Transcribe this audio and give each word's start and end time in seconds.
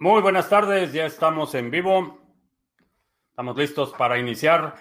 Muy 0.00 0.22
buenas 0.22 0.48
tardes, 0.48 0.92
ya 0.92 1.06
estamos 1.06 1.56
en 1.56 1.72
vivo. 1.72 2.20
Estamos 3.30 3.56
listos 3.56 3.92
para 3.98 4.16
iniciar. 4.16 4.76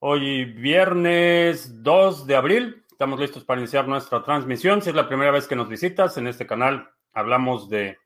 Hoy 0.00 0.44
viernes 0.44 1.84
2 1.84 2.26
de 2.26 2.34
abril. 2.34 2.84
Estamos 2.90 3.20
listos 3.20 3.44
para 3.44 3.60
iniciar 3.60 3.86
nuestra 3.86 4.24
transmisión. 4.24 4.82
Si 4.82 4.90
es 4.90 4.96
la 4.96 5.06
primera 5.06 5.30
vez 5.30 5.46
que 5.46 5.54
nos 5.54 5.68
visitas 5.68 6.18
en 6.18 6.26
este 6.26 6.48
canal, 6.48 6.90
hablamos 7.12 7.68
de 7.68 7.96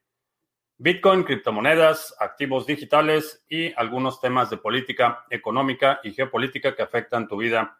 Bitcoin, 0.77 1.23
criptomonedas, 1.23 2.15
activos 2.19 2.67
digitales 2.67 3.43
y 3.49 3.73
algunos 3.73 4.21
temas 4.21 4.51
de 4.51 4.57
política 4.57 5.25
económica 5.31 5.99
y 6.03 6.13
geopolítica 6.13 6.75
que 6.75 6.83
afectan 6.83 7.27
tu 7.27 7.37
vida 7.37 7.79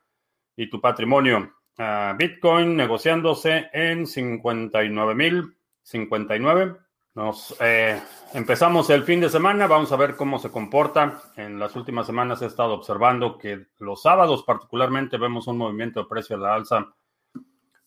y 0.55 0.71
tu 0.71 0.81
patrimonio. 0.81 1.53
Uh, 1.77 2.17
Bitcoin 2.17 2.75
negociándose 2.75 3.69
en 3.73 4.07
59.059. 4.07 6.88
Nos 7.19 7.53
eh, 7.59 8.01
empezamos 8.33 8.89
el 8.89 9.03
fin 9.03 9.19
de 9.19 9.27
semana. 9.27 9.67
Vamos 9.67 9.91
a 9.91 9.97
ver 9.97 10.15
cómo 10.15 10.39
se 10.39 10.49
comporta. 10.49 11.21
En 11.35 11.59
las 11.59 11.75
últimas 11.75 12.05
semanas 12.05 12.41
he 12.41 12.45
estado 12.45 12.73
observando 12.73 13.37
que 13.37 13.65
los 13.79 14.03
sábados 14.03 14.43
particularmente 14.43 15.17
vemos 15.17 15.45
un 15.47 15.57
movimiento 15.57 15.99
de 15.99 16.07
precio 16.07 16.37
a 16.37 16.39
la 16.39 16.53
alza 16.53 16.93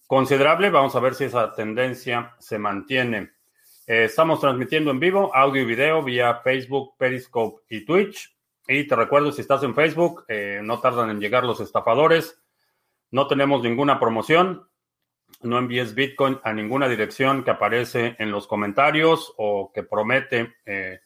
considerable. 0.06 0.68
Vamos 0.68 0.94
a 0.96 1.00
ver 1.00 1.14
si 1.14 1.24
esa 1.24 1.50
tendencia 1.54 2.36
se 2.40 2.58
mantiene. 2.58 3.30
Eh, 3.86 4.04
estamos 4.04 4.38
transmitiendo 4.38 4.90
en 4.90 5.00
vivo 5.00 5.34
audio 5.34 5.62
y 5.62 5.64
video 5.64 6.02
vía 6.02 6.42
Facebook, 6.44 6.98
Periscope 6.98 7.62
y 7.70 7.86
Twitch. 7.86 8.36
Y 8.68 8.86
te 8.86 8.94
recuerdo, 8.94 9.32
si 9.32 9.40
estás 9.40 9.62
en 9.62 9.74
Facebook, 9.74 10.26
eh, 10.28 10.60
no 10.62 10.78
tardan 10.78 11.08
en 11.08 11.20
llegar 11.20 11.44
los 11.44 11.58
estafadores. 11.60 12.38
No 13.10 13.26
tenemos 13.28 13.62
ninguna 13.62 13.98
promoción. 13.98 14.68
No 15.42 15.58
envíes 15.58 15.94
Bitcoin 15.94 16.38
a 16.44 16.52
ninguna 16.52 16.88
dirección 16.88 17.42
que 17.42 17.50
aparece 17.50 18.14
en 18.18 18.30
los 18.30 18.46
comentarios 18.46 19.34
o 19.38 19.72
que 19.72 19.82
promete, 19.82 20.54
eh, 20.64 21.00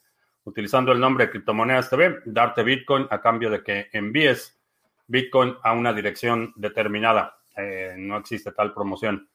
utilizando 0.44 0.92
el 0.92 1.00
nombre 1.00 1.24
de 1.24 1.30
Criptomonedas 1.30 1.88
TV, 1.88 2.18
darte 2.26 2.62
Bitcoin 2.62 3.06
a 3.10 3.20
cambio 3.20 3.50
de 3.50 3.62
que 3.62 3.88
envíes 3.92 4.60
Bitcoin 5.06 5.56
a 5.62 5.72
una 5.72 5.92
dirección 5.94 6.52
determinada. 6.56 7.38
Eh, 7.56 7.94
no 7.96 8.18
existe 8.18 8.52
tal 8.52 8.74
promoción. 8.74 9.26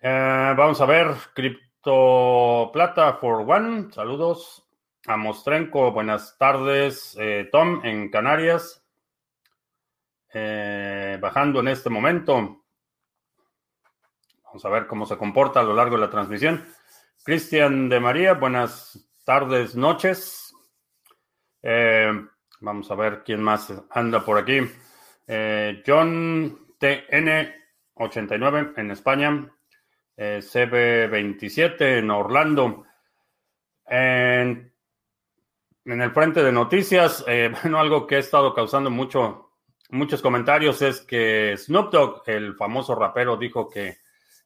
Eh, 0.00 0.54
vamos 0.56 0.80
a 0.80 0.86
ver, 0.86 1.08
Cripto 1.32 2.70
Plata 2.72 3.14
for 3.14 3.48
One. 3.48 3.92
Saludos 3.92 4.66
a 5.06 5.16
Mostrenco. 5.16 5.92
Buenas 5.92 6.36
tardes, 6.36 7.16
Tom, 7.52 7.80
en 7.84 8.10
Canarias. 8.10 8.84
Bajando 10.34 11.60
en 11.60 11.68
este 11.68 11.90
momento. 11.90 12.64
Vamos 14.48 14.64
a 14.64 14.70
ver 14.70 14.86
cómo 14.86 15.04
se 15.04 15.18
comporta 15.18 15.60
a 15.60 15.62
lo 15.62 15.74
largo 15.74 15.96
de 15.96 16.00
la 16.00 16.10
transmisión. 16.10 16.64
Cristian 17.22 17.90
de 17.90 18.00
María, 18.00 18.32
buenas 18.32 18.98
tardes, 19.22 19.76
noches. 19.76 20.54
Eh, 21.62 22.10
vamos 22.60 22.90
a 22.90 22.94
ver 22.94 23.22
quién 23.22 23.42
más 23.42 23.70
anda 23.90 24.24
por 24.24 24.38
aquí. 24.38 24.60
Eh, 25.26 25.82
John 25.86 26.66
TN89 26.80 28.72
en 28.78 28.90
España. 28.90 29.52
CB27 30.16 31.98
en 31.98 32.10
Orlando. 32.10 32.86
En, 33.84 34.72
en, 35.84 36.02
el 36.02 36.10
frente 36.12 36.42
de 36.42 36.52
noticias, 36.52 37.22
bueno, 37.62 37.78
algo 37.78 38.06
que 38.06 38.16
ha 38.16 38.20
estado 38.20 38.54
causando 38.54 38.90
mucho 38.90 39.48
muchos 39.90 40.22
comentarios 40.22 40.80
es 40.82 41.00
que 41.02 41.54
Snoop 41.56 41.92
Dogg, 41.92 42.22
el 42.26 42.54
famoso 42.56 42.94
rapero, 42.94 43.36
dijo 43.36 43.68
que, 43.68 43.98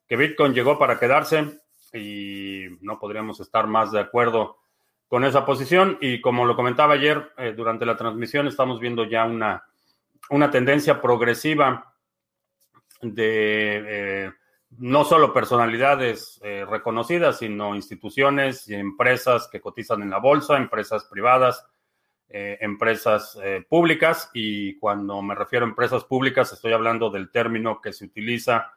que, 0.07 0.15
Bitcoin 0.15 0.53
llegó 0.53 0.77
para 0.77 0.99
quedarse 0.99 1.59
y 1.93 2.65
no 2.81 2.99
podríamos 2.99 3.39
estar 3.39 3.67
más 3.67 3.91
de 3.91 3.99
acuerdo 3.99 4.57
con 5.07 5.23
esa 5.25 5.45
posición. 5.45 5.97
Y 6.01 6.21
como 6.21 6.45
lo 6.45 6.55
comentaba 6.55 6.95
ayer 6.95 7.31
eh, 7.37 7.53
durante 7.55 7.85
la 7.85 7.95
transmisión, 7.95 8.47
estamos 8.47 8.79
viendo 8.79 9.05
ya 9.05 9.25
una, 9.25 9.63
una 10.29 10.49
tendencia 10.49 11.01
progresiva 11.01 11.93
de 13.01 13.83
eh, 14.25 14.31
no 14.77 15.03
solo 15.03 15.33
personalidades 15.33 16.39
eh, 16.43 16.65
reconocidas, 16.67 17.39
sino 17.39 17.75
instituciones 17.75 18.67
y 18.67 18.73
empresas 18.73 19.47
que 19.51 19.61
cotizan 19.61 20.01
en 20.01 20.09
la 20.09 20.19
bolsa, 20.19 20.57
empresas 20.57 21.05
privadas 21.05 21.65
empresas 22.35 23.37
públicas 23.69 24.31
y 24.33 24.79
cuando 24.79 25.21
me 25.21 25.35
refiero 25.35 25.67
a 25.67 25.69
empresas 25.69 26.03
públicas 26.05 26.51
estoy 26.51 26.73
hablando 26.73 27.11
del 27.11 27.29
término 27.29 27.79
que 27.79 27.93
se 27.93 28.05
utiliza 28.05 28.73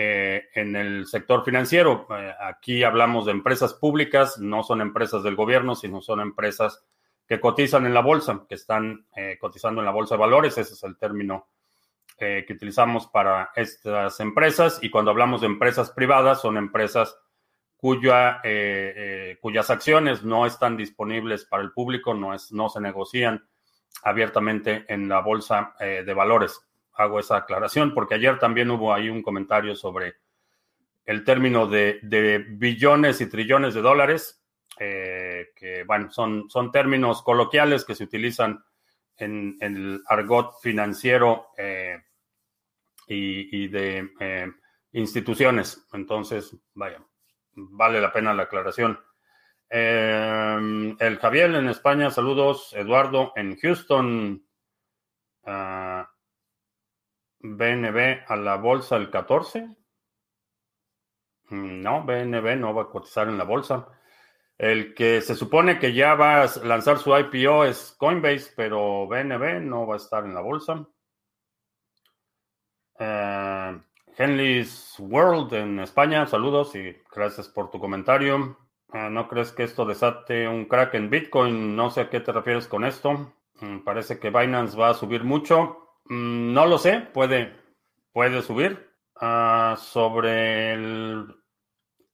eh, 0.00 0.44
en 0.54 0.76
el 0.76 1.06
sector 1.06 1.44
financiero. 1.44 2.06
aquí 2.40 2.84
hablamos 2.84 3.26
de 3.26 3.32
empresas 3.32 3.74
públicas, 3.74 4.38
no 4.38 4.62
son 4.62 4.80
empresas 4.80 5.24
del 5.24 5.34
gobierno, 5.34 5.74
sino 5.74 6.00
son 6.00 6.20
empresas 6.20 6.84
que 7.26 7.40
cotizan 7.40 7.84
en 7.84 7.94
la 7.94 8.00
bolsa, 8.00 8.46
que 8.48 8.54
están 8.54 9.06
cotizando 9.38 9.80
en 9.80 9.84
la 9.84 9.90
bolsa 9.90 10.14
de 10.14 10.20
valores. 10.20 10.56
Ese 10.56 10.72
es 10.72 10.82
el 10.84 10.96
término 10.96 11.48
que 12.16 12.46
utilizamos 12.48 13.06
para 13.08 13.50
estas 13.54 14.18
empresas. 14.20 14.78
Y 14.80 14.88
cuando 14.88 15.10
hablamos 15.10 15.42
de 15.42 15.48
empresas 15.48 15.90
privadas, 15.90 16.40
son 16.40 16.56
empresas 16.56 17.18
cuya, 17.78 18.40
eh, 18.42 18.92
eh, 18.96 19.38
cuyas 19.40 19.70
acciones 19.70 20.24
no 20.24 20.44
están 20.44 20.76
disponibles 20.76 21.44
para 21.44 21.62
el 21.62 21.72
público, 21.72 22.12
no, 22.12 22.34
es, 22.34 22.52
no 22.52 22.68
se 22.68 22.80
negocian 22.80 23.48
abiertamente 24.02 24.84
en 24.88 25.08
la 25.08 25.20
bolsa 25.20 25.74
eh, 25.78 26.02
de 26.04 26.12
valores. 26.12 26.60
Hago 26.98 27.18
esa 27.20 27.38
aclaración 27.38 27.94
porque 27.94 28.14
ayer 28.14 28.38
también 28.38 28.70
hubo 28.70 28.92
ahí 28.92 29.08
un 29.08 29.22
comentario 29.22 29.74
sobre 29.74 30.16
el 31.06 31.24
término 31.24 31.66
de, 31.66 32.00
billones 32.50 33.20
y 33.22 33.30
trillones 33.30 33.72
de 33.72 33.80
dólares, 33.80 34.44
que 34.76 35.84
bueno, 35.86 36.10
son, 36.10 36.50
son 36.50 36.70
términos 36.70 37.22
coloquiales 37.22 37.86
que 37.86 37.94
se 37.94 38.04
utilizan 38.04 38.62
en, 39.16 39.56
el 39.60 40.02
argot 40.06 40.60
financiero 40.60 41.46
y, 43.06 43.64
y, 43.64 43.68
de 43.68 44.52
instituciones. 44.92 45.86
Entonces, 45.92 46.54
vaya, 46.74 47.00
vale 47.54 48.00
la 48.00 48.12
pena 48.12 48.34
la 48.34 48.42
aclaración. 48.42 48.98
Eh, 49.70 50.96
el 50.98 51.18
Javier 51.18 51.54
en 51.54 51.68
España, 51.68 52.10
saludos. 52.10 52.72
Eduardo 52.74 53.32
en 53.36 53.56
Houston. 53.56 54.44
BNB 57.56 58.24
a 58.26 58.36
la 58.36 58.56
bolsa 58.56 58.96
el 58.96 59.10
14. 59.10 59.68
Mm, 61.50 61.82
no, 61.82 62.04
BNB 62.04 62.56
no 62.56 62.74
va 62.74 62.82
a 62.82 62.90
cotizar 62.90 63.28
en 63.28 63.38
la 63.38 63.44
bolsa. 63.44 63.88
El 64.58 64.94
que 64.94 65.20
se 65.20 65.34
supone 65.36 65.78
que 65.78 65.92
ya 65.92 66.14
va 66.14 66.42
a 66.42 66.48
lanzar 66.64 66.98
su 66.98 67.16
IPO 67.16 67.64
es 67.64 67.94
Coinbase, 67.98 68.52
pero 68.56 69.06
BNB 69.06 69.60
no 69.62 69.86
va 69.86 69.94
a 69.94 69.98
estar 69.98 70.24
en 70.24 70.34
la 70.34 70.40
bolsa. 70.40 70.86
Eh, 72.98 73.80
Henley's 74.16 74.96
World 74.98 75.54
en 75.54 75.78
España, 75.78 76.26
saludos 76.26 76.74
y 76.74 76.96
gracias 77.14 77.48
por 77.48 77.70
tu 77.70 77.78
comentario. 77.78 78.58
Ah, 78.90 79.08
¿No 79.10 79.28
crees 79.28 79.52
que 79.52 79.62
esto 79.62 79.84
desate 79.84 80.48
un 80.48 80.64
crack 80.64 80.94
en 80.94 81.10
Bitcoin? 81.10 81.76
No 81.76 81.90
sé 81.90 82.00
a 82.02 82.10
qué 82.10 82.20
te 82.20 82.32
refieres 82.32 82.66
con 82.66 82.84
esto. 82.84 83.32
Mm, 83.60 83.80
parece 83.84 84.18
que 84.18 84.30
Binance 84.30 84.76
va 84.76 84.90
a 84.90 84.94
subir 84.94 85.22
mucho. 85.24 85.87
Mm, 86.08 86.52
no 86.52 86.66
lo 86.66 86.78
sé, 86.78 87.00
puede, 87.12 87.54
puede 88.12 88.42
subir. 88.42 88.90
Ah, 89.20 89.76
sobre 89.78 90.72
el 90.72 91.26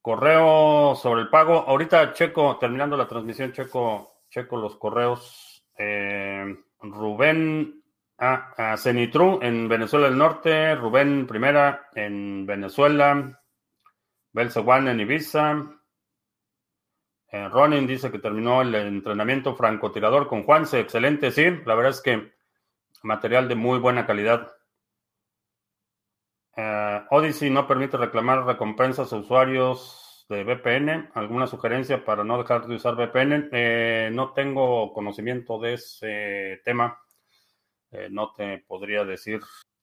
correo, 0.01 0.95
sobre 0.97 1.23
el 1.23 1.29
pago. 1.31 1.65
Ahorita 1.67 2.13
checo, 2.13 2.59
terminando 2.59 2.97
la 2.97 3.09
transmisión, 3.09 3.53
checo, 3.53 4.23
checo 4.31 4.57
los 4.57 4.77
correos. 4.77 5.65
Eh, 5.77 6.57
Rubén 6.81 7.85
Ah, 8.19 8.77
Cenitru 8.79 9.41
en 9.43 9.69
Venezuela 9.69 10.07
del 10.09 10.17
Norte, 10.17 10.75
Rubén 10.77 11.27
Primera 11.27 11.89
en 11.95 12.47
Venezuela, 12.47 13.43
Belzewan 14.33 14.89
en 14.89 15.01
Ibiza. 15.01 15.81
Eh, 17.29 17.49
Ronin 17.49 17.87
dice 17.89 18.13
que 18.13 18.21
terminó 18.21 18.63
el 18.63 18.75
entrenamiento 18.77 19.57
francotirador 19.57 20.29
con 20.29 20.45
Juanse. 20.45 20.79
Excelente, 20.81 21.33
sí. 21.33 21.45
La 21.67 21.75
verdad 21.75 21.91
es 21.91 22.01
que 22.01 22.34
material 23.05 23.49
de 23.49 23.55
muy 23.55 23.79
buena 23.79 24.07
calidad. 24.07 24.53
Eh, 26.57 27.05
Odyssey 27.11 27.51
no 27.51 27.67
permite 27.67 27.97
reclamar 27.97 28.45
recompensas 28.45 29.13
a 29.13 29.17
usuarios 29.17 30.27
de 30.29 30.45
VPN. 30.45 31.11
¿Alguna 31.15 31.47
sugerencia 31.47 32.05
para 32.05 32.25
no 32.25 32.39
dejar 32.39 32.67
de 32.67 32.77
usar 32.77 32.95
VPN? 32.97 33.51
Eh, 33.53 34.11
no 34.13 34.33
tengo 34.33 34.93
conocimiento 34.93 35.59
de 35.59 35.75
ese 35.75 36.61
tema. 36.65 36.99
Eh, 37.91 38.09
no 38.11 38.33
te 38.33 38.59
podría 38.67 39.05
decir. 39.05 39.41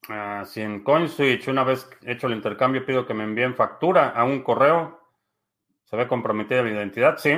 Ah, 0.09 0.44
si 0.45 0.62
en 0.62 0.83
CoinSwitch, 0.83 1.47
una 1.47 1.63
vez 1.63 1.88
hecho 2.03 2.27
el 2.27 2.33
intercambio, 2.33 2.85
pido 2.85 3.06
que 3.06 3.13
me 3.13 3.23
envíen 3.23 3.56
factura 3.56 4.09
a 4.09 4.23
un 4.23 4.41
correo, 4.41 5.00
¿se 5.83 5.95
ve 5.95 6.07
comprometida 6.07 6.63
mi 6.63 6.71
identidad? 6.71 7.18
Sí. 7.18 7.31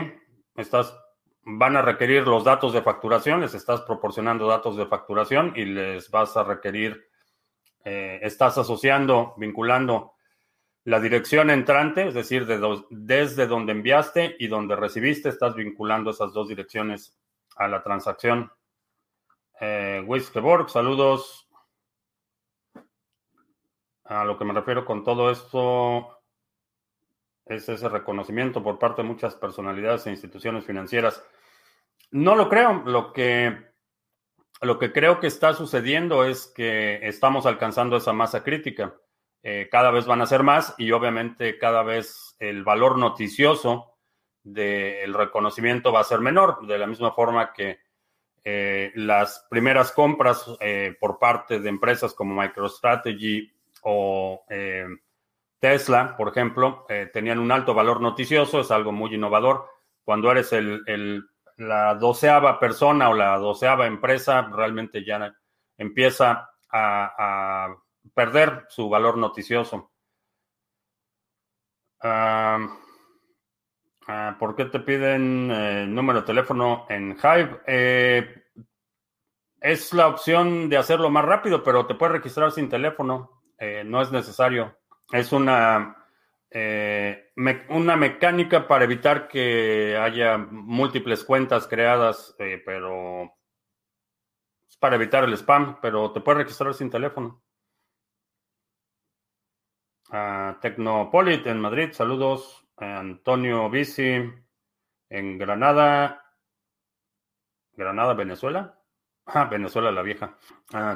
Estás, 0.56 0.97
van 1.45 1.75
a 1.75 1.81
requerir 1.81 2.28
los 2.28 2.44
datos 2.44 2.74
de 2.74 2.81
facturación, 2.81 3.42
les 3.42 3.54
estás 3.54 3.81
proporcionando 3.81 4.48
datos 4.48 4.78
de 4.78 4.86
facturación 4.86 5.54
y 5.56 5.66
les 5.66 6.10
vas 6.10 6.38
a 6.38 6.44
requerir, 6.44 7.10
eh, 7.84 8.19
estás 8.22 8.57
asociando, 8.57 9.34
vinculando 9.38 10.13
la 10.86 11.00
dirección 11.00 11.50
entrante, 11.50 12.07
es 12.07 12.13
decir, 12.13 12.45
desde 12.45 13.48
donde 13.48 13.72
enviaste 13.72 14.36
y 14.40 14.48
donde 14.48 14.75
recibiste, 14.75 15.30
estás 15.30 15.56
vinculando 15.56 16.12
esas 16.12 16.34
dos 16.34 16.48
direcciones 16.48 17.18
a 17.56 17.68
la 17.68 17.81
transacción. 17.81 18.51
Eh, 19.60 20.06
saludos. 20.68 21.48
A 24.06 24.25
lo 24.25 24.38
que 24.38 24.44
me 24.44 24.54
refiero 24.54 24.84
con 24.84 25.04
todo 25.04 25.31
esto 25.31 26.12
es 27.45 27.68
ese 27.68 27.90
reconocimiento 27.90 28.63
por 28.63 28.80
parte 28.80 29.01
de 29.01 29.07
muchas 29.07 29.36
personalidades 29.36 30.06
e 30.06 30.12
instituciones 30.12 30.66
financieras. 30.66 31.24
No 32.12 32.36
lo 32.36 32.50
creo. 32.50 32.84
Lo 32.86 33.12
que, 33.12 33.57
lo 34.62 34.80
que 34.80 34.92
creo 34.92 35.19
que 35.19 35.28
está 35.28 35.54
sucediendo 35.54 36.25
es 36.25 36.48
que 36.48 37.00
estamos 37.07 37.45
alcanzando 37.45 37.98
esa 37.98 38.13
masa 38.13 38.44
crítica. 38.44 38.95
Eh, 39.42 39.68
cada 39.69 39.92
vez 39.92 40.06
van 40.06 40.22
a 40.22 40.25
ser 40.25 40.42
más 40.42 40.74
y 40.78 40.92
obviamente 40.92 41.57
cada 41.57 41.84
vez 41.84 42.36
el 42.40 42.63
valor 42.63 42.98
noticioso 42.98 43.98
del 44.42 45.13
reconocimiento 45.13 45.92
va 45.92 46.00
a 46.00 46.06
ser 46.06 46.19
menor, 46.19 46.66
de 46.66 46.78
la 46.78 46.88
misma 46.88 47.12
forma 47.12 47.51
que 47.51 47.80
eh, 48.45 48.92
las 48.95 49.45
primeras 49.50 49.92
compras 49.92 50.45
eh, 50.60 50.95
por 51.00 51.18
parte 51.19 51.60
de 51.60 51.69
empresas 51.69 52.13
como 52.13 52.42
MicroStrategy 52.42 53.51
o 53.84 54.45
Tesla, 55.63 56.18
por 56.18 56.27
ejemplo, 56.27 56.86
tenían 57.13 57.39
un 57.39 57.50
alto 57.50 57.74
valor 57.74 58.01
noticioso, 58.01 58.60
es 58.60 58.69
algo 58.69 58.92
muy 58.92 59.15
innovador. 59.15 59.69
Cuando 60.04 60.30
eres 60.30 60.51
el, 60.51 61.24
la 61.56 61.95
doceava 61.95 62.60
persona 62.60 63.07
o 63.10 63.13
la 63.13 63.38
doceava 63.38 63.88
empresa, 63.88 64.42
realmente 64.42 65.06
ya 65.06 65.33
empieza 65.77 66.50
a 66.69 67.74
perder 68.13 68.65
su 68.68 68.89
valor 68.89 69.18
noticioso. 69.18 69.94
Ah, 72.01 72.57
¿Por 74.38 74.56
qué 74.56 74.66
te 74.66 74.81
piden 74.81 75.50
eh, 75.50 75.86
número 75.88 76.19
de 76.19 76.25
teléfono 76.25 76.86
en 76.89 77.16
Hive? 77.16 77.62
Eh, 77.66 78.44
es 79.62 79.94
la 79.94 80.07
opción 80.07 80.68
de 80.68 80.75
hacerlo 80.75 81.09
más 81.09 81.24
rápido, 81.24 81.63
pero 81.63 81.86
te 81.86 81.95
puedes 81.95 82.13
registrar 82.13 82.51
sin 82.51 82.68
teléfono. 82.68 83.44
Eh, 83.57 83.83
no 83.86 84.01
es 84.01 84.12
necesario. 84.12 84.77
Es 85.13 85.31
una, 85.31 86.07
una 87.69 87.95
mecánica 87.95 88.68
para 88.68 88.83
evitar 88.83 89.27
que 89.27 89.95
haya 89.95 90.39
múltiples 90.39 91.24
cuentas 91.24 91.68
creadas, 91.68 92.36
pero 92.65 93.31
es 94.68 94.75
para 94.77 94.95
evitar 94.95 95.24
el 95.24 95.33
spam, 95.33 95.80
pero 95.81 96.12
te 96.12 96.19
puedes 96.19 96.39
registrar 96.39 96.74
sin 96.74 96.89
teléfono. 96.89 97.44
Tecnopolit 100.62 101.45
en 101.45 101.62
Madrid, 101.62 101.92
saludos. 101.92 102.66
Antonio 102.77 103.69
Bici 103.69 104.19
en 105.09 105.38
Granada. 105.38 106.25
Granada, 107.74 108.16
Venezuela. 108.16 108.80
Ah, 109.27 109.45
Venezuela 109.45 109.92
la 109.92 110.01
vieja. 110.01 110.39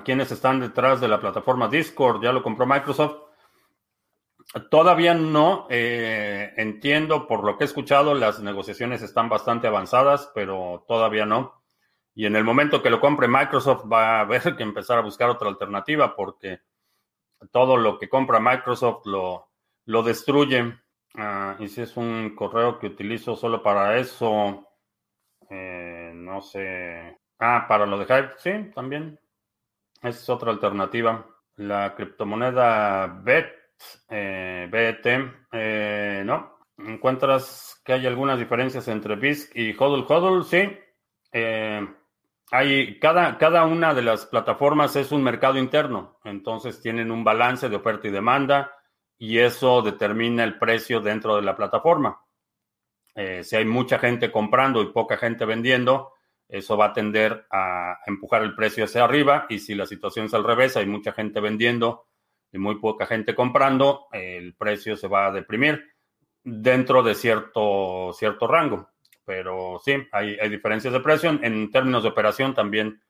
¿Quiénes 0.04 0.32
están 0.32 0.60
detrás 0.60 1.00
de 1.02 1.08
la 1.08 1.20
plataforma 1.20 1.68
Discord? 1.68 2.24
¿Ya 2.24 2.32
lo 2.32 2.42
compró 2.42 2.66
Microsoft? 2.66 3.27
Todavía 4.70 5.14
no. 5.14 5.68
Eh, 5.70 6.54
entiendo 6.58 7.28
por 7.28 7.44
lo 7.44 7.58
que 7.58 7.64
he 7.64 7.68
escuchado, 7.68 8.14
las 8.14 8.40
negociaciones 8.40 9.02
están 9.02 9.30
bastante 9.30 9.68
avanzadas, 9.68 10.32
pero 10.34 10.86
todavía 10.88 11.26
no. 11.26 11.64
Y 12.16 12.26
en 12.26 12.36
el 12.36 12.44
momento 12.44 12.82
que 12.82 12.90
lo 12.90 13.00
compre 13.00 13.28
Microsoft 13.28 13.86
va 13.92 14.18
a 14.18 14.20
haber 14.22 14.56
que 14.56 14.64
empezar 14.64 14.98
a 14.98 15.04
buscar 15.04 15.30
otra 15.30 15.50
alternativa 15.50 16.16
porque 16.16 16.62
todo 17.52 17.78
lo 17.78 18.00
que 18.00 18.10
compra 18.10 18.40
Microsoft 18.40 19.06
lo, 19.06 19.50
lo 19.86 20.04
destruye. 20.04 20.80
Ah, 21.16 21.56
y 21.60 21.68
si 21.68 21.82
es 21.82 21.96
un 21.98 22.36
correo 22.36 22.80
que 22.80 22.88
utilizo 22.88 23.36
solo 23.36 23.62
para 23.62 23.98
eso, 23.98 24.68
eh, 25.50 26.12
no 26.14 26.42
sé. 26.42 27.20
Ah, 27.40 27.66
para 27.68 27.86
lo 27.86 27.98
de 27.98 28.06
Hive, 28.06 28.32
sí, 28.38 28.72
también. 28.74 29.20
Es 30.02 30.30
otra 30.30 30.52
alternativa. 30.52 31.26
La 31.56 31.96
criptomoneda 31.96 33.08
BET, 33.08 33.48
eh, 34.10 34.68
BET, 34.70 35.06
eh, 35.52 36.24
¿no? 36.26 36.60
¿Encuentras 36.78 37.82
que 37.84 37.94
hay 37.94 38.06
algunas 38.06 38.38
diferencias 38.38 38.88
entre 38.88 39.16
BISC 39.16 39.56
y 39.56 39.76
HODL? 39.78 40.06
HODL, 40.08 40.44
sí. 40.44 40.78
Eh, 41.32 41.88
hay, 42.52 43.00
cada, 43.00 43.38
cada 43.38 43.66
una 43.66 43.94
de 43.94 44.04
las 44.04 44.26
plataformas 44.26 44.96
es 44.96 45.12
un 45.12 45.24
mercado 45.24 45.58
interno, 45.58 46.20
entonces 46.24 46.82
tienen 46.82 47.12
un 47.12 47.24
balance 47.24 47.68
de 47.68 47.76
oferta 47.76 48.08
y 48.08 48.12
demanda 48.12 48.72
y 49.18 49.40
eso 49.40 49.82
determina 49.82 50.44
el 50.44 50.58
precio 50.58 51.02
dentro 51.02 51.36
de 51.36 51.42
la 51.42 51.56
plataforma. 51.56 52.22
Si 53.42 53.56
hay 53.56 53.66
mucha 53.66 53.98
gente 53.98 54.32
comprando 54.32 54.80
y 54.84 54.92
poca 54.92 55.18
gente 55.18 55.44
vendiendo, 55.44 56.14
eso 56.48 56.78
va 56.78 56.86
a 56.86 56.94
tender 56.94 57.48
a 57.52 57.98
empujar 58.06 58.44
el 58.44 58.54
precio 58.56 58.86
hacia 58.86 59.04
arriba 59.04 59.48
y 59.50 59.58
si 59.58 59.74
la 59.74 59.88
situación 59.88 60.28
es 60.28 60.34
al 60.36 60.44
revés, 60.44 60.78
hay 60.78 60.86
mucha 60.86 61.12
gente 61.12 61.40
vendiendo 61.40 62.06
y 62.52 62.58
muy 62.58 62.80
poca 62.80 63.06
gente 63.06 63.36
comprando, 63.36 64.08
el 64.12 64.56
precio 64.56 64.96
se 64.96 65.08
va 65.08 65.28
a 65.28 65.32
deprimir 65.32 65.84
dentro 66.44 67.04
de 67.04 67.14
cierto, 67.14 68.14
cierto 68.14 68.48
rango. 68.48 68.90
Pero 69.26 69.82
sí, 69.84 69.94
hay, 70.14 70.38
diferencias 70.50 70.94
de 70.94 71.02
precio. 71.02 71.38
En, 71.42 71.70
términos 71.70 72.04
de 72.04 72.10
operación 72.10 72.54
también 72.54 73.02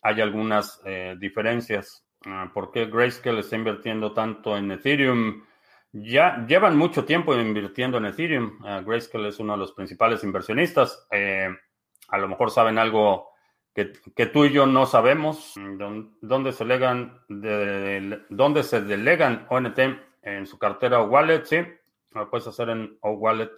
hay 0.00 0.20
algunas 0.20 0.80
eh, 0.84 1.16
diferencias. 1.18 2.06
Ah, 2.24 2.50
¿Por 2.54 2.70
qué 2.70 2.86
Grayscale 2.86 3.40
está 3.40 3.56
invirtiendo 3.56 4.12
tanto 4.12 4.56
en 4.56 4.70
Ethereum? 4.70 5.42
Ya 5.92 6.44
llevan 6.46 6.76
mucho 6.76 7.04
tiempo 7.04 7.34
invirtiendo 7.34 7.98
en 7.98 8.06
Ethereum. 8.06 8.60
Uh, 8.62 8.84
Grayscale 8.84 9.28
es 9.28 9.40
uno 9.40 9.54
de 9.54 9.58
los 9.58 9.72
principales 9.72 10.22
inversionistas. 10.22 11.06
Eh, 11.10 11.48
a 12.08 12.18
lo 12.18 12.28
mejor 12.28 12.52
saben 12.52 12.78
algo 12.78 13.30
que, 13.76 14.26
tú 14.26 14.46
y 14.46 14.52
yo 14.52 14.64
no 14.66 14.86
sabemos. 14.86 15.54
¿Dónde 16.22 16.52
se, 16.52 16.64
legan 16.64 17.20
de, 17.28 18.22
¿Dónde 18.30 18.62
se 18.62 18.80
delegan 18.80 19.46
ONT 19.50 19.78
en 20.22 20.46
su 20.46 20.58
cartera 20.58 21.02
o 21.02 21.08
wallet? 21.08 21.44
Sí, 21.44 21.58
lo 22.12 22.30
puedes 22.30 22.46
hacer 22.46 22.70
en 22.70 22.96
O 23.02 23.10
Wallet. 23.12 23.52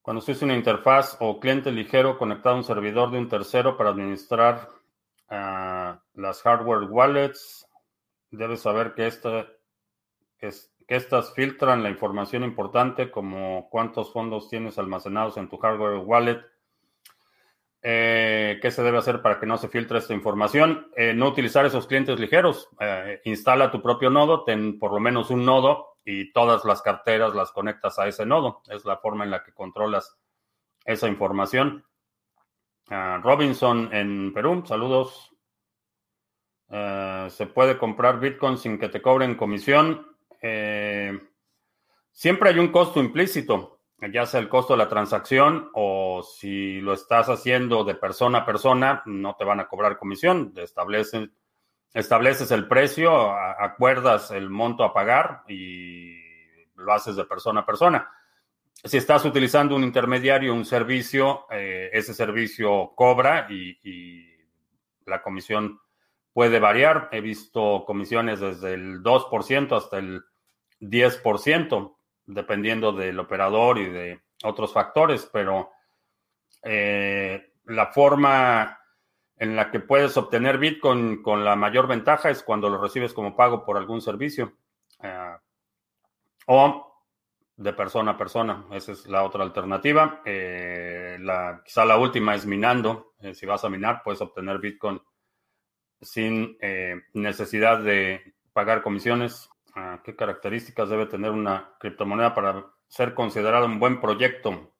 Cuando 0.00 0.20
se 0.20 0.32
usa 0.32 0.46
una 0.46 0.56
interfaz 0.56 1.16
o 1.18 1.40
cliente 1.40 1.72
ligero 1.72 2.18
conectado 2.18 2.54
a 2.54 2.58
un 2.58 2.64
servidor 2.64 3.10
de 3.10 3.18
un 3.18 3.28
tercero 3.28 3.76
para 3.76 3.90
administrar 3.90 4.68
ah, 5.28 6.00
las 6.14 6.40
hardware 6.42 6.88
wallets, 6.88 7.68
debes 8.30 8.60
saber 8.60 8.94
que, 8.94 9.10
que 10.38 10.96
estas 10.96 11.34
filtran 11.34 11.82
la 11.82 11.90
información 11.90 12.44
importante 12.44 13.10
como 13.10 13.68
cuántos 13.70 14.12
fondos 14.12 14.48
tienes 14.48 14.78
almacenados 14.78 15.36
en 15.36 15.48
tu 15.48 15.58
hardware 15.58 15.98
wallet. 15.98 16.51
Eh, 17.84 18.60
¿Qué 18.62 18.70
se 18.70 18.84
debe 18.84 18.98
hacer 18.98 19.22
para 19.22 19.40
que 19.40 19.46
no 19.46 19.58
se 19.58 19.68
filtre 19.68 19.98
esta 19.98 20.14
información? 20.14 20.88
Eh, 20.96 21.14
no 21.14 21.28
utilizar 21.28 21.66
esos 21.66 21.88
clientes 21.88 22.20
ligeros. 22.20 22.68
Eh, 22.78 23.20
instala 23.24 23.72
tu 23.72 23.82
propio 23.82 24.08
nodo, 24.08 24.44
ten 24.44 24.78
por 24.78 24.92
lo 24.92 25.00
menos 25.00 25.30
un 25.30 25.44
nodo 25.44 25.96
y 26.04 26.32
todas 26.32 26.64
las 26.64 26.80
carteras 26.80 27.34
las 27.34 27.50
conectas 27.50 27.98
a 27.98 28.06
ese 28.06 28.24
nodo. 28.24 28.62
Es 28.68 28.84
la 28.84 28.98
forma 28.98 29.24
en 29.24 29.32
la 29.32 29.42
que 29.42 29.52
controlas 29.52 30.16
esa 30.84 31.08
información. 31.08 31.84
Ah, 32.88 33.20
Robinson 33.22 33.92
en 33.92 34.32
Perú, 34.32 34.62
saludos. 34.66 35.28
¿Se 37.28 37.46
puede 37.46 37.76
comprar 37.76 38.18
Bitcoin 38.18 38.56
sin 38.56 38.78
que 38.78 38.88
te 38.88 39.02
cobren 39.02 39.34
comisión? 39.34 40.06
Siempre 40.40 42.48
hay 42.48 42.58
un 42.58 42.68
costo 42.68 42.98
implícito, 42.98 43.71
ya 44.10 44.26
sea 44.26 44.40
el 44.40 44.48
costo 44.48 44.72
de 44.72 44.78
la 44.78 44.88
transacción 44.88 45.70
o 45.74 46.22
si 46.22 46.80
lo 46.80 46.92
estás 46.92 47.28
haciendo 47.28 47.84
de 47.84 47.94
persona 47.94 48.38
a 48.38 48.46
persona, 48.46 49.02
no 49.06 49.36
te 49.36 49.44
van 49.44 49.60
a 49.60 49.68
cobrar 49.68 49.98
comisión. 49.98 50.52
Establecen 50.56 51.32
estableces 51.94 52.50
el 52.50 52.68
precio, 52.68 53.32
acuerdas 53.32 54.30
el 54.30 54.48
monto 54.48 54.84
a 54.84 54.94
pagar 54.94 55.42
y 55.48 56.16
lo 56.76 56.92
haces 56.92 57.16
de 57.16 57.24
persona 57.24 57.60
a 57.60 57.66
persona. 57.66 58.10
Si 58.72 58.96
estás 58.96 59.24
utilizando 59.24 59.76
un 59.76 59.84
intermediario, 59.84 60.54
un 60.54 60.64
servicio, 60.64 61.46
eh, 61.50 61.90
ese 61.92 62.14
servicio 62.14 62.92
cobra 62.96 63.46
y, 63.50 64.30
la 65.04 65.20
comisión 65.20 65.80
puede 66.32 66.60
variar. 66.60 67.08
He 67.10 67.20
visto 67.20 67.84
comisiones 67.84 68.38
desde 68.38 68.74
el 68.74 69.02
2% 69.02 69.76
hasta 69.76 69.98
el 69.98 70.22
10%, 70.80 71.96
dependiendo 72.32 72.92
del 72.92 73.18
operador 73.18 73.78
y 73.78 73.88
de 73.88 74.20
otros 74.44 74.72
factores, 74.72 75.28
pero 75.32 75.70
eh, 76.62 77.52
la 77.64 77.86
forma 77.92 78.78
en 79.36 79.56
la 79.56 79.70
que 79.70 79.80
puedes 79.80 80.16
obtener 80.16 80.58
Bitcoin 80.58 81.22
con 81.22 81.44
la 81.44 81.56
mayor 81.56 81.86
ventaja 81.86 82.30
es 82.30 82.42
cuando 82.42 82.68
lo 82.68 82.80
recibes 82.80 83.12
como 83.12 83.34
pago 83.34 83.64
por 83.64 83.76
algún 83.76 84.00
servicio 84.00 84.52
eh, 85.02 85.36
o 86.46 86.88
de 87.56 87.72
persona 87.72 88.12
a 88.12 88.16
persona. 88.16 88.66
Esa 88.72 88.92
es 88.92 89.06
la 89.06 89.24
otra 89.24 89.42
alternativa. 89.42 90.22
Eh, 90.24 91.18
la, 91.20 91.62
quizá 91.64 91.84
la 91.84 91.96
última 91.96 92.34
es 92.34 92.46
minando. 92.46 93.14
Si 93.34 93.46
vas 93.46 93.64
a 93.64 93.68
minar, 93.68 94.02
puedes 94.02 94.20
obtener 94.20 94.58
Bitcoin 94.58 95.00
sin 96.00 96.56
necesidad 97.12 97.78
de 97.78 98.34
pagar 98.52 98.82
comisiones. 98.82 99.51
¿Qué 100.04 100.14
características 100.14 100.90
debe 100.90 101.06
tener 101.06 101.30
una 101.30 101.70
criptomoneda 101.78 102.34
para 102.34 102.66
ser 102.88 103.14
considerada 103.14 103.64
un 103.64 103.78
buen 103.78 104.00
proyecto? 104.00 104.74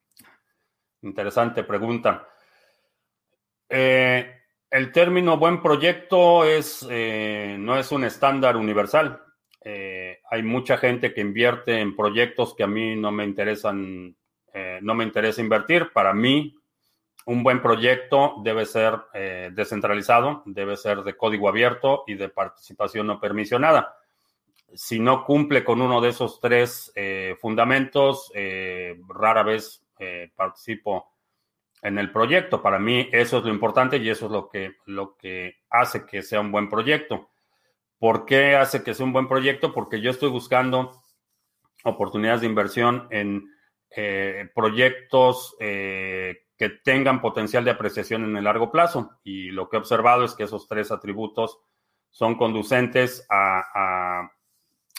Interesante 1.00 1.64
pregunta. 1.64 2.28
Eh, 3.68 4.42
el 4.70 4.92
término 4.92 5.38
buen 5.38 5.62
proyecto 5.62 6.44
es, 6.44 6.87
eh, 6.90 7.56
no 7.58 7.78
es 7.78 7.90
un 7.90 8.04
estándar 8.04 8.56
universal. 8.58 9.22
Eh, 9.64 10.20
hay 10.30 10.42
mucha 10.42 10.76
gente 10.76 11.14
que 11.14 11.22
invierte 11.22 11.80
en 11.80 11.96
proyectos 11.96 12.54
que 12.54 12.64
a 12.64 12.66
mí 12.66 12.94
no 12.94 13.11
me 13.12 13.25
interesan, 13.25 14.14
no 14.82 14.94
me 14.94 15.04
interesa 15.04 15.40
invertir. 15.40 15.90
Para 15.94 16.12
mí, 16.12 16.54
un 17.25 17.42
buen 17.42 17.62
proyecto 17.62 18.34
debe 18.44 18.66
ser 18.66 18.99
descentralizado, 19.52 20.42
debe 20.44 20.76
ser 20.76 21.02
de 21.02 21.16
código 21.16 21.49
abierto 21.49 22.04
y 22.06 22.14
de 22.14 22.28
participación 22.28 23.06
no 23.06 23.18
permisionada 23.18 23.96
si 24.75 24.99
no 24.99 25.25
cumple 25.25 25.64
con 25.64 25.81
uno 25.81 26.00
de 26.00 26.11
esos 26.11 26.41
tres 26.41 26.93
eh, 26.95 27.37
fundamentos, 27.41 28.31
eh, 28.35 28.99
rara 29.09 29.43
vez 29.43 29.85
eh, 29.99 30.31
participo 30.35 31.12
en 31.83 31.99
el 31.99 32.11
proyecto. 32.12 32.62
Para 32.62 32.79
mí 32.79 33.09
eso 33.12 33.38
es 33.38 33.45
lo 33.45 33.50
importante 33.50 33.99
y 33.99 34.09
eso 34.09 34.26
es 34.26 34.33
lo 34.33 34.49
que, 34.49 34.76
lo 34.87 35.17
que 35.17 35.57
hace 35.71 36.07
que 36.07 36.23
sea 36.23 36.41
un 36.41 36.52
buen 36.52 36.69
proyecto. 36.69 37.31
¿Por 37.99 38.25
qué 38.25 38.57
hace 38.57 38.83
que 38.83 38.95
sea 38.95 39.07
un 39.07 39.12
buen 39.12 39.29
proyecto? 39.29 39.73
Porque 39.73 40.00
yo 40.00 40.11
estoy 40.11 40.31
buscando 40.31 41.02
oportunidades 41.85 42.41
de 42.41 42.47
inversión 42.47 43.07
en 43.11 43.49
proyectos 44.55 45.55
que 45.59 46.69
tengan 46.83 47.21
potencial 47.21 47.64
de 47.64 47.71
apreciación 47.71 48.25
en 48.25 48.37
el 48.37 48.45
largo 48.45 48.73
plazo. 48.73 49.21
Y 49.23 49.50
lo 49.50 49.69
que 49.69 49.76
he 49.76 49.81
observado 49.81 50.25
es 50.25 50.35
que 50.35 50.45
esos 50.45 50.67
tres 50.67 50.91
atributos 50.91 51.59
son 52.11 52.37
conducentes 52.37 53.25
a 53.31 54.33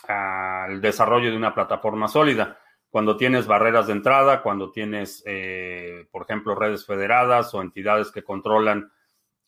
al 0.07 0.81
desarrollo 0.81 1.31
de 1.31 1.37
una 1.37 1.53
plataforma 1.53 2.07
sólida. 2.07 2.59
Cuando 2.89 3.17
tienes 3.17 3.47
barreras 3.47 3.87
de 3.87 3.93
entrada, 3.93 4.41
cuando 4.43 4.71
tienes, 4.71 5.23
eh, 5.25 6.05
por 6.11 6.23
ejemplo, 6.23 6.53
redes 6.53 6.85
federadas 6.85 7.53
o 7.53 7.61
entidades 7.61 8.11
que 8.11 8.23
controlan 8.23 8.91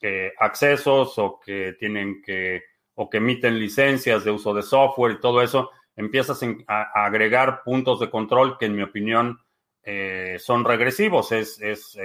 eh, 0.02 0.34
accesos 0.40 1.18
o 1.20 1.40
que 1.40 1.76
tienen 1.80 2.22
que 2.22 2.64
o 2.96 3.10
que 3.10 3.18
emiten 3.18 3.60
licencias 3.60 4.24
de 4.24 4.32
uso 4.32 4.54
de 4.54 4.64
software 4.64 5.14
y 5.14 5.20
todo 5.20 5.42
eso, 5.42 5.70
empiezas 5.96 6.42
a, 6.68 7.06
agregar 7.06 7.62
puntos 7.64 8.00
de 8.00 8.10
control 8.10 8.58
que 8.58 8.66
en 8.66 8.76
mi 8.76 8.84
opinión 8.84 9.40
eh, 9.84 10.38
son 10.40 10.64
regresivos. 10.64 11.32
Es, 11.32 11.60
es 11.62 11.98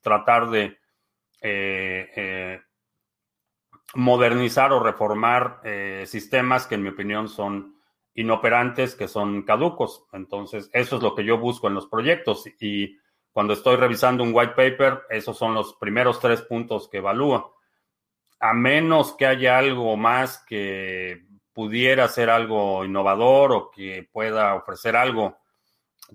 tratar 0.00 0.50
de 0.50 0.78
modernizar 3.94 4.72
o 4.72 4.80
reformar 4.80 5.60
sistemas 6.06 6.66
que 6.66 6.74
en 6.74 6.82
mi 6.82 6.90
opinión 6.90 7.28
son 7.28 7.73
inoperantes 8.14 8.94
que 8.94 9.08
son 9.08 9.42
caducos. 9.42 10.04
Entonces, 10.12 10.70
eso 10.72 10.96
es 10.96 11.02
lo 11.02 11.14
que 11.14 11.24
yo 11.24 11.38
busco 11.38 11.68
en 11.68 11.74
los 11.74 11.86
proyectos 11.86 12.44
y 12.60 12.96
cuando 13.32 13.54
estoy 13.54 13.76
revisando 13.76 14.22
un 14.22 14.32
white 14.32 14.52
paper, 14.52 15.02
esos 15.10 15.36
son 15.36 15.54
los 15.54 15.74
primeros 15.74 16.20
tres 16.20 16.42
puntos 16.42 16.88
que 16.88 16.98
evalúo. 16.98 17.56
A 18.38 18.54
menos 18.54 19.14
que 19.14 19.26
haya 19.26 19.58
algo 19.58 19.96
más 19.96 20.44
que 20.46 21.24
pudiera 21.52 22.06
ser 22.08 22.30
algo 22.30 22.84
innovador 22.84 23.52
o 23.52 23.70
que 23.70 24.08
pueda 24.12 24.54
ofrecer 24.54 24.94
algo 24.94 25.38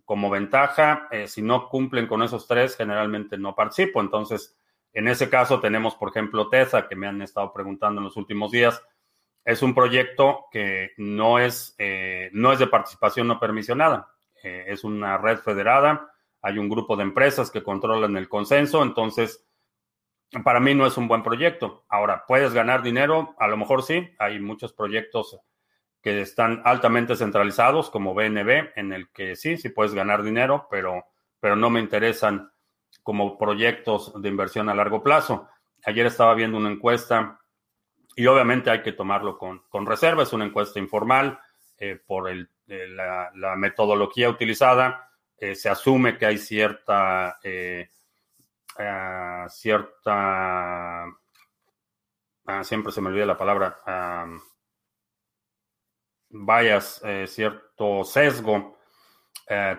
como 0.06 0.29
ventaja, 0.29 1.08
eh, 1.12 1.27
si 1.27 1.41
no 1.41 1.68
cumplen 1.68 2.08
con 2.08 2.22
esos 2.24 2.48
tres, 2.48 2.77
generalmente 2.77 3.38
no 3.38 3.53
participo. 3.56 4.00
Entonces, 4.00 4.58
en 4.94 5.08
ese 5.08 5.29
caso 5.29 5.60
tenemos, 5.60 5.96
por 5.96 6.10
ejemplo, 6.10 6.48
TESA, 6.48 6.88
que 6.88 6.96
me 6.96 7.08
han 7.08 7.22
estado 7.22 7.51
preguntando 7.51 8.00
en 8.00 8.06
los 8.06 8.18
últimos 8.18 8.51
días 8.51 8.82
es 9.46 9.62
un 9.62 9.74
proyecto 9.74 10.46
que 10.51 10.91
no 10.98 11.39
es, 11.39 11.75
eh, 11.77 12.29
no 12.34 12.51
es 12.51 12.60
de 12.60 12.67
participación 12.67 13.27
no 13.27 13.39
permisionada. 13.39 14.10
Eh, 14.43 14.65
es 14.67 14.84
una 14.84 15.17
red 15.17 15.39
federada, 15.39 16.12
hay 16.41 16.58
un 16.58 16.69
grupo 16.69 16.96
de 16.96 17.03
empresas 17.03 17.51
que 17.51 17.63
controlan 17.63 18.15
el 18.15 18.29
consenso, 18.29 18.84
entonces 18.84 19.46
para 20.43 20.60
mí 20.60 20.75
no 20.75 20.86
es 20.86 20.98
un 20.98 21.08
buen 21.08 21.24
proyecto. 21.24 21.86
Ahora, 21.89 22.24
¿puedes 22.27 22.53
ganar 22.53 22.84
dinero? 22.84 23.36
A 23.39 23.48
lo 23.48 23.58
mejor 23.58 23.84
sí, 23.84 24.10
hay 24.19 24.39
muchos 24.39 24.74
proyectos 24.74 25.39
que 26.01 26.22
están 26.22 26.62
altamente 26.63 27.15
centralizados, 27.15 27.89
como 27.89 28.13
BNB, 28.13 28.72
en 28.75 28.93
el 28.93 29.10
que 29.10 29.36
sí, 29.36 29.58
sí 29.58 29.69
puedes 29.69 29.93
ganar 29.93 30.24
dinero, 30.24 30.67
pero, 30.69 31.05
pero 31.39 31.55
no 31.55 31.69
me 31.69 31.79
interesan 31.81 32.51
como 33.03 33.38
proyectos 33.38 34.13
de 34.22 34.29
inversión 34.29 34.69
a 34.69 34.75
largo 34.75 35.03
plazo. 35.03 35.48
Ayer 35.86 36.05
estaba 36.05 36.36
viendo 36.36 36.58
una 36.58 36.69
encuesta 36.69 37.38
y 38.16 38.28
obviamente 38.28 38.70
hay 38.70 38.82
que 38.82 38.94
tomarlo 38.94 39.38
con, 39.38 39.63
con 39.70 39.86
reserva, 39.86 40.24
es 40.24 40.34
una 40.34 40.46
encuesta 40.46 40.80
informal 40.80 41.39
eh, 41.78 41.98
por 42.06 42.30
el, 42.30 42.50
la, 42.68 43.56
metodología 43.56 44.30
utilizada. 44.30 45.10
Eh, 45.38 45.56
se 45.56 45.70
asume 45.70 46.18
que 46.18 46.25
hay 46.25 46.38
cierta, 46.38 47.39
eh, 47.42 47.89
ah, 48.78 49.48
cierta, 49.50 51.06
ah, 52.46 52.63
siempre 52.63 52.92
se 52.92 53.00
me 53.00 53.08
olvida 53.08 53.25
la 53.25 53.38
palabra, 53.38 53.78
vayas, 56.30 57.01
cierto 57.28 58.04
sesgo 58.04 58.78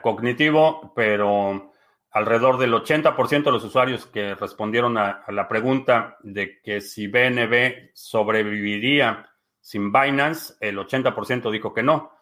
cognitivo, 0.01 0.93
pero 0.95 1.75
alrededor 2.13 2.59
del 2.59 2.73
80% 2.75 3.45
de 3.45 3.53
los 3.53 3.65
usuarios 3.65 4.07
que 4.07 4.35
respondieron 4.35 4.99
a, 4.99 5.25
la 5.29 5.49
pregunta 5.49 6.17
de 6.23 6.61
que 6.61 6.81
si 6.81 7.07
BNB 7.07 7.91
sobreviviría 7.95 9.29
sin 9.61 9.93
Binance, 9.93 10.55
el 10.61 10.79
80% 10.79 11.51
dijo 11.51 11.73
que 11.73 11.83
no. 11.83 12.13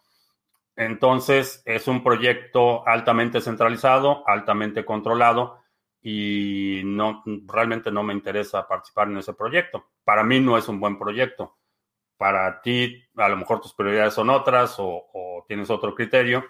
Entonces, 0.75 1.61
es 1.65 1.87
un 1.87 2.03
proyecto 2.03 2.87
altamente 2.87 3.41
centralizado, 3.41 4.23
altamente 4.27 4.85
controlado 4.85 5.59
y 6.01 6.81
no 6.85 7.23
realmente 7.45 7.91
no 7.91 8.03
me 8.03 8.13
interesa 8.13 8.67
participar 8.67 9.09
en 9.09 9.17
ese 9.17 9.33
proyecto. 9.33 9.89
Para 10.03 10.23
mí 10.23 10.39
no 10.39 10.57
es 10.57 10.67
un 10.67 10.79
buen 10.79 10.97
proyecto. 10.97 11.57
Para 12.15 12.61
ti, 12.61 13.03
a 13.15 13.27
lo 13.27 13.37
mejor 13.37 13.59
tus 13.59 13.73
prioridades 13.73 14.13
son 14.13 14.29
otras 14.29 14.75
o 14.77 15.43
tienes 15.47 15.69
otro 15.69 15.95
criterio 15.95 16.45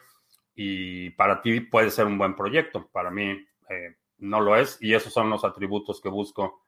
y 0.61 1.11
para 1.11 1.41
ti 1.41 1.61
puede 1.61 1.89
ser 1.89 2.05
un 2.05 2.17
buen 2.17 2.35
proyecto. 2.35 2.89
Para 2.91 3.09
mí 3.09 3.47
eh, 3.69 3.95
no 4.17 4.41
lo 4.41 4.57
es 4.57 4.77
y 4.81 4.93
esos 4.93 5.13
son 5.13 5.29
los 5.29 5.45
atributos 5.45 6.01
que 6.01 6.09
busco 6.09 6.65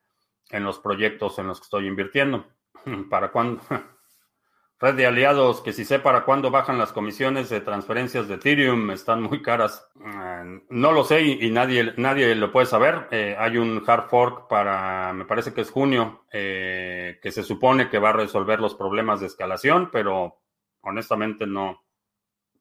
en 0.50 0.63
los 0.63 0.79
proyectos 0.79 1.38
en 1.39 1.48
los 1.48 1.60
que 1.60 1.65
estoy 1.65 1.88
invirtiendo. 1.88 2.45
¿Para 3.10 3.33
cuándo? 3.33 3.62
Red 4.79 4.95
de 4.95 5.07
aliados, 5.07 5.60
que 5.60 5.74
si 5.74 5.83
sé 5.83 6.00
para 6.00 6.24
cuándo 6.24 6.51
bajan 6.51 6.77
las 6.77 6.93
comisiones 6.93 7.50
de 7.50 7.60
transferencias 7.60 8.29
de 8.29 8.36
Ethereum, 8.36 8.91
están 8.91 9.21
muy 9.24 9.41
caras. 9.41 9.86
Eh, 10.00 10.62
no 10.69 10.93
lo 10.93 11.03
sé 11.03 11.24
y, 11.24 11.51
nadie, 11.51 11.93
nadie 11.98 12.33
lo 12.33 12.50
puede 12.50 12.67
saber. 12.67 13.10
Eh, 13.12 13.36
hay 13.38 13.57
un 13.57 13.83
hard 13.86 14.07
fork 14.07 14.48
para, 14.48 15.12
me 15.12 15.25
parece 15.25 15.53
que 15.53 15.62
es 15.62 15.69
junio, 15.69 16.24
que 16.31 17.19
se 17.29 17.43
supone 17.43 17.89
que 17.89 18.00
va 18.00 18.12
a 18.12 18.13
resolver 18.13 18.62
los 18.62 18.74
problemas 18.74 19.19
de 19.19 19.27
escalación, 19.27 19.89
pero 19.91 20.39
honestamente 20.81 21.45
no, 21.45 21.83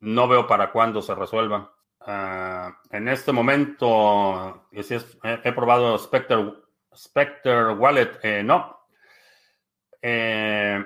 no 0.01 0.29
veo 0.29 0.47
para 0.47 0.73
cuándo 0.73 1.03
se 1.03 1.15
resuelva. 1.15 1.75
Ah, 2.01 2.79
en 2.91 3.09
este 3.09 3.33
momento, 3.33 4.67
he, 4.73 5.53
probado 5.53 5.99
Spectre, 5.99 7.75
Wallet, 7.75 8.19
eh, 8.23 8.43
no. 8.43 8.81
Eh, 10.03 10.83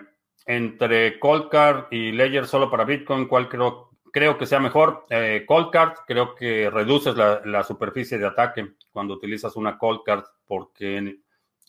entre 0.47 1.18
Coldcard 1.18 1.87
y 1.92 2.12
Ledger 2.12 2.47
solo 2.47 2.71
para 2.71 2.85
Bitcoin, 2.85 3.26
¿cuál 3.26 3.49
creo, 3.49 3.90
creo 4.12 4.37
que 4.37 4.47
sea 4.47 4.59
mejor? 4.59 5.06
Eh, 5.09 5.44
Coldcard, 5.47 5.99
creo 6.06 6.35
que 6.35 6.68
reduces 6.68 7.16
la, 7.16 7.40
la, 7.44 7.62
superficie 7.62 8.18
de 8.18 8.26
ataque 8.26 8.75
cuando 8.90 9.14
utilizas 9.14 9.56
una 9.56 9.78
Coldcard, 9.78 10.25
porque 10.47 11.18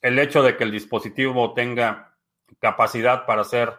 el 0.01 0.19
hecho 0.19 0.43
de 0.43 0.57
que 0.57 0.63
el 0.63 0.71
dispositivo 0.71 1.53
tenga 1.53 2.17
capacidad 2.59 3.25
para 3.25 3.41
hacer 3.41 3.73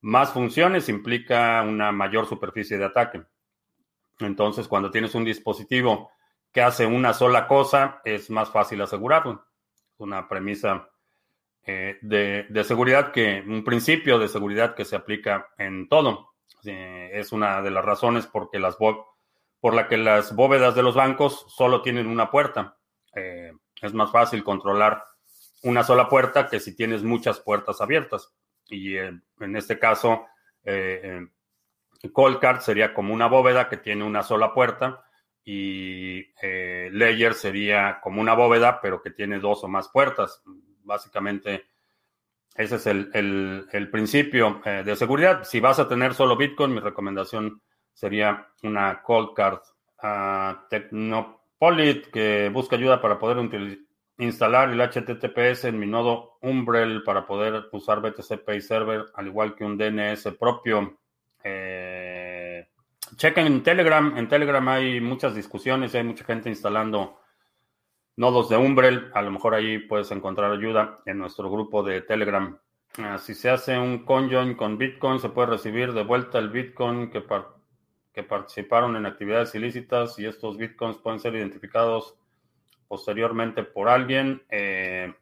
más 0.00 0.32
funciones 0.32 0.88
implica 0.88 1.62
una 1.62 1.92
mayor 1.92 2.26
superficie 2.26 2.78
de 2.78 2.84
ataque. 2.84 3.22
Entonces, 4.20 4.68
cuando 4.68 4.90
tienes 4.90 5.14
un 5.14 5.24
dispositivo 5.24 6.10
que 6.52 6.62
hace 6.62 6.86
una 6.86 7.14
sola 7.14 7.46
cosa, 7.46 8.00
es 8.04 8.30
más 8.30 8.50
fácil 8.50 8.80
asegurarlo. 8.80 9.44
Una 9.98 10.28
premisa 10.28 10.88
eh, 11.64 11.98
de, 12.00 12.64
seguridad 12.64 13.12
que, 13.12 13.44
un 13.46 13.64
principio 13.64 14.18
de 14.18 14.28
seguridad 14.28 14.74
que 14.74 14.84
se 14.84 14.96
aplica 14.96 15.48
en 15.58 15.88
todo. 15.88 16.34
es 16.64 17.32
una 17.32 17.62
de 17.62 17.70
las 17.70 17.84
razones 17.84 18.26
porque 18.26 18.58
las 18.58 18.76
por 19.60 19.74
la 19.74 19.88
que 19.88 19.96
las 19.96 20.34
bóvedas 20.34 20.74
de 20.74 20.82
los 20.82 20.94
bancos 20.94 21.44
solo 21.48 21.82
tienen 21.82 22.06
una 22.06 22.30
puerta. 22.30 22.76
Eh, 23.14 23.52
es 23.82 23.92
más 23.94 24.10
fácil 24.10 24.44
controlar 24.44 25.04
una 25.62 25.82
sola 25.82 26.08
puerta 26.08 26.48
que 26.48 26.60
si 26.60 26.74
tienes 26.74 27.02
muchas 27.02 27.40
puertas 27.40 27.80
abiertas. 27.80 28.32
Y 28.68 28.96
en 28.96 29.56
este 29.56 29.78
caso, 29.78 30.26
eh, 30.64 31.26
Coldcard 32.12 32.60
sería 32.60 32.94
como 32.94 33.12
una 33.12 33.26
bóveda 33.26 33.68
que 33.68 33.78
tiene 33.78 34.04
una 34.04 34.22
sola 34.22 34.52
puerta 34.52 35.04
y 35.44 36.26
eh, 36.42 36.90
Layer 36.92 37.32
sería 37.32 38.00
como 38.02 38.20
una 38.20 38.34
bóveda 38.34 38.80
pero 38.82 39.00
que 39.00 39.10
tiene 39.10 39.38
dos 39.38 39.64
o 39.64 39.68
más 39.68 39.88
puertas. 39.88 40.42
Básicamente 40.82 41.66
Ese 42.54 42.76
es 42.76 42.86
el, 42.86 43.88
principio 43.90 44.60
eh, 44.64 44.82
de 44.84 44.96
seguridad. 44.96 45.44
Si 45.44 45.60
vas 45.60 45.78
a 45.78 45.88
tener 45.88 46.14
solo 46.14 46.36
Bitcoin, 46.36 46.74
mi 46.74 46.80
recomendación 46.80 47.62
sería 47.92 48.48
una 48.62 49.02
cold 49.02 49.34
card. 49.34 49.60
a 50.00 50.66
Technopolit, 50.70 52.08
que 52.10 52.50
busca 52.50 52.76
ayuda 52.76 53.00
para 53.00 53.18
poder 53.18 53.38
instalar 54.18 54.70
el 54.70 54.80
HTTPS 54.80 55.64
en 55.64 55.78
mi 55.78 55.86
nodo 55.86 56.38
Umbrel 56.42 57.02
para 57.04 57.26
poder 57.26 57.66
usar 57.72 58.00
BTC 58.00 58.44
Pay 58.44 58.60
Server, 58.60 59.06
al 59.14 59.28
igual 59.28 59.54
que 59.54 59.64
un 59.64 59.78
DNS 59.78 60.24
propio. 60.38 60.98
Eh, 61.44 62.66
chequen 63.16 63.46
en 63.46 63.62
Telegram. 63.62 64.16
En 64.16 64.28
Telegram 64.28 64.66
hay 64.68 65.00
muchas 65.00 65.34
discusiones, 65.34 65.94
hay 65.94 66.04
mucha 66.04 66.24
gente 66.24 66.48
instalando 66.48 67.20
nodos 68.16 68.48
de 68.48 68.56
Umbrel. 68.56 69.10
A 69.14 69.22
lo 69.22 69.30
mejor 69.30 69.54
ahí 69.54 69.78
puedes 69.78 70.10
encontrar 70.10 70.50
ayuda 70.50 71.00
en 71.06 71.18
nuestro 71.18 71.50
grupo 71.50 71.82
de 71.82 72.02
Telegram. 72.02 72.58
Ah, 72.98 73.18
si 73.18 73.34
se 73.34 73.48
hace 73.48 73.78
un 73.78 74.04
conjoin 74.04 74.54
con 74.54 74.76
Bitcoin, 74.76 75.20
se 75.20 75.28
puede 75.28 75.50
recibir 75.50 75.92
de 75.92 76.02
vuelta 76.02 76.38
el 76.40 76.48
Bitcoin 76.48 77.10
que 77.10 78.22
participaron 78.24 78.96
en 78.96 79.06
actividades 79.06 79.54
ilícitas 79.54 80.18
y 80.18 80.26
estos 80.26 80.56
Bitcoins 80.56 80.96
pueden 80.96 81.20
ser 81.20 81.36
identificados 81.36 82.17
posteriormente 82.88 83.62
por 83.62 83.88
alguien. 83.88 84.42
Eh, 84.50 85.12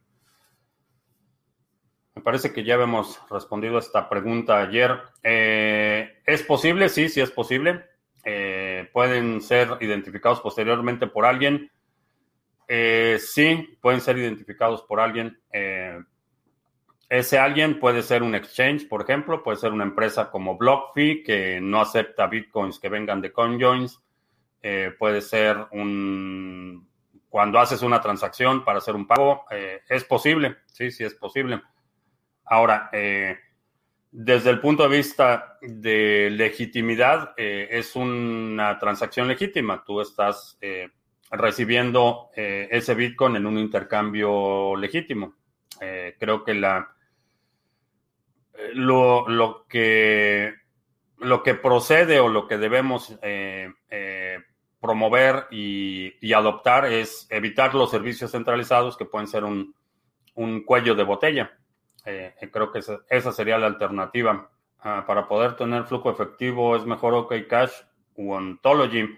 me 2.15 2.21
parece 2.21 2.51
que 2.51 2.63
ya 2.63 2.73
habíamos 2.73 3.19
respondido 3.29 3.75
a 3.75 3.79
esta 3.79 4.09
pregunta 4.09 4.59
ayer. 4.59 4.99
Eh, 5.21 6.21
¿Es 6.25 6.41
posible? 6.43 6.89
Sí, 6.89 7.09
sí 7.09 7.21
es 7.21 7.29
posible. 7.29 7.85
Eh, 8.23 8.89
pueden 8.91 9.41
ser 9.41 9.77
identificados 9.81 10.41
posteriormente 10.41 11.07
por 11.07 11.25
alguien. 11.25 11.69
Sí, 12.67 13.77
pueden 13.79 14.01
ser 14.01 14.17
identificados 14.17 14.81
por 14.81 14.99
alguien. 14.99 15.39
Ese 17.09 17.39
alguien 17.39 17.79
puede 17.79 18.01
ser 18.01 18.21
un 18.21 18.35
exchange, 18.35 18.87
por 18.89 19.01
ejemplo, 19.01 19.41
puede 19.41 19.57
ser 19.57 19.71
una 19.71 19.85
empresa 19.85 20.29
como 20.29 20.57
BlockFi 20.57 21.23
que 21.23 21.61
no 21.61 21.79
acepta 21.79 22.27
bitcoins 22.27 22.79
que 22.79 22.89
vengan 22.89 23.21
de 23.21 23.31
CoinJoins. 23.31 24.01
Eh, 24.61 24.93
puede 24.99 25.21
ser 25.21 25.67
un 25.71 26.85
cuando 27.29 27.59
haces 27.59 27.81
una 27.81 28.01
transacción 28.01 28.63
para 28.63 28.79
hacer 28.79 28.95
un 28.95 29.07
pago, 29.07 29.45
es 29.89 30.03
posible, 30.03 30.57
sí, 30.67 30.91
sí 30.91 31.03
es 31.03 31.13
posible. 31.13 31.61
Ahora, 32.45 32.89
desde 34.11 34.49
el 34.49 34.59
punto 34.59 34.83
de 34.83 34.97
vista 34.97 35.57
de 35.61 36.29
legitimidad, 36.31 37.33
es 37.37 37.95
una 37.95 38.79
transacción 38.79 39.27
legítima. 39.27 39.83
Tú 39.85 40.01
estás 40.01 40.57
recibiendo 41.31 42.29
eh, 42.35 42.67
ese 42.71 42.95
Bitcoin 42.95 43.35
en 43.35 43.45
un 43.45 43.57
intercambio 43.57 44.75
legítimo. 44.75 45.35
Eh, 45.81 46.15
creo 46.19 46.43
que 46.43 46.53
la 46.53 46.95
eh, 48.53 48.71
lo, 48.73 49.65
que 49.67 50.53
lo 51.19 51.43
que 51.43 51.55
procede 51.55 52.19
o 52.19 52.29
lo 52.29 52.47
que 52.47 52.57
debemos 52.57 53.17
promover 54.81 55.47
y, 55.51 56.33
adoptar 56.33 56.85
es 56.85 57.27
evitar 57.29 57.73
los 57.73 57.91
servicios 57.91 58.31
centralizados 58.31 58.97
que 58.97 59.05
pueden 59.05 59.27
ser 59.27 59.43
un, 59.43 59.73
cuello 60.65 60.95
de 60.95 61.03
botella. 61.03 61.57
creo 62.03 62.71
que 62.71 62.81
esa, 63.09 63.31
sería 63.31 63.57
la 63.57 63.67
alternativa. 63.67 64.49
Ah, 64.79 65.03
para 65.07 65.27
poder 65.27 65.55
tener 65.55 65.85
flujo 65.85 66.11
efectivo 66.11 66.75
es 66.75 66.85
mejor 66.85 67.13
OK 67.15 67.33
Cash 67.49 67.71
o 68.15 68.35
Ontology. 68.35 69.09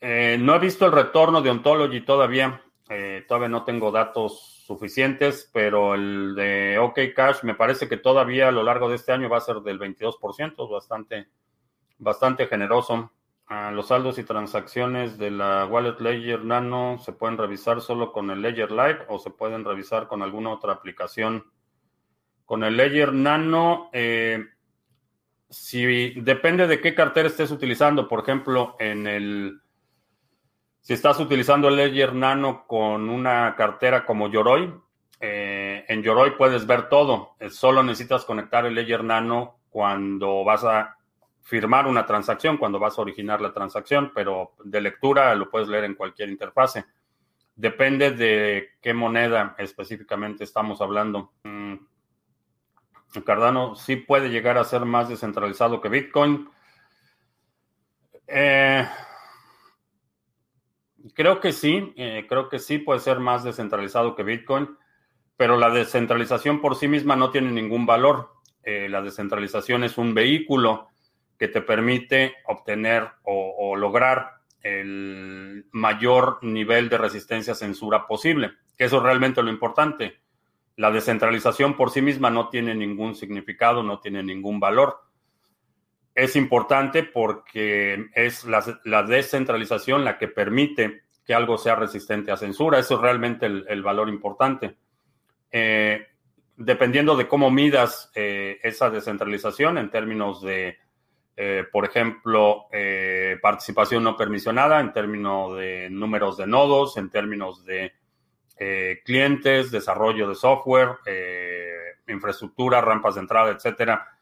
Eh, 0.00 0.36
no 0.40 0.54
he 0.54 0.58
visto 0.58 0.86
el 0.86 0.92
retorno 0.92 1.40
de 1.40 1.50
Ontology 1.50 2.00
todavía. 2.00 2.62
Eh, 2.88 3.24
todavía 3.28 3.48
no 3.48 3.64
tengo 3.64 3.90
datos 3.90 4.62
suficientes, 4.66 5.48
pero 5.52 5.94
el 5.94 6.34
de 6.34 6.78
OK 6.78 6.98
Cash 7.14 7.42
me 7.42 7.54
parece 7.54 7.88
que 7.88 7.98
todavía 7.98 8.48
a 8.48 8.52
lo 8.52 8.62
largo 8.62 8.88
de 8.88 8.96
este 8.96 9.12
año 9.12 9.28
va 9.28 9.38
a 9.38 9.42
ser 9.42 9.56
del 9.60 9.78
22%, 9.78 10.70
bastante, 10.70 11.28
bastante 11.98 12.46
generoso. 12.46 13.12
Los 13.48 13.88
saldos 13.88 14.18
y 14.18 14.24
transacciones 14.24 15.16
de 15.16 15.30
la 15.30 15.64
Wallet 15.64 15.98
Ledger 16.00 16.44
Nano 16.44 16.98
se 16.98 17.12
pueden 17.12 17.38
revisar 17.38 17.80
solo 17.80 18.12
con 18.12 18.30
el 18.30 18.42
Ledger 18.42 18.70
Live 18.70 19.06
o 19.08 19.18
se 19.18 19.30
pueden 19.30 19.64
revisar 19.64 20.06
con 20.06 20.22
alguna 20.22 20.50
otra 20.50 20.74
aplicación. 20.74 21.46
Con 22.44 22.62
el 22.62 22.76
Ledger 22.76 23.14
Nano, 23.14 23.88
eh, 23.94 24.44
si 25.48 26.10
depende 26.20 26.66
de 26.66 26.80
qué 26.80 26.94
cartera 26.94 27.28
estés 27.28 27.50
utilizando, 27.50 28.06
por 28.06 28.20
ejemplo, 28.20 28.76
en 28.78 29.06
el 29.06 29.60
si 30.82 30.92
estás 30.92 31.18
utilizando 31.18 31.68
el 31.68 31.76
Ledger 31.76 32.14
Nano 32.14 32.66
con 32.66 33.08
una 33.08 33.54
cartera 33.56 34.04
como 34.04 34.28
Yoroi, 34.28 34.74
eh, 35.20 35.84
en 35.88 36.02
Yoroi 36.02 36.36
puedes 36.36 36.66
ver 36.66 36.90
todo. 36.90 37.34
Eh, 37.40 37.48
solo 37.48 37.82
necesitas 37.82 38.26
conectar 38.26 38.66
el 38.66 38.74
Ledger 38.74 39.04
Nano 39.04 39.58
cuando 39.70 40.44
vas 40.44 40.64
a 40.64 40.97
firmar 41.48 41.86
una 41.86 42.04
transacción, 42.04 42.58
cuando 42.58 42.78
vas 42.78 42.98
a 42.98 43.00
originar 43.00 43.40
la 43.40 43.54
transacción, 43.54 44.12
pero 44.14 44.52
de 44.62 44.82
lectura 44.82 45.34
lo 45.34 45.48
puedes 45.48 45.66
leer 45.66 45.84
en 45.84 45.94
cualquier 45.94 46.28
interfase. 46.28 46.84
Depende 47.56 48.10
de 48.10 48.72
qué 48.82 48.92
moneda 48.92 49.54
específicamente 49.56 50.44
estamos 50.44 50.82
hablando. 50.82 51.32
Mm, 51.44 51.76
Cardano 53.24 53.74
sí 53.76 53.96
puede 53.96 54.28
llegar 54.28 54.58
a 54.58 54.64
ser 54.64 54.84
más 54.84 55.08
descentralizado 55.08 55.80
que 55.80 55.88
Bitcoin. 55.88 56.50
Eh, 58.26 58.86
Creo 61.14 61.40
que 61.40 61.52
sí, 61.52 61.94
eh, 61.96 62.26
creo 62.28 62.50
que 62.50 62.58
sí 62.58 62.78
puede 62.78 63.00
ser 63.00 63.20
más 63.20 63.42
descentralizado 63.42 64.14
que 64.14 64.22
Bitcoin, 64.22 64.76
pero 65.38 65.56
la 65.56 65.70
descentralización 65.70 66.60
por 66.60 66.76
sí 66.76 66.88
misma 66.88 67.16
no 67.16 67.30
tiene 67.30 67.50
ningún 67.50 67.86
valor. 67.86 68.34
Eh, 68.62 68.88
la 68.90 69.00
descentralización 69.00 69.84
es 69.84 69.96
un 69.96 70.12
vehículo 70.12 70.88
que 71.38 71.48
te 71.48 71.62
permite 71.62 72.34
obtener 72.46 73.08
o, 73.22 73.76
lograr 73.76 74.38
el 74.62 75.66
mayor 75.72 76.38
nivel 76.42 76.88
de 76.88 76.98
resistencia 76.98 77.52
a 77.52 77.56
censura 77.56 78.06
posible, 78.06 78.52
eso 78.76 78.96
es 78.98 79.02
realmente 79.02 79.42
lo 79.42 79.50
importante. 79.50 80.18
La 80.76 80.90
descentralización 80.90 81.76
por 81.76 81.90
sí 81.90 82.02
misma 82.02 82.30
no 82.30 82.48
tiene 82.48 82.74
ningún 82.74 83.14
significado, 83.14 83.82
no 83.82 84.00
tiene 84.00 84.22
ningún 84.22 84.60
valor 84.60 85.08
es 86.18 86.34
importante 86.34 87.04
porque 87.04 88.08
es 88.12 88.44
la, 88.44 89.02
descentralización 89.04 90.04
la 90.04 90.18
que 90.18 90.26
permite 90.26 91.02
que 91.24 91.32
algo 91.32 91.58
sea 91.58 91.76
resistente 91.76 92.32
a 92.32 92.36
censura. 92.36 92.80
Eso 92.80 92.96
es 92.96 93.00
realmente 93.00 93.46
el, 93.46 93.82
valor 93.84 94.08
importante. 94.08 94.76
Eh, 95.52 96.08
dependiendo 96.56 97.14
de 97.14 97.28
cómo 97.28 97.52
midas 97.52 98.10
eh, 98.16 98.58
esa 98.64 98.90
descentralización 98.90 99.78
en 99.78 99.90
términos 99.90 100.42
de, 100.42 100.78
eh, 101.40 101.64
por 101.70 101.84
ejemplo, 101.84 102.66
participación 103.40 104.02
no 104.02 104.16
permisionada, 104.16 104.80
en 104.80 104.92
términos 104.92 105.56
de 105.56 105.88
números 105.90 106.36
de 106.36 106.46
nodos, 106.46 106.96
en 106.96 107.10
términos 107.10 107.64
de 107.64 107.92
clientes, 109.04 109.70
desarrollo 109.70 110.28
de 110.28 110.34
software, 110.34 110.96
infraestructura, 112.08 112.80
rampas 112.80 113.14
de 113.14 113.20
entrada, 113.20 113.52
etcétera. 113.52 114.18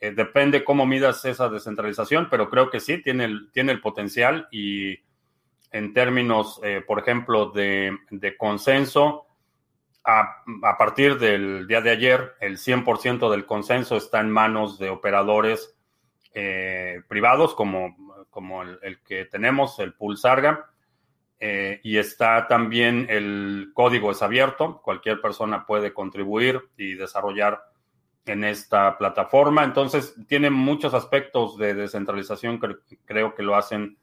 Eh, 0.00 0.12
depende 0.12 0.64
cómo 0.64 0.86
midas 0.86 1.24
esa 1.26 1.50
descentralización, 1.50 2.28
pero 2.30 2.48
creo 2.48 2.70
que 2.70 2.80
sí, 2.80 3.02
tiene 3.02 3.24
el, 3.24 3.50
tiene 3.52 3.72
el 3.72 3.82
potencial 3.82 4.48
y 4.50 4.98
en 5.72 5.92
términos, 5.92 6.58
eh, 6.64 6.82
por 6.84 6.98
ejemplo, 6.98 7.50
de, 7.50 7.98
consenso, 8.38 9.26
a, 10.02 10.42
partir 10.78 11.18
del 11.18 11.66
día 11.68 11.82
de 11.82 11.90
ayer, 11.90 12.34
el 12.40 12.56
100% 12.56 13.30
del 13.30 13.44
consenso 13.44 13.96
está 13.96 14.20
en 14.20 14.30
manos 14.30 14.78
de 14.78 14.88
operadores 14.88 15.76
eh, 16.34 17.02
privados 17.08 17.54
como, 17.54 18.26
como 18.30 18.62
el, 18.62 19.00
que 19.02 19.24
tenemos, 19.26 19.78
el 19.78 19.94
Pulsarga, 19.94 20.70
y 21.82 21.96
está 21.96 22.46
también 22.48 23.06
el 23.08 23.70
código 23.72 24.10
es 24.10 24.20
abierto, 24.20 24.82
cualquier 24.82 25.22
persona 25.22 25.64
puede 25.64 25.94
contribuir 25.94 26.68
y 26.76 26.96
desarrollar 26.96 27.62
en 28.26 28.44
esta 28.44 28.96
plataforma. 28.98 29.64
Entonces, 29.64 30.14
tiene 30.26 30.50
muchos 30.50 30.94
aspectos 30.94 31.56
de 31.56 31.74
descentralización 31.74 32.60
que 32.60 32.76
creo 33.04 33.34
que 33.34 33.42
lo 33.42 33.56
hacen 33.56 33.98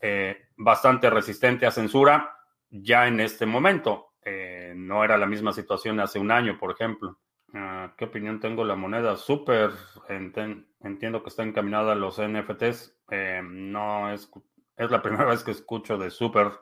eh, 0.00 0.46
bastante 0.56 1.10
resistente 1.10 1.66
a 1.66 1.70
censura 1.70 2.36
ya 2.70 3.06
en 3.06 3.20
este 3.20 3.46
momento. 3.46 4.12
Eh, 4.24 4.72
no 4.76 5.04
era 5.04 5.16
la 5.16 5.26
misma 5.26 5.52
situación 5.52 6.00
hace 6.00 6.18
un 6.18 6.30
año, 6.30 6.58
por 6.58 6.72
ejemplo. 6.72 7.18
Ah, 7.54 7.92
¿Qué 7.96 8.04
opinión 8.04 8.40
tengo 8.40 8.64
la 8.64 8.76
moneda? 8.76 9.16
Súper. 9.16 9.70
entiendo 10.08 11.22
que 11.22 11.28
está 11.28 11.42
encaminada 11.42 11.92
a 11.92 11.96
los 11.96 12.20
NFTs. 12.20 12.96
Eh, 13.10 13.42
no 13.44 14.12
es, 14.12 14.30
es 14.76 14.90
la 14.90 15.02
primera 15.02 15.24
vez 15.24 15.42
que 15.42 15.50
escucho 15.50 15.98
de 15.98 16.10
Super. 16.10 16.52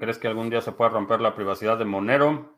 ¿Crees 0.00 0.18
que 0.18 0.28
algún 0.28 0.48
día 0.48 0.62
se 0.62 0.72
pueda 0.72 0.90
romper 0.90 1.20
la 1.20 1.34
privacidad 1.34 1.78
de 1.78 1.84
Monero? 1.84 2.54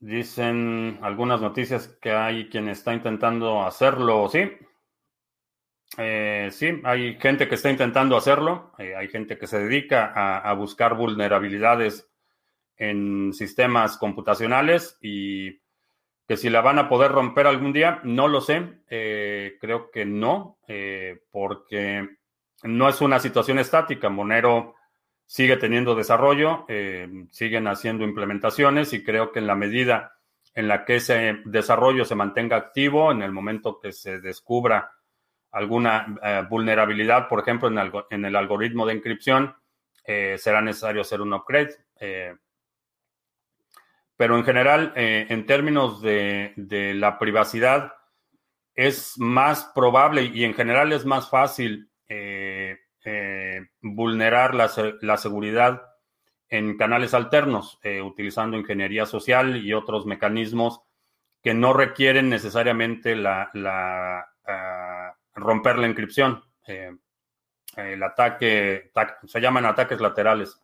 Dicen 0.00 0.98
algunas 1.00 1.40
noticias 1.40 1.86
que 2.00 2.10
hay 2.10 2.48
quien 2.48 2.68
está 2.68 2.92
intentando 2.92 3.62
hacerlo, 3.62 4.28
sí. 4.28 4.50
Eh, 5.96 6.48
sí, 6.50 6.80
hay 6.82 7.20
gente 7.20 7.48
que 7.48 7.54
está 7.54 7.70
intentando 7.70 8.16
hacerlo, 8.16 8.72
eh, 8.78 8.96
hay 8.96 9.08
gente 9.08 9.38
que 9.38 9.46
se 9.46 9.60
dedica 9.60 10.12
a, 10.40 10.52
buscar 10.54 10.96
vulnerabilidades 10.96 12.10
en 12.76 13.32
sistemas 13.32 13.96
computacionales 13.98 14.98
y 15.00 15.61
Que 16.32 16.38
si 16.38 16.48
la 16.48 16.62
van 16.62 16.78
a 16.78 16.88
poder 16.88 17.12
romper 17.12 17.46
algún 17.46 17.74
día, 17.74 18.00
no 18.04 18.26
lo 18.26 18.40
sé. 18.40 18.80
Eh, 18.88 19.58
creo 19.60 19.90
que 19.90 20.06
no, 20.06 20.56
eh, 20.66 21.24
porque 21.30 22.08
no 22.62 22.88
es 22.88 23.02
una 23.02 23.18
situación 23.18 23.58
estática. 23.58 24.08
Monero 24.08 24.76
sigue 25.26 25.58
teniendo 25.58 25.94
desarrollo, 25.94 26.64
eh, 26.68 27.26
siguen 27.30 27.68
haciendo 27.68 28.04
implementaciones 28.04 28.94
y 28.94 29.04
creo 29.04 29.30
que 29.30 29.40
en 29.40 29.46
la 29.46 29.56
medida 29.56 30.14
en 30.54 30.68
la 30.68 30.86
que 30.86 30.96
ese 30.96 31.42
desarrollo 31.44 32.06
se 32.06 32.14
mantenga 32.14 32.56
activo, 32.56 33.12
en 33.12 33.20
el 33.20 33.30
momento 33.30 33.78
que 33.78 33.92
se 33.92 34.18
descubra 34.18 34.90
alguna 35.50 36.46
vulnerabilidad, 36.48 37.28
por 37.28 37.40
ejemplo, 37.40 37.68
en, 38.08 38.24
el 38.24 38.36
algoritmo 38.36 38.86
de 38.86 38.94
encripción, 38.94 39.54
será 40.02 40.62
necesario 40.62 41.02
hacer 41.02 41.20
un 41.20 41.34
upgrade. 41.34 41.76
Pero 44.22 44.38
en 44.38 44.44
general, 44.44 44.92
en 44.94 45.46
términos 45.46 46.00
de, 46.00 46.92
la 46.94 47.18
privacidad, 47.18 47.94
es 48.72 49.18
más 49.18 49.64
probable 49.74 50.22
y 50.22 50.44
en 50.44 50.54
general 50.54 50.92
es 50.92 51.04
más 51.04 51.28
fácil 51.28 51.90
eh, 52.08 52.78
vulnerar 53.80 54.54
la, 54.54 55.16
seguridad 55.16 55.82
en 56.48 56.76
canales 56.76 57.14
alternos, 57.14 57.80
eh, 57.82 58.00
utilizando 58.00 58.56
ingeniería 58.56 59.06
social 59.06 59.56
y 59.56 59.72
otros 59.72 60.06
mecanismos 60.06 60.82
que 61.42 61.52
no 61.52 61.72
requieren 61.72 62.28
necesariamente 62.28 63.16
la, 63.16 63.50
ah, 64.46 65.16
romper 65.34 65.78
la 65.78 65.88
encripción. 65.88 66.44
Eh, 66.68 66.92
el 67.76 68.00
ataque, 68.04 68.92
se 69.24 69.40
llaman 69.40 69.66
ataques 69.66 70.00
laterales 70.00 70.60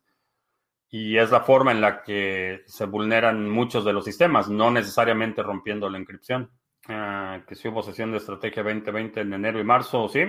y 0.91 1.19
es 1.19 1.31
la 1.31 1.41
forma 1.41 1.73
en 1.73 1.81
la 1.81 2.03
que 2.03 2.63
se 2.67 2.87
vulneran 2.87 3.49
muchos 3.49 3.85
de 3.85 3.93
los 3.93 4.05
sistemas, 4.05 4.49
no 4.49 4.71
necesariamente 4.71 5.43
rompiendo 5.43 5.89
la 5.89 5.99
encripción. 5.99 6.51
Ah, 6.89 7.43
que 7.47 7.55
si 7.55 7.69
hubo 7.69 7.83
sesión 7.83 8.11
de 8.11 8.19
estrategia 8.19 8.63
2020 8.63 9.21
en 9.21 9.33
enero 9.35 9.61
y 9.61 9.65
marzo, 9.65 10.09
sí, 10.09 10.25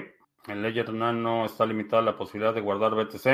el 0.48 0.62
Ledger 0.62 0.92
Nano 0.94 1.46
está 1.46 1.66
limitada 1.66 2.02
la 2.02 2.18
posibilidad 2.18 2.54
de 2.54 2.62
guardar 2.62 2.96
BTC. 2.96 3.28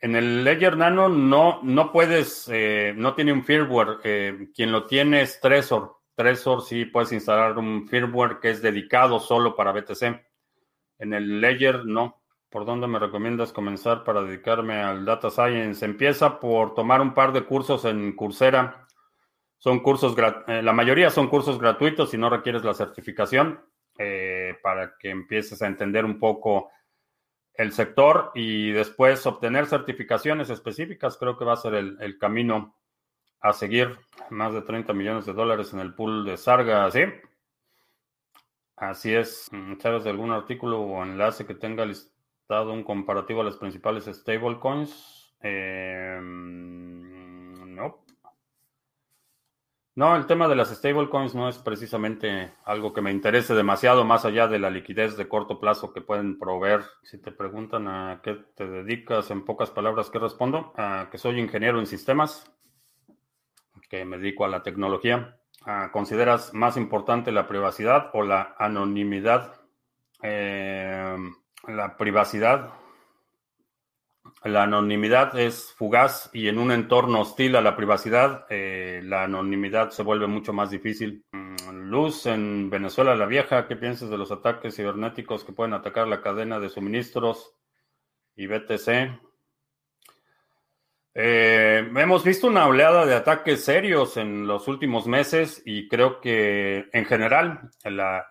En 0.00 0.16
el 0.16 0.44
Ledger 0.44 0.76
Nano 0.76 1.08
no, 1.08 1.60
no 1.62 1.90
puedes, 1.90 2.48
eh, 2.52 2.92
no 2.96 3.14
tiene 3.14 3.32
un 3.32 3.44
firmware. 3.44 3.98
Eh, 4.04 4.48
quien 4.54 4.70
lo 4.72 4.86
tiene 4.86 5.22
es 5.22 5.40
Trezor. 5.40 5.96
Trezor 6.14 6.62
sí 6.62 6.84
puedes 6.84 7.12
instalar 7.12 7.56
un 7.56 7.88
firmware 7.88 8.38
que 8.40 8.50
es 8.50 8.62
dedicado 8.62 9.18
solo 9.18 9.56
para 9.56 9.72
BTC. 9.72 10.02
En 10.98 11.14
el 11.14 11.40
Ledger 11.40 11.84
no. 11.84 12.21
¿Por 12.52 12.66
dónde 12.66 12.86
me 12.86 12.98
recomiendas 12.98 13.52
comenzar 13.52 14.04
para 14.04 14.22
dedicarme 14.22 14.74
al 14.74 15.04
Data 15.04 15.30
Science? 15.30 15.84
Empieza 15.84 16.38
por 16.38 16.74
tomar 16.74 17.00
un 17.00 17.14
par 17.14 17.32
de 17.32 17.44
cursos 17.44 17.84
en 17.86 18.14
Coursera. 18.14 18.86
Son 19.58 19.80
cursos, 19.80 20.14
eh, 20.46 20.62
la 20.62 20.72
mayoría 20.72 21.10
son 21.10 21.28
cursos 21.28 21.58
gratuitos 21.58 22.12
y 22.14 22.18
no 22.18 22.28
requieres 22.28 22.62
la 22.62 22.74
certificación. 22.74 23.58
Eh, 23.98 24.56
para 24.62 24.96
que 24.98 25.10
empieces 25.10 25.60
a 25.60 25.66
entender 25.66 26.04
un 26.06 26.18
poco 26.18 26.70
el 27.54 27.72
sector 27.72 28.32
y 28.34 28.70
después 28.70 29.26
obtener 29.26 29.66
certificaciones 29.66 30.48
específicas. 30.48 31.18
Creo 31.18 31.36
que 31.36 31.44
va 31.44 31.52
a 31.52 31.56
ser 31.56 31.74
el, 31.74 32.18
camino 32.18 32.78
a 33.40 33.52
seguir. 33.52 33.98
Más 34.30 34.54
de 34.54 34.62
30 34.62 34.92
millones 34.94 35.26
de 35.26 35.34
dólares 35.34 35.72
en 35.74 35.80
el 35.80 35.94
pool 35.94 36.24
de 36.24 36.38
Sarga, 36.38 36.90
¿sí? 36.90 37.00
Así 38.76 39.14
es. 39.14 39.50
¿Sabes 39.80 40.04
de 40.04 40.10
algún 40.10 40.32
artículo 40.32 40.80
o 40.80 41.02
enlace 41.02 41.46
que 41.46 41.54
tenga 41.54 41.84
listado 42.42 42.72
un 42.72 42.82
comparativo 42.82 43.40
a 43.40 43.44
las 43.44 43.56
principales 43.56 44.04
stablecoins? 44.04 45.32
Eh, 45.42 46.18
no. 46.20 48.04
No, 49.94 50.16
el 50.16 50.26
tema 50.26 50.48
de 50.48 50.56
las 50.56 50.70
stablecoins 50.70 51.34
no 51.34 51.48
es 51.48 51.58
precisamente 51.58 52.52
algo 52.64 52.92
que 52.92 53.00
me 53.00 53.12
interese 53.12 53.54
demasiado 53.54 54.04
más 54.04 54.24
allá 54.24 54.48
de 54.48 54.58
la 54.58 54.70
liquidez 54.70 55.16
de 55.16 55.28
corto 55.28 55.60
plazo 55.60 55.92
que 55.92 56.00
pueden 56.00 56.38
proveer. 56.38 56.82
Si 57.02 57.18
te 57.18 57.30
preguntan 57.30 57.86
a 57.86 58.20
qué 58.22 58.34
te 58.56 58.66
dedicas, 58.66 59.30
en 59.30 59.44
pocas 59.44 59.70
palabras, 59.70 60.10
¿qué 60.10 60.18
respondo? 60.18 60.72
Que 61.10 61.18
soy 61.18 61.38
ingeniero 61.38 61.78
en 61.78 61.86
sistemas, 61.86 62.50
que 63.88 64.04
me 64.04 64.18
dedico 64.18 64.44
a 64.44 64.48
la 64.48 64.62
tecnología. 64.62 65.38
¿Consideras 65.92 66.52
más 66.54 66.76
importante 66.76 67.30
la 67.30 67.46
privacidad 67.46 68.10
o 68.14 68.22
la 68.22 68.56
anonimidad? 68.58 69.60
Eh, 70.22 71.16
la 71.68 71.96
privacidad 71.96 72.72
la 74.44 74.64
anonimidad 74.64 75.38
es 75.38 75.72
fugaz 75.72 76.28
y 76.32 76.48
en 76.48 76.58
un 76.58 76.72
entorno 76.72 77.20
hostil 77.20 77.54
a 77.54 77.60
la 77.60 77.76
privacidad, 77.76 78.44
eh, 78.50 79.00
la 79.04 79.24
anonimidad 79.24 79.90
se 79.90 80.02
vuelve 80.02 80.26
mucho 80.26 80.52
más 80.52 80.70
difícil. 80.70 81.24
Mm, 81.30 81.90
Luz 81.90 82.26
en 82.26 82.68
Venezuela 82.68 83.14
la 83.14 83.26
Vieja, 83.26 83.68
¿qué 83.68 83.76
piensas 83.76 84.10
de 84.10 84.18
los 84.18 84.32
ataques 84.32 84.74
cibernéticos 84.74 85.44
que 85.44 85.52
pueden 85.52 85.74
atacar 85.74 86.08
la 86.08 86.20
cadena 86.22 86.58
de 86.58 86.70
suministros 86.70 87.54
y 88.34 88.48
BTC? 88.48 89.20
Eh, 91.14 91.90
hemos 91.94 92.24
visto 92.24 92.46
una 92.46 92.66
oleada 92.66 93.04
de 93.04 93.14
ataques 93.14 93.64
serios 93.64 94.16
en 94.16 94.46
los 94.46 94.66
últimos 94.66 95.06
meses 95.06 95.62
y 95.66 95.86
creo 95.88 96.20
que 96.20 96.88
en 96.92 97.04
general, 97.04 97.70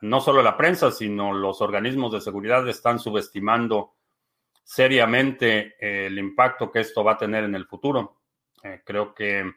no 0.02 0.22
solo 0.22 0.42
la 0.42 0.58
prensa, 0.58 0.92
sino 0.92 1.32
los 1.32 1.62
organismos 1.62 2.12
de 2.12 2.22
seguridad 2.22 2.68
están 2.68 2.98
subestimando 2.98 3.94
seriamente 4.64 5.76
el 5.80 6.18
impacto 6.18 6.72
que 6.72 6.80
esto 6.80 7.04
va 7.04 7.14
a 7.14 7.18
tener 7.18 7.44
en 7.44 7.56
el 7.56 7.68
futuro. 7.68 8.22
Eh, 8.64 8.82
creo 8.86 9.14
que 9.14 9.52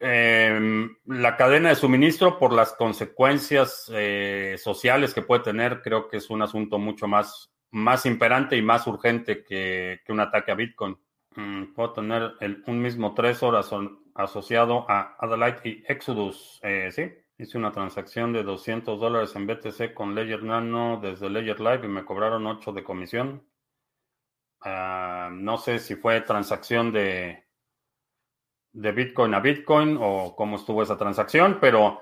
em, 0.00 0.96
la 1.06 1.36
cadena 1.36 1.70
de 1.70 1.74
suministro, 1.74 2.38
por 2.38 2.52
las 2.52 2.72
consecuencias 2.74 3.90
eh, 3.92 4.56
sociales 4.58 5.14
que 5.14 5.22
puede 5.22 5.42
tener, 5.42 5.82
creo 5.82 6.08
que 6.08 6.18
es 6.18 6.30
un 6.30 6.42
asunto 6.42 6.78
mucho 6.78 7.08
más, 7.08 7.50
más 7.70 8.06
imperante 8.06 8.56
y 8.56 8.62
más 8.62 8.86
urgente 8.86 9.42
que, 9.42 10.00
un 10.08 10.20
ataque 10.20 10.52
a 10.52 10.54
Bitcoin. 10.54 10.96
Mm, 11.36 11.74
puedo 11.74 11.92
tener 11.92 12.34
un 12.66 12.82
mismo 12.82 13.14
horas 13.42 13.70
asociado 14.14 14.84
a 14.88 15.16
Adelaide 15.18 15.60
y 15.64 15.84
Exodus, 15.86 16.60
¿sí? 16.90 17.12
Hice 17.40 17.56
una 17.56 17.70
transacción 17.70 18.32
de 18.32 18.42
200 18.42 18.98
dólares 18.98 19.36
en 19.36 19.46
BTC 19.46 19.94
con 19.94 20.14
Ledger 20.14 20.42
Nano 20.42 20.98
desde 21.00 21.30
Ledger 21.30 21.60
Live 21.60 21.84
y 21.84 21.88
me 21.88 22.04
cobraron 22.04 22.46
8 22.46 22.72
de 22.72 22.82
comisión. 22.82 23.46
Ah, 24.60 25.30
no 25.32 25.56
sé 25.56 25.78
si 25.78 25.94
fue 25.94 26.20
transacción 26.22 26.92
de, 26.92 27.44
de 28.72 28.92
Bitcoin 28.92 29.34
a 29.34 29.40
Bitcoin 29.40 29.98
o 30.00 30.34
cómo 30.34 30.56
estuvo 30.56 30.82
esa 30.82 30.96
transacción, 30.96 31.58
pero 31.60 32.00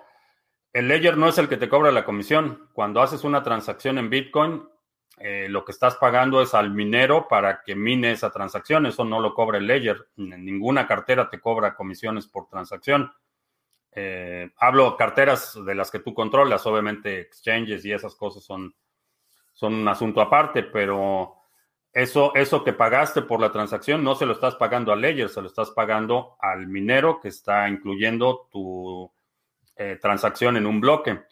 el 0.72 0.88
Ledger 0.88 1.18
no 1.18 1.28
es 1.28 1.36
el 1.36 1.48
que 1.48 1.58
te 1.58 1.68
cobra 1.68 1.92
la 1.92 2.04
comisión. 2.04 2.70
Cuando 2.72 3.02
haces 3.02 3.24
una 3.24 3.42
transacción 3.42 3.98
en 3.98 4.08
Bitcoin, 4.08 4.66
eh, 5.18 5.48
lo 5.48 5.64
que 5.64 5.72
estás 5.72 5.96
pagando 5.96 6.42
es 6.42 6.52
al 6.52 6.70
minero 6.70 7.26
para 7.26 7.62
que 7.62 7.74
mine 7.74 8.12
esa 8.12 8.30
transacción. 8.30 8.86
Eso 8.86 9.04
no 9.04 9.20
lo 9.20 9.32
cobra 9.32 9.58
el 9.58 9.66
Ledger. 9.66 10.08
Ninguna 10.16 10.86
cartera 10.86 11.30
te 11.30 11.40
cobra 11.40 11.74
comisiones 11.74 12.26
por 12.26 12.48
transacción. 12.48 13.12
Eh, 13.98 14.50
hablo 14.58 14.94
carteras 14.94 15.58
de 15.64 15.74
las 15.74 15.90
que 15.90 16.00
tú 16.00 16.12
controlas, 16.12 16.66
obviamente 16.66 17.18
exchanges 17.18 17.82
y 17.86 17.92
esas 17.92 18.14
cosas 18.14 18.44
son, 18.44 18.74
un 19.62 19.88
asunto 19.88 20.20
aparte, 20.20 20.64
pero 20.64 21.36
eso, 21.90 22.34
eso 22.34 22.62
que 22.62 22.74
pagaste 22.74 23.22
por 23.22 23.40
la 23.40 23.50
transacción 23.50 24.04
no 24.04 24.14
se 24.14 24.26
lo 24.26 24.34
estás 24.34 24.54
pagando 24.56 24.92
al 24.92 25.00
Ledger, 25.00 25.30
se 25.30 25.40
lo 25.40 25.46
estás 25.46 25.70
pagando 25.70 26.36
al 26.40 26.66
minero 26.66 27.20
que 27.20 27.28
está 27.28 27.66
incluyendo 27.70 28.48
tu 28.52 29.10
eh, 29.76 29.98
transacción 29.98 30.58
en 30.58 30.66
un 30.66 30.78
bloque. 30.78 31.22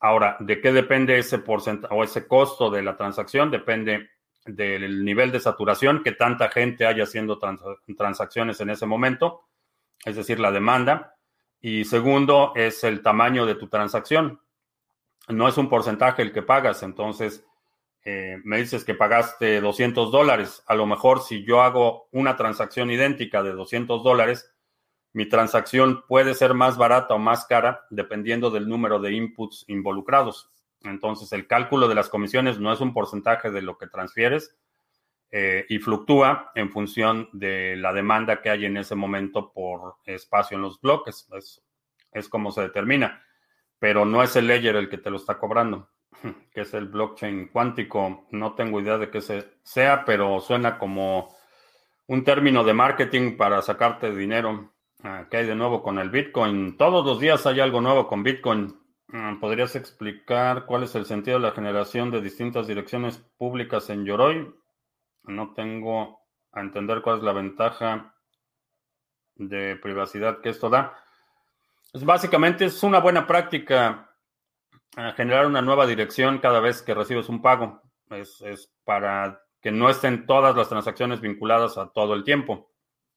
Ahora, 0.00 0.36
¿de 0.40 0.60
qué 0.60 0.72
depende 0.72 1.18
ese 1.18 1.38
porcentaje 1.38 1.94
o 1.94 2.04
ese 2.04 2.26
costo 2.26 2.70
de 2.70 2.82
la 2.82 2.96
transacción? 2.96 3.50
Depende 3.50 4.10
del 4.44 5.04
nivel 5.04 5.32
de 5.32 5.40
saturación 5.40 6.02
que 6.02 6.12
tanta 6.12 6.48
gente 6.48 6.86
haya 6.86 7.04
haciendo 7.04 7.38
transacciones 7.96 8.60
en 8.60 8.70
ese 8.70 8.86
momento, 8.86 9.46
es 10.04 10.16
decir, 10.16 10.38
la 10.38 10.52
demanda. 10.52 11.16
Y 11.60 11.84
segundo, 11.84 12.52
es 12.54 12.84
el 12.84 13.02
tamaño 13.02 13.46
de 13.46 13.56
tu 13.56 13.68
transacción. 13.68 14.40
No 15.28 15.48
es 15.48 15.56
un 15.58 15.68
porcentaje 15.68 16.22
el 16.22 16.32
que 16.32 16.42
pagas, 16.42 16.82
entonces 16.82 17.44
eh, 18.04 18.36
me 18.44 18.58
dices 18.58 18.84
que 18.84 18.94
pagaste 18.94 19.60
200 19.60 20.12
dólares. 20.12 20.62
A 20.66 20.76
lo 20.76 20.86
mejor 20.86 21.22
si 21.22 21.44
yo 21.44 21.62
hago 21.62 22.08
una 22.12 22.36
transacción 22.36 22.90
idéntica 22.90 23.42
de 23.42 23.52
200 23.52 24.04
dólares, 24.04 24.54
mi 25.16 25.24
transacción 25.24 26.04
puede 26.06 26.34
ser 26.34 26.52
más 26.52 26.76
barata 26.76 27.14
o 27.14 27.18
más 27.18 27.46
cara 27.46 27.86
dependiendo 27.88 28.50
del 28.50 28.68
número 28.68 28.98
de 28.98 29.14
inputs 29.14 29.64
involucrados. 29.66 30.50
Entonces, 30.82 31.32
el 31.32 31.46
cálculo 31.46 31.88
de 31.88 31.94
las 31.94 32.10
comisiones 32.10 32.60
no 32.60 32.70
es 32.70 32.82
un 32.82 32.92
porcentaje 32.92 33.50
de 33.50 33.62
lo 33.62 33.78
que 33.78 33.86
transfieres 33.86 34.54
eh, 35.30 35.64
y 35.70 35.78
fluctúa 35.78 36.52
en 36.54 36.70
función 36.70 37.30
de 37.32 37.76
la 37.76 37.94
demanda 37.94 38.42
que 38.42 38.50
hay 38.50 38.66
en 38.66 38.76
ese 38.76 38.94
momento 38.94 39.54
por 39.54 39.94
espacio 40.04 40.56
en 40.58 40.62
los 40.64 40.78
bloques. 40.82 41.26
Es, 42.12 42.28
como 42.28 42.52
se 42.52 42.60
determina, 42.60 43.24
pero 43.78 44.04
no 44.04 44.22
es 44.22 44.36
el 44.36 44.46
ledger 44.46 44.76
el 44.76 44.90
que 44.90 44.98
te 44.98 45.08
lo 45.08 45.16
está 45.16 45.38
cobrando, 45.38 45.88
que 46.52 46.60
es 46.60 46.74
el 46.74 46.88
blockchain 46.88 47.48
cuántico. 47.48 48.26
No 48.32 48.54
tengo 48.54 48.82
idea 48.82 48.98
de 48.98 49.08
qué 49.08 49.22
sea, 49.22 50.04
pero 50.04 50.40
suena 50.40 50.76
como 50.76 51.34
un 52.06 52.22
término 52.22 52.64
de 52.64 52.74
marketing 52.74 53.38
para 53.38 53.62
sacarte 53.62 54.14
dinero. 54.14 54.75
Ah, 55.02 55.26
¿Qué 55.30 55.38
hay 55.38 55.46
de 55.46 55.54
nuevo 55.54 55.82
con 55.82 55.98
el 55.98 56.10
Bitcoin? 56.10 56.76
Todos 56.76 57.04
los 57.04 57.20
días 57.20 57.46
hay 57.46 57.60
algo 57.60 57.80
nuevo 57.80 58.08
con 58.08 58.22
Bitcoin. 58.22 58.80
Ah, 59.12 59.36
¿Podrías 59.40 59.76
explicar 59.76 60.64
cuál 60.66 60.84
es 60.84 60.94
el 60.94 61.04
sentido 61.04 61.38
de 61.38 61.46
la 61.46 61.52
generación 61.52 62.10
de 62.10 62.20
distintas 62.20 62.66
direcciones 62.66 63.18
públicas 63.36 63.90
en 63.90 64.04
Yoroi? 64.04 64.54
No 65.24 65.52
tengo 65.54 66.20
a 66.52 66.60
entender 66.60 67.02
cuál 67.02 67.18
es 67.18 67.22
la 67.22 67.32
ventaja 67.32 68.14
de 69.34 69.76
privacidad 69.76 70.40
que 70.40 70.48
esto 70.48 70.70
da. 70.70 70.98
Básicamente 71.92 72.64
es 72.64 72.82
una 72.82 72.98
buena 72.98 73.26
práctica 73.26 74.10
ah, 74.96 75.12
generar 75.12 75.46
una 75.46 75.60
nueva 75.60 75.86
dirección 75.86 76.38
cada 76.38 76.60
vez 76.60 76.80
que 76.80 76.94
recibes 76.94 77.28
un 77.28 77.42
pago. 77.42 77.82
Es 78.10 78.72
para 78.84 79.42
que 79.60 79.70
no 79.70 79.90
estén 79.90 80.26
todas 80.26 80.56
las 80.56 80.68
transacciones 80.68 81.20
vinculadas 81.20 81.76
a 81.76 81.88
todo 81.92 82.14
el 82.14 82.24
tiempo. 82.24 82.70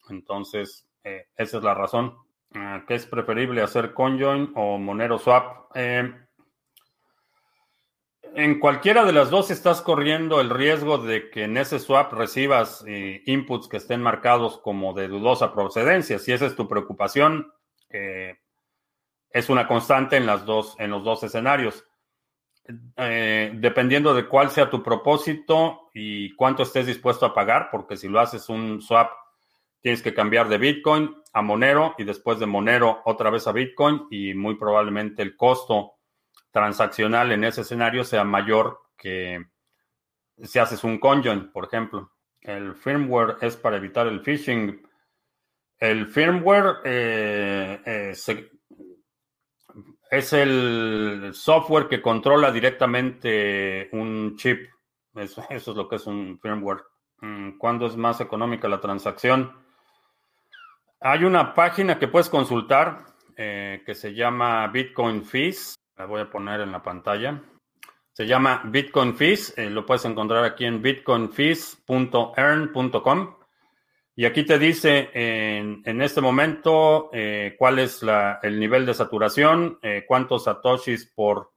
Entonces, 0.10 0.89
eh, 1.04 1.28
esa 1.36 1.58
es 1.58 1.64
la 1.64 1.74
razón. 1.74 2.16
Ah, 2.54 2.84
¿Qué 2.88 2.96
es 2.96 3.06
preferible 3.06 3.62
hacer 3.62 3.94
conjoin 3.94 4.52
o 4.56 4.78
Monero 4.78 5.18
Swap? 5.18 5.72
Eh, 5.76 6.12
en 8.36 8.60
cualquiera 8.60 9.06
de 9.06 9.12
las 9.12 9.30
dos 9.30 9.52
estás 9.52 9.82
corriendo 9.82 10.40
el 10.40 10.50
riesgo 10.50 10.98
de 10.98 11.30
que 11.30 11.46
en 11.46 11.58
ese 11.58 11.80
swap 11.80 12.14
recibas 12.14 12.84
eh, 12.88 13.24
inputs 13.26 13.68
que 13.68 13.78
estén 13.78 14.02
marcados 14.02 14.60
como 14.60 14.94
de 14.94 15.08
dudosa 15.08 15.54
procedencia. 15.54 16.20
Si 16.20 16.32
esa 16.32 16.46
es 16.46 16.56
tu 16.56 16.68
preocupación, 16.68 17.52
es 17.90 19.50
una 19.50 19.68
constante 19.68 20.18
en, 20.18 20.28
las 20.28 20.46
dos, 20.46 20.76
en 20.78 20.92
los 20.92 21.04
dos 21.04 21.24
escenarios. 21.24 21.86
dependiendo 22.96 24.14
de 24.14 24.28
cuál 24.28 24.52
sea 24.52 24.70
tu 24.70 24.84
propósito 24.84 25.90
y 25.92 26.36
cuánto 26.36 26.62
estés 26.62 26.86
dispuesto 26.86 27.26
a 27.26 27.34
pagar, 27.34 27.70
porque 27.72 27.98
si 27.98 28.08
lo 28.08 28.20
haces 28.20 28.48
un 28.48 28.80
swap 28.80 29.10
tienes 29.82 30.02
que 30.02 30.14
cambiar 30.14 30.50
de 30.50 30.58
Bitcoin 30.58 31.16
a 31.34 31.42
Monero 31.42 31.96
y 31.98 32.04
después 32.04 32.40
de 32.40 32.46
Monero 32.46 33.02
otra 33.06 33.30
vez 33.30 33.48
a 33.48 33.52
Bitcoin 33.52 34.08
y 34.10 34.34
muy 34.34 34.56
probablemente 34.56 35.22
el 35.22 35.36
costo 35.36 35.94
transaccional 36.52 37.32
en 37.32 37.44
ese 37.44 37.62
escenario 37.62 38.04
sea 38.04 38.24
mayor 38.24 38.80
que 38.98 39.46
si 40.42 40.60
haces 40.60 40.84
un 40.84 41.00
conjoin, 41.00 41.52
por 41.52 41.66
ejemplo. 41.66 42.12
El 42.42 42.76
firmware 42.76 43.38
es 43.42 43.58
para 43.58 43.78
evitar 43.78 44.08
el 44.08 44.22
phishing. 44.22 44.82
El 45.78 46.08
firmware 46.08 46.78
eh, 46.86 47.82
eh, 47.86 48.14
es 50.12 50.34
el 50.34 51.32
software 51.34 51.88
que 51.88 52.02
controla 52.02 52.52
directamente 52.52 53.90
un 53.92 54.36
chip. 54.38 54.70
Eso, 55.16 55.46
eso, 55.50 55.72
es 55.72 55.78
lo 55.78 55.88
que 55.88 55.98
es 55.98 56.08
un 56.08 56.40
firmware. 56.40 56.84
Mm, 57.22 57.58
¿Cuándo 57.58 57.86
es 57.86 57.98
más 57.98 58.22
económica 58.22 58.70
la 58.70 58.80
transacción? 58.80 59.54
Hay 61.02 61.24
una 61.24 61.54
página 61.54 61.98
que 61.98 62.10
puedes 62.10 62.28
consultar 62.28 63.06
eh, 63.38 63.84
que 63.86 63.96
se 63.96 64.14
llama 64.14 64.68
Bitcoin 64.68 65.24
Fees. 65.24 65.76
La 65.96 66.06
voy 66.06 66.20
a 66.20 66.30
poner 66.30 66.60
en 66.60 66.74
la 66.74 66.84
pantalla. 66.84 67.42
Se 68.12 68.28
llama 68.28 68.64
Bitcoin 68.66 69.16
Fees. 69.16 69.58
Eh, 69.58 69.70
lo 69.70 69.86
puedes 69.86 70.04
encontrar 70.04 70.44
aquí 70.44 70.66
en 70.66 70.82
bitcoinfees.earn.com. 70.82 73.36
Y 74.14 74.26
aquí 74.26 74.44
te 74.44 74.60
dice 74.60 75.10
en, 75.14 75.82
en 75.86 76.02
este 76.02 76.20
momento 76.20 77.10
eh, 77.14 77.56
cuál 77.58 77.80
es 77.80 78.04
la, 78.04 78.42
el 78.44 78.60
nivel 78.60 78.86
de 78.86 78.94
saturación, 78.94 79.80
cuántos 80.06 80.44
satoshis 80.44 81.10
por 81.16 81.54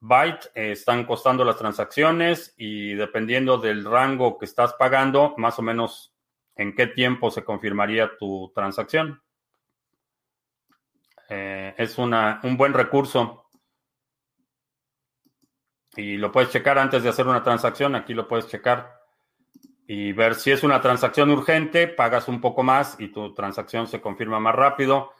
byte 0.00 0.50
están 0.56 1.04
costando 1.04 1.44
las 1.44 1.56
transacciones 1.56 2.52
y 2.56 2.94
dependiendo 2.94 3.58
del 3.58 3.84
rango 3.84 4.38
que 4.38 4.46
estás 4.46 4.72
pagando, 4.72 5.34
más 5.36 5.56
o 5.60 5.62
menos 5.62 6.13
en 6.56 6.74
qué 6.74 6.86
tiempo 6.86 7.30
se 7.30 7.44
confirmaría 7.44 8.16
tu 8.16 8.52
transacción. 8.54 9.22
Eh, 11.28 11.74
es 11.78 11.98
una, 11.98 12.40
un 12.42 12.56
buen 12.56 12.74
recurso 12.74 13.46
y 15.96 16.16
lo 16.16 16.30
puedes 16.32 16.50
checar 16.50 16.78
antes 16.78 17.02
de 17.02 17.08
hacer 17.08 17.26
una 17.26 17.42
transacción. 17.42 17.94
Aquí 17.94 18.14
lo 18.14 18.28
puedes 18.28 18.48
checar 18.48 19.00
y 19.86 20.12
ver 20.12 20.34
si 20.34 20.50
es 20.50 20.62
una 20.62 20.80
transacción 20.80 21.30
urgente, 21.30 21.88
pagas 21.88 22.28
un 22.28 22.40
poco 22.40 22.62
más 22.62 22.98
y 22.98 23.08
tu 23.08 23.34
transacción 23.34 23.86
se 23.86 24.00
confirma 24.00 24.40
más 24.40 24.54
rápido. 24.54 25.12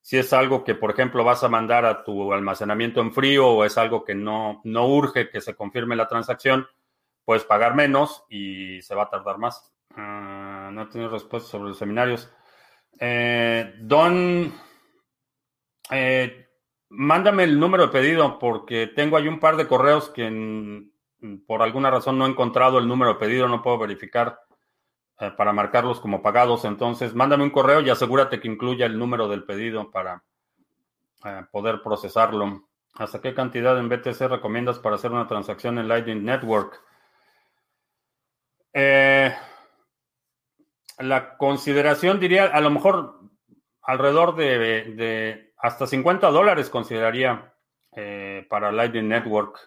Si 0.00 0.16
es 0.16 0.32
algo 0.32 0.62
que, 0.62 0.74
por 0.74 0.92
ejemplo, 0.92 1.24
vas 1.24 1.42
a 1.42 1.48
mandar 1.48 1.84
a 1.84 2.04
tu 2.04 2.32
almacenamiento 2.32 3.00
en 3.00 3.12
frío 3.12 3.48
o 3.48 3.64
es 3.64 3.76
algo 3.76 4.04
que 4.04 4.14
no, 4.14 4.60
no 4.64 4.86
urge 4.86 5.28
que 5.30 5.40
se 5.40 5.56
confirme 5.56 5.96
la 5.96 6.06
transacción, 6.06 6.66
puedes 7.24 7.44
pagar 7.44 7.74
menos 7.74 8.24
y 8.28 8.80
se 8.82 8.94
va 8.94 9.04
a 9.04 9.10
tardar 9.10 9.38
más. 9.38 9.75
Ah, 9.96 10.70
no 10.72 10.88
tiene 10.88 11.08
respuesta 11.08 11.48
sobre 11.48 11.70
los 11.70 11.78
seminarios. 11.78 12.30
Eh, 13.00 13.74
don, 13.80 14.52
eh, 15.90 16.48
mándame 16.90 17.44
el 17.44 17.58
número 17.58 17.86
de 17.86 17.92
pedido 17.92 18.38
porque 18.38 18.88
tengo 18.88 19.16
ahí 19.16 19.26
un 19.26 19.40
par 19.40 19.56
de 19.56 19.66
correos 19.66 20.10
que 20.10 20.84
por 21.46 21.62
alguna 21.62 21.90
razón 21.90 22.18
no 22.18 22.26
he 22.26 22.30
encontrado 22.30 22.78
el 22.78 22.86
número 22.86 23.14
de 23.14 23.18
pedido, 23.18 23.48
no 23.48 23.62
puedo 23.62 23.78
verificar 23.78 24.38
eh, 25.18 25.30
para 25.30 25.52
marcarlos 25.52 25.98
como 25.98 26.22
pagados. 26.22 26.66
Entonces, 26.66 27.14
mándame 27.14 27.44
un 27.44 27.50
correo 27.50 27.80
y 27.80 27.88
asegúrate 27.88 28.38
que 28.38 28.48
incluya 28.48 28.84
el 28.84 28.98
número 28.98 29.28
del 29.28 29.44
pedido 29.44 29.90
para 29.90 30.22
poder 31.50 31.82
procesarlo. 31.82 32.68
¿Hasta 32.94 33.20
qué 33.20 33.34
cantidad 33.34 33.78
en 33.78 33.88
BTC 33.88 34.20
recomiendas 34.28 34.78
para 34.78 34.96
hacer 34.96 35.10
una 35.10 35.26
transacción 35.26 35.78
en 35.78 35.88
Lightning 35.88 36.24
Network? 36.24 36.80
Eh, 38.72 39.34
la 40.98 41.36
consideración 41.36 42.20
diría, 42.20 42.46
a 42.46 42.60
lo 42.60 42.70
mejor 42.70 43.20
alrededor 43.82 44.34
de, 44.36 45.52
hasta 45.58 45.86
50 45.86 46.30
dólares 46.30 46.70
consideraría 46.70 47.54
eh, 47.94 48.46
para 48.48 48.72
Lightning 48.72 49.08
Network. 49.08 49.58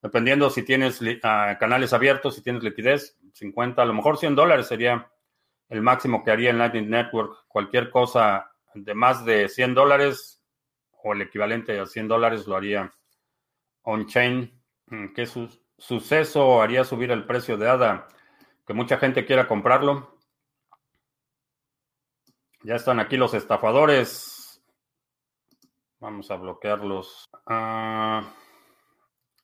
Dependiendo 0.00 0.50
si 0.50 0.62
tienes 0.62 1.00
ah, 1.22 1.56
canales 1.60 1.92
abiertos, 1.92 2.34
si 2.34 2.42
tienes 2.42 2.62
liquidez, 2.62 3.18
50, 3.34 3.80
a 3.80 3.84
lo 3.84 3.94
mejor 3.94 4.18
100 4.18 4.34
dólares 4.34 4.66
sería 4.66 5.10
el 5.68 5.80
máximo 5.80 6.24
que 6.24 6.30
haría 6.30 6.50
en 6.50 6.58
Lightning 6.58 6.90
Network. 6.90 7.44
Cualquier 7.48 7.90
cosa 7.90 8.50
de 8.74 8.94
más 8.94 9.24
de 9.24 9.48
100 9.48 9.74
dólares 9.74 10.42
o 11.02 11.12
el 11.12 11.22
equivalente 11.22 11.78
a 11.78 11.86
100 11.86 12.08
dólares 12.08 12.46
lo 12.46 12.56
haría 12.56 12.92
on-chain. 13.82 14.60
Mm, 14.86 15.14
¿Qué 15.14 15.26
suceso 15.78 16.62
haría 16.62 16.84
subir 16.84 17.10
el 17.10 17.24
precio 17.24 17.56
de 17.56 17.68
ADA? 17.68 18.08
Que 18.66 18.74
mucha 18.74 18.98
gente 18.98 19.24
quiera 19.24 19.48
comprarlo. 19.48 20.11
Ya 22.64 22.76
están 22.76 23.00
aquí 23.00 23.16
los 23.16 23.34
estafadores. 23.34 24.62
Vamos 25.98 26.30
a 26.30 26.36
bloquearlos. 26.36 27.28
Ah, 27.46 28.32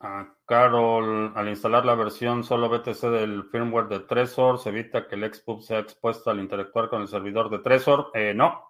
a 0.01 0.35
Carol, 0.47 1.33
al 1.35 1.49
instalar 1.49 1.85
la 1.85 1.97
versión 1.97 2.45
solo 2.45 2.69
BTC 2.69 3.01
del 3.11 3.45
firmware 3.51 3.89
de 3.89 4.01
Trezor, 4.01 4.61
se 4.61 4.69
evita 4.69 5.09
que 5.09 5.17
el 5.17 5.35
XPUB 5.35 5.63
sea 5.63 5.81
expuesto 5.81 6.31
al 6.31 6.39
interactuar 6.39 6.89
con 6.89 7.03
el 7.03 7.09
servidor 7.09 7.51
de 7.51 7.59
Trezor. 7.59 8.13
Eh, 8.15 8.33
no. 8.35 8.69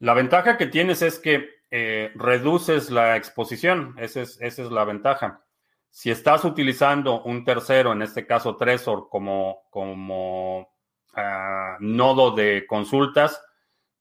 La 0.00 0.14
ventaja 0.14 0.56
que 0.56 0.66
tienes 0.66 1.02
es 1.02 1.20
que 1.20 1.48
eh, 1.70 2.10
reduces 2.16 2.90
la 2.90 3.16
exposición. 3.16 3.94
Esa 3.98 4.22
es, 4.22 4.40
esa 4.40 4.62
es 4.62 4.70
la 4.72 4.84
ventaja. 4.84 5.44
Si 5.90 6.10
estás 6.10 6.44
utilizando 6.44 7.22
un 7.22 7.44
tercero, 7.44 7.92
en 7.92 8.02
este 8.02 8.26
caso 8.26 8.56
Trezor, 8.56 9.08
como, 9.08 9.62
como 9.70 10.77
nodo 11.80 12.32
de 12.32 12.66
consultas, 12.66 13.42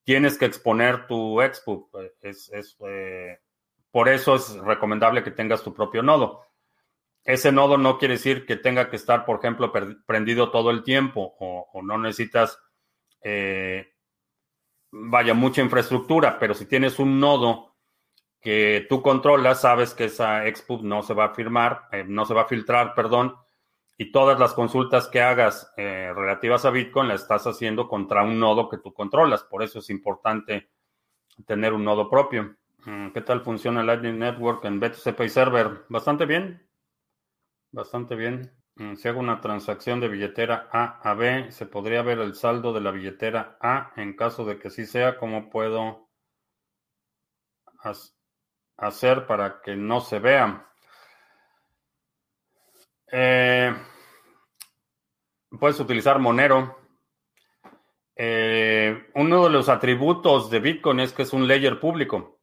tienes 0.04 0.38
que 0.38 0.46
exponer 0.46 1.06
tu 1.08 1.42
expo. 1.42 1.90
Es, 2.22 2.50
eh, 2.88 3.40
por 3.92 4.10
eso 4.10 4.36
es 4.36 4.58
recomendable 4.60 5.24
que 5.24 5.32
tengas 5.32 5.64
tu 5.64 5.74
propio 5.74 6.02
nodo. 6.02 6.44
Ese 7.24 7.52
nodo 7.52 7.78
no 7.78 7.98
quiere 7.98 8.14
decir 8.14 8.46
que 8.46 8.56
tenga 8.56 8.90
que 8.90 8.96
estar, 8.96 9.26
por 9.26 9.40
ejemplo, 9.40 9.72
prendido 10.06 10.50
todo 10.50 10.72
el 10.72 10.84
tiempo 10.84 11.36
o, 11.40 11.82
no 11.84 11.98
necesitas, 11.98 12.58
eh, 13.22 13.96
vaya, 14.92 15.34
mucha 15.34 15.62
infraestructura, 15.62 16.40
pero 16.40 16.54
si 16.54 16.66
tienes 16.66 17.00
un 17.00 17.20
nodo 17.20 17.76
que 18.40 18.86
tú 18.88 19.02
controlas, 19.02 19.60
sabes 19.60 19.94
que 19.94 20.06
esa 20.06 20.48
expo 20.48 20.80
no 20.82 21.04
se 21.04 21.14
va 21.14 21.26
a 21.26 21.36
firmar, 21.36 21.90
eh, 21.92 22.06
no 22.08 22.24
se 22.24 22.34
va 22.34 22.44
a 22.44 22.48
filtrar, 22.48 22.96
perdón, 22.96 23.36
y 23.98 24.12
todas 24.12 24.40
las 24.40 24.54
consultas 24.54 25.08
que 25.08 25.22
hagas 25.22 25.74
eh, 25.76 26.14
relativas 26.16 26.66
a 26.66 26.70
Bitcoin 26.70 27.08
las 27.08 27.24
estás 27.24 27.48
haciendo 27.48 27.88
contra 27.88 28.24
un 28.24 28.40
nodo 28.40 28.70
que 28.70 28.78
tú 28.78 28.94
controlas. 28.94 29.44
Por 29.44 29.64
eso 29.64 29.80
es 29.80 29.90
importante 29.90 30.70
tener 31.46 31.74
un 31.74 31.84
nodo 31.84 32.10
propio. 32.10 32.56
Mm, 32.86 33.10
¿Qué 33.10 33.22
tal 33.22 33.42
funciona 33.42 33.84
Lightning 33.84 34.20
Network 34.20 34.64
en 34.66 34.80
BTC 34.80 35.16
Pay 35.16 35.30
Server? 35.30 35.86
Bastante 35.90 36.26
bien. 36.26 36.68
Bastante 37.72 38.16
bien. 38.16 38.54
Mm, 38.76 38.96
si 38.96 39.08
hago 39.08 39.20
una 39.20 39.42
transacción 39.42 40.00
de 40.00 40.10
billetera 40.10 40.70
A 40.72 41.00
a 41.02 41.16
B, 41.16 41.52
¿se 41.52 41.66
podría 41.66 42.04
ver 42.04 42.20
el 42.20 42.36
saldo 42.36 42.74
de 42.74 42.82
la 42.82 42.92
billetera 42.92 43.58
A? 43.60 43.94
En 43.96 44.16
caso 44.16 44.46
de 44.46 44.60
que 44.60 44.70
sí 44.70 44.86
sea, 44.86 45.18
¿cómo 45.18 45.50
puedo 45.50 46.08
hacer 48.78 49.26
para 49.26 49.62
que 49.62 49.76
no 49.76 50.02
se 50.02 50.20
vea? 50.20 50.68
Eh, 53.12 53.74
puedes 55.60 55.80
utilizar 55.80 56.20
Monero. 56.20 56.78
Eh, 58.16 59.10
uno 59.16 59.44
de 59.44 59.50
los 59.50 59.70
atributos 59.70 60.50
de 60.50 60.60
Bitcoin 60.60 61.00
es 61.00 61.14
que 61.14 61.24
es 61.24 61.34
un 61.34 61.48
ledger 61.48 61.80
público. 61.80 62.40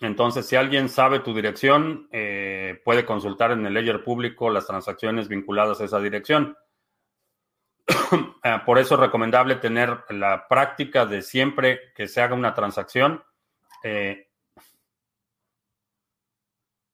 Entonces, 0.00 0.46
si 0.46 0.56
alguien 0.56 0.88
sabe 0.88 1.20
tu 1.20 1.34
dirección, 1.34 2.08
eh, 2.12 2.80
puede 2.84 3.04
consultar 3.04 3.50
en 3.50 3.66
el 3.66 3.74
ledger 3.74 4.04
público 4.04 4.48
las 4.48 4.66
transacciones 4.66 5.28
vinculadas 5.28 5.80
a 5.80 5.84
esa 5.84 6.00
dirección. 6.00 6.56
Por 8.64 8.78
eso 8.78 8.94
es 8.94 9.00
recomendable 9.00 9.56
tener 9.56 10.04
la 10.10 10.46
práctica 10.48 11.04
de 11.04 11.22
siempre 11.22 11.92
que 11.94 12.06
se 12.06 12.22
haga 12.22 12.34
una 12.34 12.54
transacción. 12.54 13.22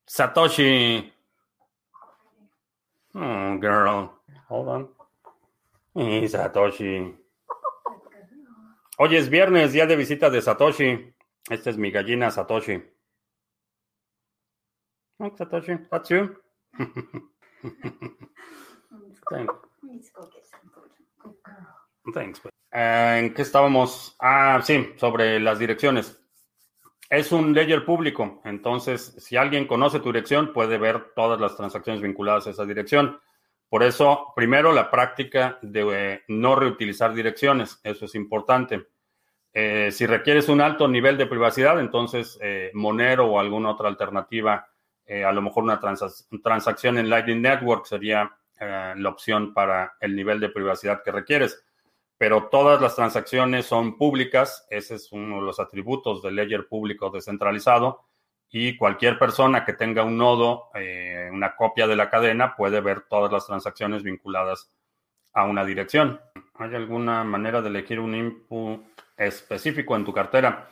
Satoshi. 0.06 1.13
Oh, 3.14 3.58
girl. 3.60 4.10
Hold 4.48 4.68
on. 4.68 4.90
Y 5.94 6.26
Satoshi. 6.28 7.16
Hoy 8.98 9.16
es 9.16 9.28
viernes, 9.28 9.72
día 9.72 9.86
de 9.86 9.96
visita 9.96 10.30
de 10.30 10.42
Satoshi. 10.42 11.14
Esta 11.48 11.70
es 11.70 11.76
mi 11.76 11.90
gallina 11.90 12.30
Satoshi. 12.30 12.82
Oh, 15.18 15.30
Satoshi, 15.36 15.78
that's 15.90 16.08
you. 16.08 16.36
Thanks. 22.12 22.40
Eh, 22.72 23.20
¿En 23.20 23.34
qué 23.34 23.42
estábamos? 23.42 24.16
Ah, 24.20 24.60
sí, 24.62 24.92
sobre 24.96 25.38
las 25.40 25.58
direcciones. 25.58 26.20
Es 27.10 27.32
un 27.32 27.52
ledger 27.52 27.84
público, 27.84 28.40
entonces 28.44 29.14
si 29.18 29.36
alguien 29.36 29.66
conoce 29.66 30.00
tu 30.00 30.10
dirección 30.10 30.52
puede 30.52 30.78
ver 30.78 31.12
todas 31.14 31.38
las 31.38 31.56
transacciones 31.56 32.02
vinculadas 32.02 32.46
a 32.46 32.50
esa 32.50 32.64
dirección. 32.64 33.20
Por 33.68 33.82
eso, 33.82 34.32
primero, 34.34 34.72
la 34.72 34.90
práctica 34.90 35.58
de 35.62 35.84
eh, 35.92 36.22
no 36.28 36.54
reutilizar 36.54 37.12
direcciones, 37.12 37.80
eso 37.82 38.06
es 38.06 38.14
importante. 38.14 38.88
Eh, 39.52 39.90
si 39.92 40.06
requieres 40.06 40.48
un 40.48 40.60
alto 40.60 40.88
nivel 40.88 41.16
de 41.16 41.26
privacidad, 41.26 41.78
entonces 41.78 42.38
Monero 42.72 43.26
o 43.26 43.38
alguna 43.38 43.70
otra 43.70 43.88
alternativa, 43.88 44.66
a 45.06 45.32
lo 45.32 45.42
mejor 45.42 45.64
una 45.64 45.78
transacción 45.78 46.98
en 46.98 47.10
Lightning 47.10 47.42
Network 47.42 47.86
sería 47.86 48.34
la 48.58 49.08
opción 49.08 49.52
para 49.52 49.94
el 50.00 50.16
nivel 50.16 50.40
de 50.40 50.48
privacidad 50.48 51.02
que 51.04 51.12
requieres 51.12 51.64
pero 52.24 52.44
todas 52.44 52.80
las 52.80 52.96
transacciones 52.96 53.66
son 53.66 53.98
públicas. 53.98 54.66
Ese 54.70 54.94
es 54.94 55.12
uno 55.12 55.40
de 55.40 55.42
los 55.42 55.60
atributos 55.60 56.22
del 56.22 56.36
ledger 56.36 56.66
público 56.68 57.10
descentralizado. 57.10 58.06
Y 58.48 58.78
cualquier 58.78 59.18
persona 59.18 59.62
que 59.62 59.74
tenga 59.74 60.04
un 60.04 60.16
nodo, 60.16 60.70
eh, 60.74 61.28
una 61.30 61.54
copia 61.54 61.86
de 61.86 61.96
la 61.96 62.08
cadena, 62.08 62.56
puede 62.56 62.80
ver 62.80 63.02
todas 63.10 63.30
las 63.30 63.46
transacciones 63.46 64.02
vinculadas 64.02 64.72
a 65.34 65.44
una 65.44 65.66
dirección. 65.66 66.18
¿Hay 66.54 66.74
alguna 66.74 67.24
manera 67.24 67.60
de 67.60 67.68
elegir 67.68 68.00
un 68.00 68.14
input 68.14 68.80
específico 69.18 69.94
en 69.94 70.06
tu 70.06 70.14
cartera? 70.14 70.70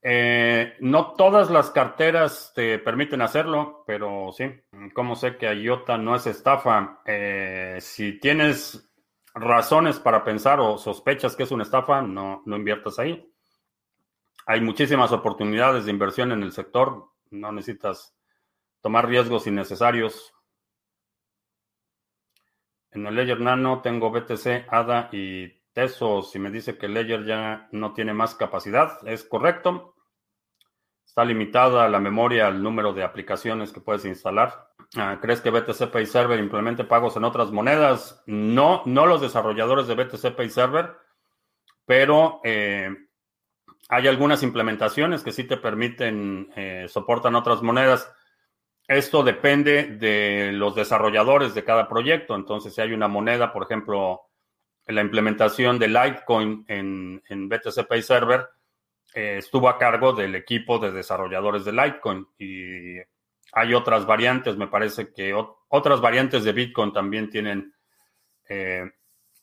Eh, 0.00 0.74
no 0.80 1.12
todas 1.12 1.50
las 1.50 1.70
carteras 1.70 2.52
te 2.54 2.78
permiten 2.78 3.20
hacerlo, 3.20 3.84
pero 3.86 4.30
sí. 4.32 4.50
¿Cómo 4.94 5.16
sé 5.16 5.36
que 5.36 5.52
IOTA 5.52 5.98
no 5.98 6.16
es 6.16 6.26
estafa? 6.26 7.02
Eh, 7.04 7.76
si 7.78 8.18
tienes 8.18 8.87
razones 9.40 9.98
para 9.98 10.24
pensar 10.24 10.60
o 10.60 10.78
sospechas 10.78 11.36
que 11.36 11.44
es 11.44 11.50
una 11.50 11.62
estafa, 11.62 12.02
no, 12.02 12.42
no 12.44 12.56
inviertas 12.56 12.98
ahí. 12.98 13.32
Hay 14.46 14.60
muchísimas 14.60 15.12
oportunidades 15.12 15.84
de 15.84 15.90
inversión 15.90 16.32
en 16.32 16.42
el 16.42 16.52
sector, 16.52 17.10
no 17.30 17.52
necesitas 17.52 18.14
tomar 18.80 19.06
riesgos 19.06 19.46
innecesarios. 19.46 20.32
En 22.90 23.06
el 23.06 23.14
Ledger 23.14 23.40
Nano 23.40 23.82
tengo 23.82 24.10
BTC, 24.10 24.66
ADA 24.68 25.10
y 25.12 25.58
Tesos. 25.72 26.30
Si 26.30 26.38
me 26.38 26.50
dice 26.50 26.78
que 26.78 26.88
Ledger 26.88 27.24
ya 27.24 27.68
no 27.72 27.92
tiene 27.92 28.14
más 28.14 28.34
capacidad, 28.34 29.06
es 29.06 29.24
correcto. 29.24 29.94
Está 31.04 31.24
limitada 31.24 31.88
la 31.88 32.00
memoria 32.00 32.46
al 32.46 32.62
número 32.62 32.92
de 32.92 33.04
aplicaciones 33.04 33.72
que 33.72 33.80
puedes 33.80 34.04
instalar. 34.04 34.67
Ah, 34.96 35.18
¿Crees 35.20 35.40
que 35.40 35.50
BTC 35.50 35.90
Pay 35.90 36.06
Server 36.06 36.38
implemente 36.38 36.84
pagos 36.84 37.16
en 37.16 37.24
otras 37.24 37.50
monedas? 37.50 38.22
No, 38.26 38.82
no 38.86 39.06
los 39.06 39.20
desarrolladores 39.20 39.86
de 39.86 39.94
BTC 39.94 40.34
Pay 40.34 40.48
Server, 40.48 40.96
pero 41.84 42.40
eh, 42.42 42.88
hay 43.90 44.06
algunas 44.06 44.42
implementaciones 44.42 45.22
que 45.22 45.32
sí 45.32 45.44
te 45.44 45.58
permiten, 45.58 46.50
eh, 46.56 46.86
soportan 46.88 47.34
otras 47.34 47.62
monedas. 47.62 48.10
Esto 48.86 49.22
depende 49.22 49.84
de 49.84 50.52
los 50.52 50.74
desarrolladores 50.74 51.54
de 51.54 51.64
cada 51.64 51.88
proyecto. 51.88 52.34
Entonces, 52.34 52.74
si 52.74 52.80
hay 52.80 52.92
una 52.92 53.08
moneda, 53.08 53.52
por 53.52 53.64
ejemplo, 53.64 54.22
la 54.86 55.02
implementación 55.02 55.78
de 55.78 55.88
Litecoin 55.88 56.64
en, 56.66 57.22
en 57.28 57.48
BTC 57.48 57.86
Pay 57.86 58.02
Server, 58.02 58.48
eh, 59.14 59.36
estuvo 59.38 59.68
a 59.68 59.76
cargo 59.76 60.14
del 60.14 60.34
equipo 60.34 60.78
de 60.78 60.92
desarrolladores 60.92 61.66
de 61.66 61.72
Litecoin 61.72 62.26
y 62.38 62.96
hay 63.52 63.74
otras 63.74 64.06
variantes, 64.06 64.56
me 64.56 64.68
parece 64.68 65.12
que 65.12 65.34
otras 65.68 66.00
variantes 66.00 66.44
de 66.44 66.52
Bitcoin 66.52 66.92
también 66.92 67.30
tienen 67.30 67.74
eh, 68.48 68.90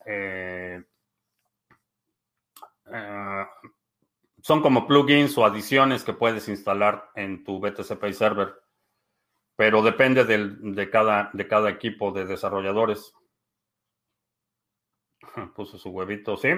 eh, 0.05 0.83
son 4.41 4.61
como 4.61 4.87
plugins 4.87 5.37
o 5.37 5.45
adiciones 5.45 6.03
que 6.03 6.13
puedes 6.13 6.47
instalar 6.47 7.09
en 7.15 7.43
tu 7.43 7.59
BTC 7.59 7.97
Pay 7.97 8.13
Server, 8.13 8.53
pero 9.55 9.81
depende 9.81 10.23
de, 10.23 10.89
cada, 10.91 11.31
de 11.33 11.47
cada 11.47 11.69
equipo 11.71 12.11
de 12.11 12.25
desarrolladores. 12.25 13.13
Puso 15.55 15.79
su 15.79 15.89
huevito, 15.89 16.37
sí. 16.37 16.49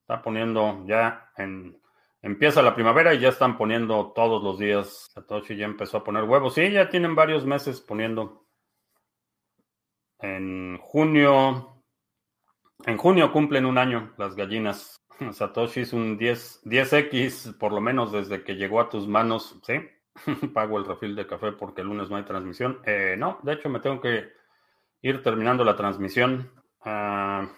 Está 0.00 0.20
poniendo 0.20 0.84
ya 0.86 1.32
en 1.36 1.80
Empieza 2.22 2.62
la 2.62 2.76
primavera 2.76 3.12
y 3.14 3.18
ya 3.18 3.30
están 3.30 3.58
poniendo 3.58 4.12
todos 4.14 4.42
los 4.44 4.56
días. 4.56 5.10
Satoshi 5.12 5.56
ya 5.56 5.64
empezó 5.64 5.98
a 5.98 6.04
poner 6.04 6.22
huevos. 6.22 6.54
Sí, 6.54 6.70
ya 6.70 6.88
tienen 6.88 7.16
varios 7.16 7.44
meses 7.44 7.80
poniendo. 7.80 8.46
En 10.20 10.78
junio. 10.78 11.82
En 12.86 12.96
junio 12.96 13.32
cumplen 13.32 13.66
un 13.66 13.76
año 13.76 14.14
las 14.18 14.36
gallinas. 14.36 15.04
Satoshi 15.32 15.80
es 15.80 15.92
un 15.92 16.16
10, 16.16 16.62
10X, 16.64 17.58
por 17.58 17.72
lo 17.72 17.80
menos 17.80 18.12
desde 18.12 18.44
que 18.44 18.54
llegó 18.54 18.80
a 18.80 18.88
tus 18.88 19.08
manos. 19.08 19.58
¿Sí? 19.64 19.80
Pago 20.54 20.78
el 20.78 20.84
refil 20.84 21.16
de 21.16 21.26
café 21.26 21.50
porque 21.50 21.80
el 21.80 21.88
lunes 21.88 22.08
no 22.08 22.16
hay 22.16 22.24
transmisión. 22.24 22.80
Eh, 22.86 23.16
no, 23.18 23.40
de 23.42 23.54
hecho 23.54 23.68
me 23.68 23.80
tengo 23.80 24.00
que 24.00 24.30
ir 25.00 25.24
terminando 25.24 25.64
la 25.64 25.74
transmisión. 25.74 26.52
Ah, 26.84 27.48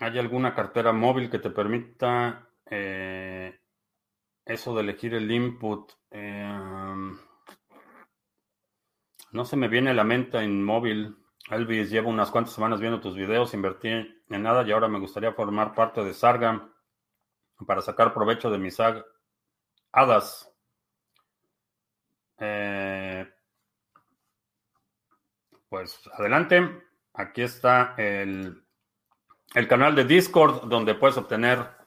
¿Hay 0.00 0.16
alguna 0.18 0.54
cartera 0.54 0.92
móvil 0.92 1.28
que 1.28 1.40
te 1.40 1.50
permita 1.50 2.48
eh, 2.66 3.60
eso 4.44 4.74
de 4.74 4.82
elegir 4.82 5.14
el 5.14 5.30
input? 5.30 5.90
Em, 6.10 7.18
no 9.32 9.44
se 9.44 9.56
me 9.56 9.68
viene 9.68 9.90
a 9.90 9.94
la 9.94 10.04
mente 10.04 10.38
en 10.38 10.62
móvil. 10.62 11.16
Elvis, 11.50 11.90
llevo 11.90 12.10
unas 12.10 12.30
cuantas 12.30 12.54
semanas 12.54 12.80
viendo 12.80 13.00
tus 13.00 13.16
videos, 13.16 13.54
invertí 13.54 13.88
en 13.88 14.42
nada 14.42 14.62
y 14.66 14.70
ahora 14.70 14.86
me 14.86 15.00
gustaría 15.00 15.32
formar 15.32 15.74
parte 15.74 16.04
de 16.04 16.14
Sarga 16.14 16.68
para 17.66 17.80
sacar 17.80 18.14
provecho 18.14 18.50
de 18.50 18.58
mis 18.58 18.78
hadas. 19.92 20.52
Eh, 22.38 23.26
pues 25.68 26.08
adelante. 26.12 26.84
Aquí 27.14 27.42
está 27.42 27.94
el 27.96 28.67
el 29.54 29.68
canal 29.68 29.94
de 29.94 30.04
Discord 30.04 30.68
donde 30.68 30.94
puedes 30.94 31.16
obtener 31.16 31.78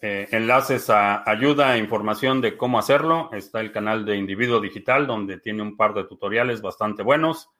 eh, 0.00 0.28
enlaces 0.30 0.90
a 0.90 1.28
ayuda 1.28 1.74
e 1.74 1.78
información 1.78 2.40
de 2.40 2.56
cómo 2.56 2.78
hacerlo. 2.78 3.30
Está 3.32 3.60
el 3.60 3.72
canal 3.72 4.04
de 4.04 4.16
Individuo 4.16 4.60
Digital 4.60 5.06
donde 5.06 5.38
tiene 5.38 5.62
un 5.62 5.76
par 5.76 5.94
de 5.94 6.04
tutoriales 6.04 6.62
bastante 6.62 7.02
buenos. 7.02 7.50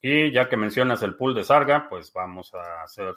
Y 0.00 0.32
ya 0.32 0.48
que 0.48 0.56
mencionas 0.56 1.02
el 1.02 1.16
pool 1.16 1.34
de 1.34 1.44
Sarga, 1.44 1.88
pues 1.88 2.12
vamos 2.12 2.52
a 2.54 2.82
hacer 2.82 3.14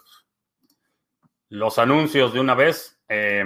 los 1.50 1.80
anuncios 1.80 2.34
de 2.34 2.40
una 2.40 2.54
vez. 2.54 3.02
Eh, 3.08 3.46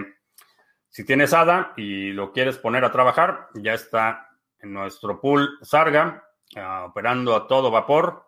si 0.89 1.05
tienes 1.05 1.33
ADA 1.33 1.73
y 1.77 2.11
lo 2.11 2.33
quieres 2.33 2.57
poner 2.57 2.83
a 2.83 2.91
trabajar, 2.91 3.49
ya 3.53 3.73
está 3.73 4.29
en 4.59 4.73
nuestro 4.73 5.21
pool 5.21 5.57
Sarga, 5.61 6.23
ah, 6.55 6.85
operando 6.89 7.35
a 7.35 7.47
todo 7.47 7.71
vapor. 7.71 8.25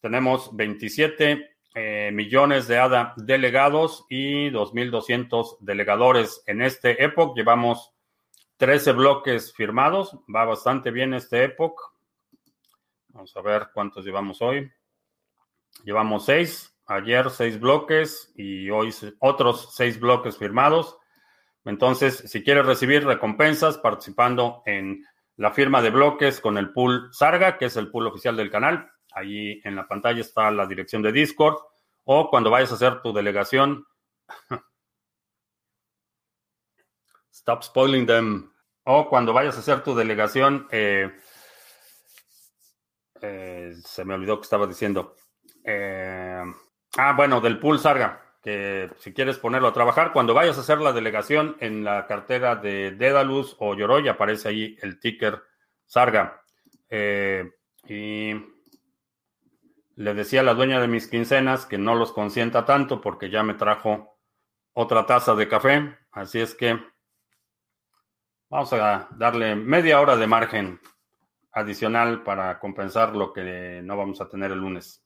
Tenemos 0.00 0.56
27 0.56 1.58
eh, 1.74 2.10
millones 2.12 2.66
de 2.66 2.78
ADA 2.78 3.14
delegados 3.16 4.04
y 4.08 4.50
2.200 4.50 5.58
delegadores. 5.60 6.42
En 6.46 6.62
este 6.62 7.04
Epoch 7.04 7.36
llevamos 7.36 7.94
13 8.56 8.92
bloques 8.92 9.54
firmados. 9.54 10.16
Va 10.34 10.44
bastante 10.44 10.90
bien 10.90 11.14
este 11.14 11.44
Epoch. 11.44 11.80
Vamos 13.08 13.36
a 13.36 13.40
ver 13.40 13.68
cuántos 13.72 14.04
llevamos 14.04 14.42
hoy. 14.42 14.70
Llevamos 15.84 16.24
6. 16.26 16.76
Ayer 16.86 17.30
6 17.30 17.60
bloques 17.60 18.32
y 18.34 18.68
hoy 18.68 18.92
otros 19.20 19.74
6 19.76 20.00
bloques 20.00 20.36
firmados. 20.36 20.98
Entonces, 21.64 22.24
si 22.26 22.42
quieres 22.42 22.66
recibir 22.66 23.04
recompensas 23.04 23.78
participando 23.78 24.62
en 24.66 25.04
la 25.36 25.52
firma 25.52 25.82
de 25.82 25.90
bloques 25.90 26.40
con 26.40 26.58
el 26.58 26.72
pool 26.72 27.10
Sarga, 27.12 27.58
que 27.58 27.66
es 27.66 27.76
el 27.76 27.90
pool 27.90 28.08
oficial 28.08 28.36
del 28.36 28.50
canal, 28.50 28.90
Ahí 29.12 29.60
en 29.64 29.76
la 29.76 29.86
pantalla 29.86 30.20
está 30.20 30.50
la 30.50 30.66
dirección 30.66 31.02
de 31.02 31.12
Discord 31.12 31.56
O 32.04 32.30
cuando 32.30 32.50
vayas 32.50 32.72
a 32.72 32.74
hacer 32.74 33.02
tu 33.02 33.12
delegación. 33.12 33.86
Stop 37.32 37.62
spoiling 37.62 38.06
them. 38.06 38.52
O 38.84 39.08
cuando 39.08 39.32
vayas 39.32 39.56
a 39.56 39.60
hacer 39.60 39.82
tu 39.82 39.94
delegación. 39.94 40.66
Eh, 40.70 41.10
eh, 43.22 43.74
se 43.84 44.04
me 44.04 44.14
olvidó 44.14 44.38
que 44.38 44.44
estaba 44.44 44.66
diciendo. 44.66 45.16
Eh, 45.64 46.42
ah, 46.96 47.12
bueno, 47.16 47.40
del 47.40 47.58
pool 47.58 47.78
Sarga. 47.78 48.36
Que 48.42 48.90
si 48.98 49.12
quieres 49.12 49.38
ponerlo 49.38 49.68
a 49.68 49.72
trabajar, 49.72 50.12
cuando 50.12 50.32
vayas 50.32 50.56
a 50.56 50.62
hacer 50.62 50.78
la 50.80 50.92
delegación 50.92 51.56
en 51.60 51.84
la 51.84 52.06
cartera 52.06 52.56
de 52.56 52.92
Dedalus 52.92 53.54
o 53.58 53.74
Yoroi, 53.74 54.08
aparece 54.08 54.48
ahí 54.48 54.76
el 54.80 54.98
ticker 54.98 55.42
Sarga. 55.86 56.42
y 56.90 58.34
le 60.00 60.14
decía 60.14 60.40
a 60.40 60.44
la 60.44 60.54
dueña 60.54 60.80
de 60.80 60.88
mis 60.88 61.08
quincenas 61.08 61.66
que 61.66 61.76
no 61.76 61.94
los 61.94 62.12
consienta 62.12 62.64
tanto 62.64 63.02
porque 63.02 63.28
ya 63.28 63.42
me 63.42 63.52
trajo 63.52 64.18
otra 64.72 65.04
taza 65.04 65.34
de 65.34 65.46
café. 65.46 65.94
Así 66.10 66.40
es 66.40 66.54
que 66.54 66.80
vamos 68.48 68.72
a 68.72 69.08
darle 69.10 69.56
media 69.56 70.00
hora 70.00 70.16
de 70.16 70.26
margen 70.26 70.80
adicional 71.52 72.22
para 72.22 72.58
compensar 72.58 73.14
lo 73.14 73.30
que 73.30 73.82
no 73.84 73.94
vamos 73.94 74.22
a 74.22 74.28
tener 74.30 74.52
el 74.52 74.60
lunes. 74.60 75.04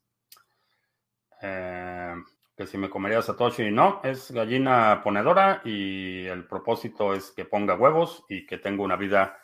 Eh, 1.42 2.14
que 2.56 2.64
si 2.64 2.78
me 2.78 2.88
comería 2.88 3.20
Satoshi, 3.20 3.72
no, 3.72 4.00
es 4.04 4.30
gallina 4.30 5.00
ponedora 5.02 5.60
y 5.64 6.24
el 6.24 6.46
propósito 6.46 7.14
es 7.14 7.32
que 7.32 7.44
ponga 7.44 7.74
huevos 7.74 8.24
y 8.28 8.46
que 8.46 8.58
tenga 8.58 8.84
una 8.84 8.94
vida 8.94 9.40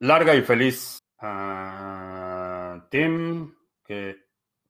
larga 0.00 0.34
y 0.34 0.42
feliz. 0.42 0.98
Uh, 1.22 2.82
Tim, 2.90 3.54
que 3.82 4.21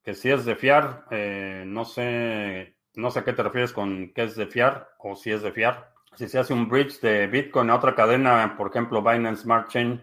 que 0.02 0.14
si 0.14 0.30
es 0.30 0.44
de 0.44 0.56
fiar, 0.56 1.04
eh, 1.10 1.64
no 1.66 1.84
sé, 1.84 2.76
no 2.94 3.10
sé 3.10 3.20
a 3.20 3.24
qué 3.24 3.32
te 3.32 3.42
refieres 3.42 3.72
con 3.72 4.12
qué 4.12 4.24
es 4.24 4.36
de 4.36 4.46
fiar 4.46 4.90
o 4.98 5.16
si 5.16 5.30
es 5.30 5.42
de 5.42 5.52
fiar. 5.52 5.92
Si 6.16 6.28
se 6.28 6.38
hace 6.38 6.52
un 6.52 6.68
bridge 6.68 7.00
de 7.00 7.26
Bitcoin 7.26 7.70
a 7.70 7.76
otra 7.76 7.94
cadena, 7.94 8.54
por 8.56 8.68
ejemplo 8.68 9.02
Binance 9.02 9.42
Smart 9.42 9.68
Chain, 9.70 10.02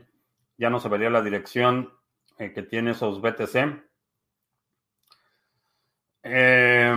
ya 0.58 0.70
no 0.70 0.80
se 0.80 0.90
vería 0.90 1.10
la 1.10 1.22
dirección 1.22 1.94
eh, 2.38 2.52
que 2.54 2.64
tiene 2.64 2.92
esos 2.92 3.22
BTC. 3.22 3.84
Eh, 6.24 6.96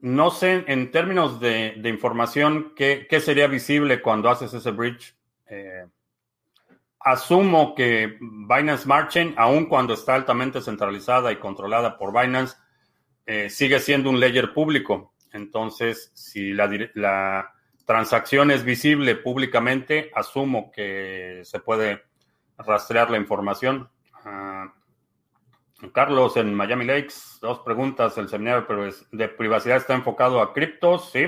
no 0.00 0.30
sé 0.30 0.64
en 0.66 0.90
términos 0.90 1.40
de, 1.40 1.80
información 1.84 2.72
¿qué, 2.74 3.06
qué, 3.08 3.20
sería 3.20 3.46
visible 3.46 4.02
cuando 4.02 4.28
haces 4.28 4.52
ese 4.52 4.70
bridge 4.70 5.14
asumo 7.00 7.74
que 7.74 8.18
Binance 8.20 8.84
Smart 8.84 9.10
Chain, 9.10 9.34
aun 9.36 9.66
cuando 9.66 9.94
está 9.94 10.14
altamente 10.14 10.60
centralizada 10.60 11.32
y 11.32 11.36
controlada 11.36 11.96
por 11.96 12.12
Binance, 12.12 12.56
eh, 13.26 13.48
sigue 13.48 13.80
siendo 13.80 14.10
un 14.10 14.20
ledger 14.20 14.52
público. 14.52 15.14
Entonces, 15.32 16.10
si 16.14 16.52
la, 16.52 17.52
transacción 17.86 18.52
es 18.52 18.62
visible 18.62 19.16
públicamente, 19.16 20.12
asumo 20.14 20.70
que 20.70 21.40
se 21.42 21.58
puede 21.58 22.04
rastrear 22.56 23.10
la 23.10 23.16
información. 23.16 23.90
Ah, 24.24 24.72
Carlos, 25.92 26.36
en 26.36 26.54
Miami 26.54 26.84
Lakes, 26.84 27.38
dos 27.40 27.60
preguntas. 27.60 28.16
El 28.16 28.28
seminario 28.28 28.64
de 29.10 29.28
privacidad 29.28 29.78
está 29.78 29.94
enfocado 29.94 30.40
a 30.40 30.52
criptos, 30.52 31.10
sí. 31.10 31.26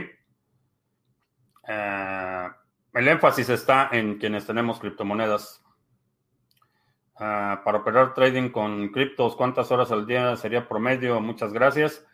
Ah, 1.67 2.62
el 2.95 3.09
énfasis 3.09 3.49
está 3.49 3.89
en 3.93 4.19
quienes 4.19 4.47
tenemos 4.47 4.79
criptomonedas. 4.79 5.65
Ah, 7.17 7.63
para 7.65 7.79
operar 7.79 8.15
trading 8.15 8.51
con 8.51 8.89
criptos, 8.89 9.37
¿cuántas 9.37 9.71
horas 9.71 9.93
al 9.93 10.07
día 10.07 10.37
sería 10.37 10.69
promedio? 10.69 11.21
Muchas 11.21 11.53
gracias. 11.53 12.07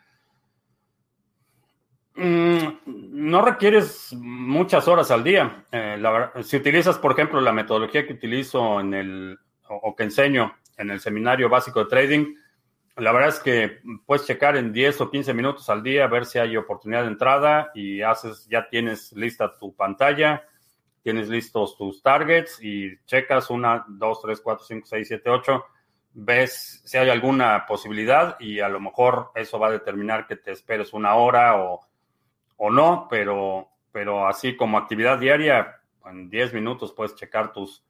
Mm, 2.14 2.80
no 2.84 3.42
requieres 3.42 4.12
muchas 4.12 4.88
horas 4.88 5.10
al 5.10 5.24
día. 5.24 5.64
Eh, 5.72 6.02
si 6.42 6.56
utilizas, 6.56 6.98
por 6.98 7.12
ejemplo, 7.12 7.40
la 7.40 7.52
metodología 7.52 8.06
que 8.06 8.12
utilizo 8.12 8.80
en 8.80 8.94
el 8.94 9.38
o, 9.68 9.94
que 9.94 10.04
enseño 10.04 10.56
en 10.76 10.90
el 10.90 11.00
seminario 11.00 11.48
básico 11.48 11.80
de 11.80 11.90
trading, 11.90 12.34
la 12.96 13.12
verdad 13.12 13.28
es 13.28 13.38
que 13.38 13.80
puedes 14.04 14.26
checar 14.26 14.56
en 14.56 14.72
10 14.72 15.00
o 15.00 15.10
15 15.10 15.32
minutos 15.32 15.68
al 15.70 15.82
día, 15.82 16.06
ver 16.08 16.26
si 16.26 16.38
hay 16.38 16.56
oportunidad 16.56 17.02
de 17.02 17.08
entrada 17.08 17.70
y 17.74 18.02
haces, 18.02 18.48
ya 18.48 18.68
tienes 18.68 19.12
lista 19.12 19.56
tu 19.56 19.74
pantalla 19.74 20.42
tienes 21.02 21.28
listos 21.28 21.76
tus 21.76 22.02
targets 22.02 22.62
y 22.62 22.96
checas 23.06 23.50
una, 23.50 23.84
dos, 23.88 24.20
tres, 24.22 24.40
cuatro, 24.40 24.64
cinco, 24.64 24.86
seis, 24.86 25.08
siete, 25.08 25.30
ocho, 25.30 25.64
ves 26.12 26.82
si 26.84 26.98
hay 26.98 27.10
alguna 27.10 27.64
posibilidad 27.66 28.36
y 28.40 28.60
a 28.60 28.68
lo 28.68 28.80
mejor 28.80 29.30
eso 29.34 29.58
va 29.58 29.68
a 29.68 29.72
determinar 29.72 30.26
que 30.26 30.36
te 30.36 30.52
esperes 30.52 30.92
una 30.92 31.14
hora 31.14 31.56
o, 31.56 31.80
no, 32.70 33.06
pero, 33.08 33.68
pero 33.92 34.26
así 34.26 34.56
como 34.56 34.78
actividad 34.78 35.18
diaria, 35.18 35.80
en 36.04 36.28
10 36.28 36.54
minutos 36.54 36.92
puedes 36.92 37.14
checar 37.14 37.52
tus, 37.52 37.84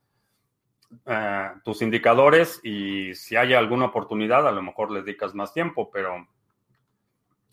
eh, 1.06 1.50
tus 1.64 1.80
indicadores 1.82 2.60
y 2.62 3.14
si 3.14 3.36
hay 3.36 3.54
alguna 3.54 3.86
oportunidad, 3.86 4.46
a 4.46 4.52
lo 4.52 4.62
mejor 4.62 4.90
le 4.90 5.00
dedicas 5.00 5.34
más 5.34 5.54
tiempo, 5.54 5.90
pero 5.90 6.26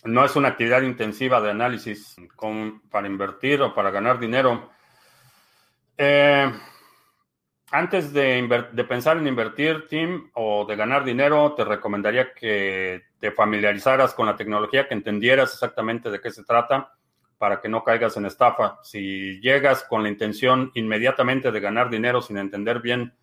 no 0.05 0.23
es 0.23 0.35
una 0.35 0.49
actividad 0.49 0.81
intensiva 0.83 1.41
de 1.41 1.51
análisis 1.51 2.15
para 2.89 3.07
invertir 3.07 3.61
o 3.61 3.73
para 3.73 3.91
ganar 3.91 4.19
dinero. 4.19 4.69
Eh, 5.97 6.51
antes 7.71 8.13
de, 8.13 8.47
pensar 8.87 9.17
en 9.17 9.27
invertir, 9.27 9.87
Tim, 9.87 10.29
o 10.33 10.65
de 10.65 10.75
ganar 10.75 11.03
dinero, 11.03 11.53
te 11.55 11.65
recomendaría 11.65 12.33
que 12.33 13.03
te 13.19 13.31
familiarizaras 13.31 14.13
con 14.13 14.27
la 14.27 14.35
tecnología, 14.35 14.87
que 14.87 14.93
entendieras 14.93 15.53
exactamente 15.53 16.09
de 16.09 16.21
qué 16.21 16.31
se 16.31 16.43
trata 16.43 16.93
para 17.37 17.59
que 17.59 17.67
no 17.67 17.83
caigas 17.83 18.15
en 18.17 18.25
estafa. 18.25 18.79
Si 18.83 19.41
llegas 19.41 19.83
con 19.83 20.03
la 20.03 20.09
intención 20.09 20.71
inmediatamente 20.75 21.51
de 21.51 21.59
ganar 21.59 21.89
dinero 21.89 22.21
sin 22.21 22.37
entender 22.37 22.79
bien 22.79 23.13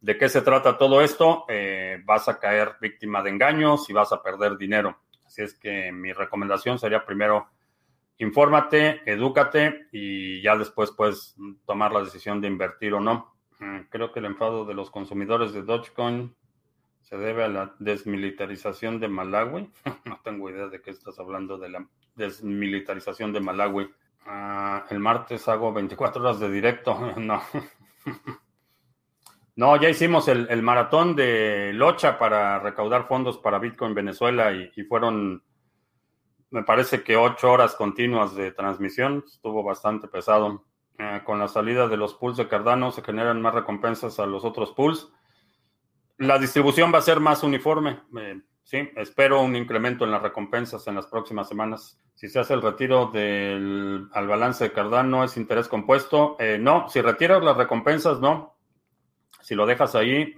de 0.00 0.18
qué 0.18 0.28
se 0.28 0.42
trata 0.42 0.76
todo 0.76 1.00
esto, 1.00 1.44
eh, 1.48 2.02
vas 2.04 2.28
a 2.28 2.38
caer 2.38 2.72
víctima 2.80 3.22
de 3.22 3.30
engaños 3.30 3.88
y 3.88 3.92
vas 3.92 4.12
a 4.12 4.22
perder 4.22 4.56
dinero. 4.56 4.98
Así 5.24 5.42
es 5.42 5.54
que 5.54 5.92
mi 5.92 6.12
recomendación 6.12 6.78
sería 6.78 7.04
primero 7.04 7.48
infórmate, 8.18 9.02
edúcate 9.10 9.88
y 9.92 10.40
ya 10.42 10.56
después 10.56 10.90
puedes 10.92 11.36
tomar 11.66 11.92
la 11.92 12.04
decisión 12.04 12.40
de 12.40 12.48
invertir 12.48 12.94
o 12.94 13.00
no. 13.00 13.34
Mm, 13.58 13.80
creo 13.90 14.12
que 14.12 14.20
el 14.20 14.26
enfado 14.26 14.64
de 14.64 14.74
los 14.74 14.90
consumidores 14.90 15.52
de 15.52 15.62
Dogecoin 15.62 16.34
se 17.00 17.16
debe 17.16 17.44
a 17.44 17.48
la 17.48 17.74
desmilitarización 17.78 19.00
de 19.00 19.08
Malawi. 19.08 19.70
no 20.04 20.20
tengo 20.22 20.50
idea 20.50 20.68
de 20.68 20.80
qué 20.80 20.90
estás 20.90 21.18
hablando 21.18 21.58
de 21.58 21.68
la 21.70 21.86
desmilitarización 22.14 23.32
de 23.32 23.40
Malawi. 23.40 23.90
Ah, 24.26 24.86
el 24.90 25.00
martes 25.00 25.46
hago 25.48 25.72
24 25.72 26.22
horas 26.22 26.40
de 26.40 26.50
directo. 26.50 26.98
no. 27.18 27.42
no, 29.56 29.76
ya 29.76 29.88
hicimos 29.88 30.28
el, 30.28 30.62
maratón 30.62 31.14
de 31.14 31.72
Locha 31.74 32.18
para 32.18 32.58
recaudar 32.60 33.06
fondos 33.06 33.38
para 33.38 33.58
Bitcoin 33.58 33.94
Venezuela 33.94 34.52
y 34.52 34.82
fueron 34.84 35.42
me 36.54 36.62
parece 36.62 37.02
que 37.02 37.16
ocho 37.16 37.50
horas 37.50 37.74
continuas 37.74 38.36
de 38.36 38.52
transmisión 38.52 39.24
estuvo 39.26 39.64
bastante 39.64 40.06
pesado. 40.06 40.64
Eh, 40.96 41.22
con 41.24 41.40
la 41.40 41.48
salida 41.48 41.88
de 41.88 41.96
los 41.96 42.14
pools 42.14 42.36
de 42.36 42.46
Cardano 42.46 42.92
se 42.92 43.02
generan 43.02 43.42
más 43.42 43.54
recompensas 43.54 44.20
a 44.20 44.26
los 44.26 44.44
otros 44.44 44.70
pools. 44.70 45.10
La 46.16 46.38
distribución 46.38 46.94
va 46.94 46.98
a 46.98 47.02
ser 47.02 47.18
más 47.18 47.42
uniforme. 47.42 48.02
Eh, 48.16 48.40
sí, 48.62 48.88
espero 48.94 49.42
un 49.42 49.56
incremento 49.56 50.04
en 50.04 50.12
las 50.12 50.22
recompensas 50.22 50.86
en 50.86 50.94
las 50.94 51.08
próximas 51.08 51.48
semanas. 51.48 51.98
Si 52.14 52.28
se 52.28 52.38
hace 52.38 52.54
el 52.54 52.62
retiro 52.62 53.10
del 53.12 54.06
al 54.12 54.28
balance 54.28 54.62
de 54.62 54.72
Cardano, 54.72 55.24
¿es 55.24 55.36
interés 55.36 55.66
compuesto? 55.66 56.36
Eh, 56.38 56.58
no, 56.60 56.88
si 56.88 57.00
retiras 57.00 57.42
las 57.42 57.56
recompensas, 57.56 58.20
no. 58.20 58.56
Si 59.42 59.56
lo 59.56 59.66
dejas 59.66 59.96
ahí, 59.96 60.34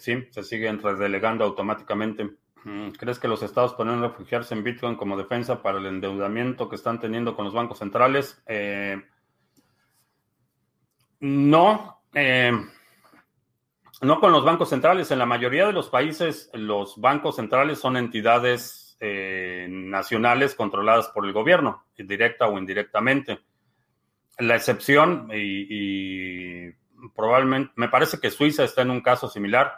sí, 0.00 0.28
se 0.32 0.42
siguen 0.42 0.82
redelegando 0.82 1.44
automáticamente. 1.44 2.28
Mm, 2.64 2.90
¿Crees 2.90 3.18
que 3.18 3.28
los 3.28 3.42
estados 3.42 3.74
pueden 3.74 4.00
refugiarse 4.00 4.54
en 4.54 4.62
Bitcoin 4.62 4.96
como 4.96 5.16
defensa 5.16 5.62
para 5.62 5.78
el 5.78 5.86
endeudamiento 5.86 6.68
que 6.68 6.76
están 6.76 7.00
teniendo 7.00 7.34
con 7.34 7.46
los 7.46 7.54
bancos 7.54 7.78
centrales? 7.78 8.42
Eh, 8.46 9.00
no, 11.20 12.02
eh, 12.14 12.52
no 14.02 14.20
con 14.20 14.32
los 14.32 14.44
bancos 14.44 14.68
centrales. 14.68 15.10
En 15.10 15.18
la 15.18 15.26
mayoría 15.26 15.66
de 15.66 15.72
los 15.72 15.88
países, 15.88 16.50
los 16.52 17.00
bancos 17.00 17.36
centrales 17.36 17.78
son 17.78 17.96
entidades 17.96 18.96
eh, 19.00 19.66
nacionales 19.70 20.54
controladas 20.54 21.08
por 21.08 21.24
el 21.24 21.32
gobierno, 21.32 21.86
directa 21.96 22.46
o 22.46 22.58
indirectamente. 22.58 23.40
La 24.38 24.56
excepción, 24.56 25.28
y 25.32 26.70
probablemente, 27.14 27.72
me 27.76 27.88
parece 27.88 28.18
que 28.18 28.30
Suiza 28.30 28.64
está 28.64 28.82
en 28.82 28.90
un 28.90 29.02
caso 29.02 29.28
similar, 29.28 29.74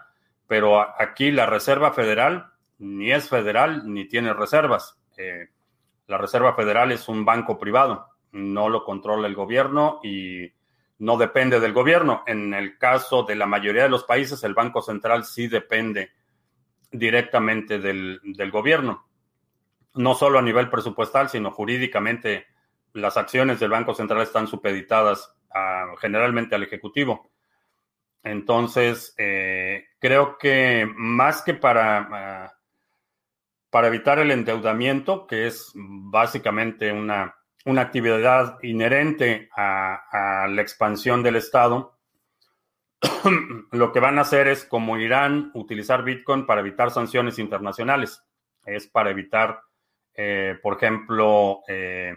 pero 0.47 0.80
aquí 1.01 1.33
la 1.33 1.47
Reserva 1.47 1.93
Federal 1.93 2.51
ni 2.83 3.12
es 3.12 3.28
federal 3.28 3.83
ni 3.87 4.07
tiene 4.07 4.35
reservas. 4.35 4.99
Eh, 5.16 5.49
la 6.09 6.18
Reserva 6.18 6.55
Federal 6.55 6.91
es 6.91 7.09
un 7.09 7.24
banco 7.24 7.57
privado, 7.57 8.09
no 8.33 8.68
lo 8.68 8.85
controla 8.85 9.28
el 9.28 9.37
gobierno 9.37 10.01
y 10.03 10.53
no 10.99 11.16
depende 11.16 11.61
del 11.61 11.72
gobierno. 11.72 12.24
En 12.26 12.53
el 12.55 12.78
caso 12.78 13.22
de 13.22 13.37
la 13.37 13.47
mayoría 13.47 13.85
de 13.85 13.89
los 13.89 14.03
países, 14.03 14.43
el 14.43 14.55
Banco 14.55 14.83
Central 14.83 15.24
sí 15.24 15.47
depende 15.47 16.11
directamente 16.91 17.78
del, 17.78 18.20
gobierno. 18.51 19.07
no 19.95 20.14
solo 20.14 20.39
a 20.39 20.43
nivel 20.43 20.68
presupuestal, 20.68 21.28
sino 21.28 21.53
jurídicamente 21.53 22.47
las 22.95 23.16
acciones 23.16 23.61
del 23.61 23.70
Banco 23.70 23.95
Central 23.95 24.22
están 24.22 24.47
supeditadas 24.49 25.33
generalmente 26.01 26.55
al 26.55 26.64
Ejecutivo. 26.64 27.30
Entonces, 28.24 29.14
eh, 29.18 29.85
creo 29.99 30.39
que 30.39 30.89
más 30.95 31.43
que 31.43 31.55
para, 31.55 32.09
ah, 32.12 32.55
para 33.73 33.87
evitar 33.87 34.18
el 34.18 34.31
endeudamiento, 34.31 35.27
que 35.27 35.47
es 35.47 35.73
básicamente 35.75 36.93
una, 36.93 37.35
una 37.64 37.81
actividad 37.81 38.59
inherente 38.62 39.49
a, 39.57 40.47
la 40.47 40.61
expansión 40.61 41.23
del 41.23 41.37
Estado, 41.37 41.99
lo 43.73 43.91
que 43.91 43.99
van 43.99 44.18
a 44.18 44.23
hacer 44.23 44.47
es, 44.49 44.66
como 44.66 44.99
Irán, 44.99 45.51
utilizar 45.55 46.05
Bitcoin 46.05 46.45
para 46.45 46.61
evitar 46.61 46.91
sanciones 46.91 47.39
internacionales. 47.39 48.23
Es 48.66 48.89
para 48.89 49.09
evitar, 49.09 49.62
eh, 50.12 50.59
por 50.62 50.77
ejemplo, 50.77 51.61
eh, 51.66 52.14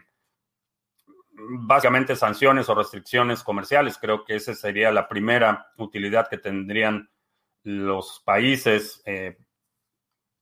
básicamente 1.32 2.18
sanciones 2.18 2.68
o 2.68 2.76
restricciones 2.76 3.44
comerciales. 3.44 3.98
Creo 3.98 4.26
que 4.26 4.36
esa 4.36 4.54
sería 4.56 4.92
la 4.92 5.08
primera 5.08 5.68
utilidad 5.78 6.28
que 6.28 6.38
tendrían 6.38 7.10
los 7.64 8.22
países 8.26 9.02
eh, 9.06 9.38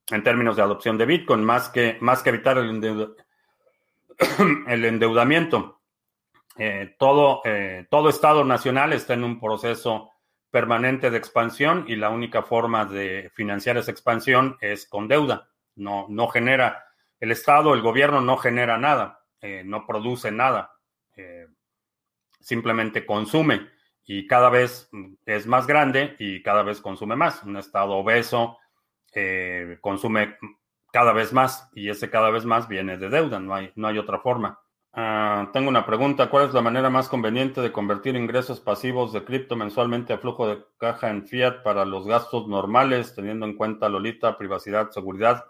en 0.10 0.24
términos 0.24 0.56
de 0.56 0.62
adopción 0.62 0.98
de 0.98 1.06
Bitcoin, 1.06 1.44
más 1.44 1.70
que, 1.70 1.98
más 2.02 2.24
que 2.24 2.30
evitar 2.30 2.58
el, 4.68 4.86
endeudamiento. 4.86 5.82
Eh, 6.58 6.96
todo, 7.00 7.42
eh, 7.46 7.88
todo 7.90 8.10
Estado 8.10 8.44
nacional 8.44 8.94
está 8.94 9.14
en 9.14 9.24
un 9.24 9.40
proceso 9.40 10.12
permanente 10.52 11.10
de 11.10 11.18
expansión 11.18 11.86
y 11.88 11.96
la 11.96 12.10
única 12.10 12.44
forma 12.44 12.86
de 12.86 13.32
financiar 13.34 13.78
esa 13.78 13.92
expansión 13.92 14.58
es 14.62 14.88
con 14.88 15.08
deuda. 15.08 15.50
No, 15.76 16.06
no 16.10 16.28
genera, 16.28 16.86
el 17.20 17.32
Estado, 17.32 17.74
el 17.74 17.82
gobierno 17.82 18.22
no 18.22 18.38
genera 18.38 18.78
nada, 18.78 19.22
no 19.66 19.88
produce 19.88 20.32
nada 20.32 20.74
eh, 21.16 21.48
simplemente 22.40 23.06
consume 23.06 23.70
y 24.04 24.28
cada 24.28 24.50
vez 24.50 24.90
es 25.26 25.48
más 25.48 25.66
grande 25.66 26.16
y 26.20 26.42
cada 26.42 26.64
vez 26.64 26.82
consume 26.82 27.16
más. 27.16 27.44
Un 27.44 27.56
estado 27.56 27.94
obeso 27.94 28.58
eh, 29.16 29.78
consume 29.82 30.38
cada 30.92 31.14
vez 31.14 31.34
más 31.34 31.70
y 31.74 31.90
ese 31.90 32.10
cada 32.10 32.30
vez 32.30 32.46
más 32.46 32.68
viene 32.68 32.98
de 32.98 33.10
deuda, 33.10 33.40
no 33.40 33.56
hay, 33.56 33.72
no 33.76 33.88
hay 33.88 33.98
otra 33.98 34.20
forma. 34.20 34.60
Ah, 34.94 35.50
tengo 35.54 35.70
una 35.70 35.88
pregunta, 35.88 36.30
¿cuál 36.30 36.48
es 36.48 36.54
la 36.54 36.62
manera 36.62 36.90
más 36.92 37.10
conveniente 37.10 37.62
de 37.62 37.72
convertir 37.72 38.16
ingresos 38.16 38.60
pasivos 38.60 39.12
de 39.12 39.24
cripto 39.24 39.56
mensualmente 39.56 40.14
a 40.14 40.20
flujo 40.20 40.48
de 40.48 40.64
caja 40.78 41.10
en 41.10 41.26
fiat 41.26 41.64
para 41.64 41.84
los 41.84 42.06
gastos 42.06 42.48
normales, 42.48 43.16
teniendo 43.16 43.48
en 43.48 43.58
cuenta 43.58 43.90
Lolita, 43.90 44.38
privacidad, 44.38 44.92
seguridad? 44.92 45.46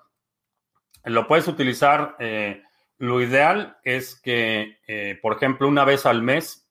Lo 1.03 1.27
puedes 1.27 1.49
utilizar 1.49 2.15
eh, 2.19 2.63
lo 2.97 3.21
ideal 3.21 3.77
es 3.83 4.19
que, 4.21 4.77
eh, 4.87 5.19
por 5.21 5.33
ejemplo, 5.33 5.67
una 5.67 5.83
vez 5.83 6.05
al 6.05 6.23
mes 6.23 6.61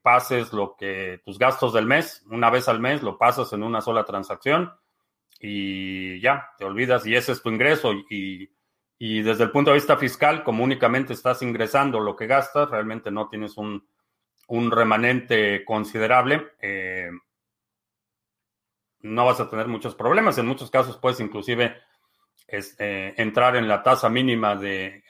pases 0.00 0.54
lo 0.54 0.76
que 0.78 1.20
tus 1.26 1.38
gastos 1.38 1.74
del 1.74 1.84
mes, 1.84 2.24
una 2.30 2.48
vez 2.48 2.68
al 2.68 2.80
mes 2.80 3.02
lo 3.02 3.18
pasas 3.18 3.52
en 3.52 3.62
una 3.62 3.82
sola 3.82 4.02
transacción 4.06 4.72
y 5.40 6.20
ya, 6.20 6.50
te 6.58 6.64
olvidas 6.64 7.06
y 7.06 7.14
ese 7.14 7.32
es 7.32 7.42
tu 7.42 7.50
ingreso. 7.50 7.92
Y, 8.10 8.50
desde 8.98 9.44
el 9.44 9.52
punto 9.52 9.70
de 9.70 9.76
vista 9.76 9.96
fiscal, 9.96 10.42
como 10.42 10.64
únicamente 10.64 11.12
estás 11.12 11.42
ingresando 11.42 12.00
lo 12.00 12.16
que 12.16 12.26
gastas, 12.26 12.68
realmente 12.70 13.10
no 13.10 13.28
tienes 13.28 13.56
un, 13.56 13.86
remanente 14.48 15.64
considerable. 15.64 16.52
Eh, 16.60 17.10
no 19.00 19.26
vas 19.26 19.38
a 19.40 19.48
tener 19.48 19.68
muchos 19.68 19.94
problemas. 19.94 20.38
En 20.38 20.46
muchos 20.46 20.70
casos 20.70 20.98
puedes 20.98 21.20
inclusive 21.20 21.76
es, 22.48 22.74
eh, 22.80 23.14
entrar 23.16 23.54
en 23.56 23.68
la 23.68 23.82
tasa 23.82 24.08
mínima 24.08 24.56
de, 24.56 25.04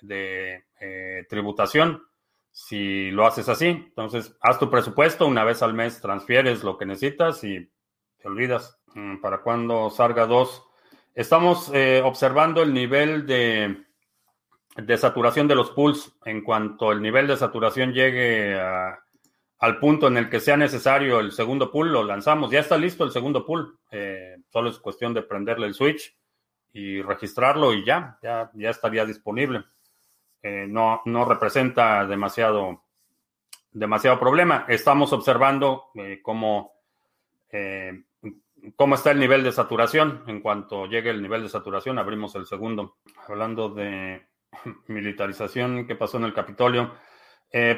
eh, 0.80 1.26
tributación. 1.28 2.02
Si 2.50 3.10
lo 3.10 3.24
haces 3.24 3.48
así, 3.48 3.66
entonces 3.66 4.36
haz 4.40 4.58
tu 4.58 4.68
presupuesto, 4.68 5.26
una 5.26 5.44
vez 5.44 5.62
al 5.62 5.74
mes 5.74 6.00
transfieres 6.00 6.64
lo 6.64 6.76
que 6.76 6.86
necesitas 6.86 7.42
y 7.44 7.70
te 8.18 8.28
olvidas. 8.28 8.77
Mm, 8.94 9.18
¿Para 9.18 9.38
cuando 9.38 9.90
salga 9.90 10.26
dos? 10.26 10.64
Estamos 11.14 11.70
eh, 11.74 12.02
observando 12.04 12.62
el 12.62 12.72
nivel 12.72 13.26
de, 13.26 13.84
de 14.76 14.96
saturación 14.96 15.48
de 15.48 15.54
los 15.54 15.70
pools. 15.70 16.12
En 16.24 16.42
cuanto 16.42 16.92
el 16.92 17.02
nivel 17.02 17.26
de 17.26 17.36
saturación 17.36 17.92
llegue 17.92 18.58
al 19.58 19.78
punto 19.78 20.06
en 20.06 20.16
el 20.16 20.28
que 20.30 20.40
sea 20.40 20.56
necesario 20.56 21.20
el 21.20 21.32
segundo 21.32 21.70
pool, 21.70 21.92
lo 21.92 22.04
lanzamos. 22.04 22.50
Ya 22.50 22.60
está 22.60 22.76
listo 22.76 23.04
el 23.04 23.10
segundo 23.10 23.44
pool. 23.44 23.78
solo 24.50 24.70
es 24.70 24.78
cuestión 24.78 25.12
de 25.14 25.22
prenderle 25.22 25.66
el 25.66 25.74
switch 25.74 26.14
y 26.72 27.02
registrarlo 27.02 27.72
y 27.72 27.84
ya, 27.84 28.18
ya, 28.22 28.50
estaría 28.70 29.04
disponible. 29.04 29.64
Eh, 30.42 30.66
no, 30.68 31.02
no 31.06 31.24
representa 31.24 32.06
demasiado, 32.06 32.84
demasiado 33.72 34.18
problema. 34.18 34.64
Estamos 34.68 35.12
observando 35.12 35.90
eh, 35.94 36.20
cómo, 36.22 36.72
eh, 37.50 38.04
cómo 38.76 38.94
está 38.94 39.10
el 39.10 39.18
nivel 39.18 39.42
de 39.42 39.52
saturación. 39.52 40.24
En 40.26 40.40
cuanto 40.40 40.86
llegue 40.86 41.10
el 41.10 41.22
nivel 41.22 41.42
de 41.42 41.48
saturación, 41.48 41.98
abrimos 41.98 42.34
el 42.34 42.46
segundo. 42.46 42.98
Hablando 43.26 43.68
de 43.68 44.26
militarización, 44.88 45.86
¿qué 45.86 45.94
pasó 45.94 46.18
en 46.18 46.24
el 46.24 46.34
Capitolio? 46.34 46.94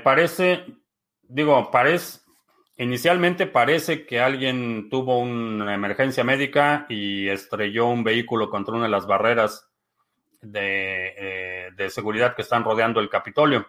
parece, 0.02 0.64
digo, 1.22 1.70
parece, 1.70 2.20
Inicialmente 2.80 3.46
parece 3.46 4.06
que 4.06 4.20
alguien 4.20 4.88
tuvo 4.88 5.18
una 5.18 5.74
emergencia 5.74 6.24
médica 6.24 6.86
y 6.88 7.28
estrelló 7.28 7.88
un 7.88 8.02
vehículo 8.02 8.48
contra 8.48 8.74
una 8.74 8.84
de 8.84 8.90
las 8.90 9.06
barreras 9.06 9.70
de, 10.40 11.68
eh, 11.76 11.90
seguridad 11.90 12.34
que 12.34 12.40
están 12.40 12.64
rodeando 12.64 13.00
el 13.00 13.10
Capitolio. 13.10 13.68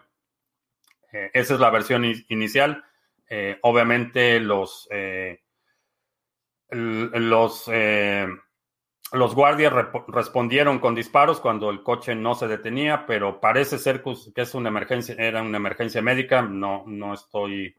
Eh, 1.12 1.30
esa 1.34 1.52
es 1.52 1.60
la 1.60 1.68
versión 1.68 2.06
inicial. 2.30 2.84
Eh, 3.28 3.58
obviamente 3.60 4.40
los, 4.40 4.88
los, 6.72 7.70
los 9.12 9.34
guardias 9.34 9.72
respondieron 10.08 10.78
con 10.78 10.94
disparos 10.94 11.40
cuando 11.40 11.70
el 11.70 11.82
coche 11.82 12.14
no 12.14 12.34
se 12.34 12.48
detenía, 12.48 13.06
pero 13.06 13.40
parece 13.40 13.78
ser 13.78 14.02
que 14.02 14.42
es 14.42 14.54
una 14.54 14.70
emergencia, 14.70 15.14
era 15.18 15.42
una 15.42 15.58
emergencia 15.58 16.02
médica. 16.02 16.42
No, 16.42 16.84
no 16.86 17.14
estoy 17.14 17.76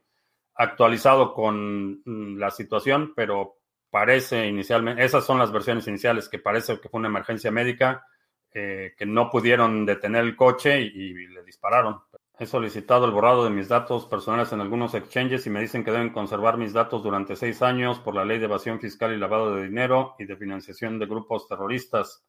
actualizado 0.56 1.34
con 1.34 2.02
mm, 2.06 2.38
la 2.38 2.52
situación, 2.52 3.14
pero 3.16 3.58
parece 3.89 4.48
inicialmente, 4.48 5.04
esas 5.04 5.26
son 5.26 5.39
las 5.39 5.52
versiones 5.52 5.88
iniciales, 5.88 6.30
que 6.30 6.39
parece 6.39 6.80
que 6.80 6.89
fue 6.89 7.00
una 7.00 7.10
emergencia 7.10 7.52
médica, 7.52 8.06
eh, 8.54 8.94
que 8.98 9.06
no 9.06 9.30
pudieron 9.30 9.86
detener 9.86 10.24
el 10.24 10.36
coche 10.36 10.82
y, 10.82 11.14
le 11.28 11.44
dispararon. 11.44 12.02
He 12.39 12.47
solicitado 12.47 13.05
el 13.05 13.11
borrado 13.11 13.43
de 13.43 13.51
mis 13.51 13.69
datos 13.69 14.07
personales 14.07 14.51
en 14.51 14.59
algunos 14.59 14.95
exchanges 14.95 15.45
y 15.45 15.51
me 15.51 15.59
dicen 15.59 15.84
que 15.84 15.91
deben 15.91 16.09
conservar 16.09 16.57
mis 16.57 16.73
datos 16.73 17.03
durante 17.03 17.36
seis 17.36 17.61
años 17.61 17.99
por 17.99 18.15
la 18.15 18.25
ley 18.25 18.39
de 18.39 18.45
evasión 18.45 18.79
fiscal 18.79 19.13
y 19.13 19.17
lavado 19.17 19.55
de 19.55 19.63
dinero 19.63 20.15
y 20.17 20.25
de 20.25 20.36
financiación 20.36 20.97
de 20.97 21.05
grupos 21.05 21.47
terroristas. 21.47 22.25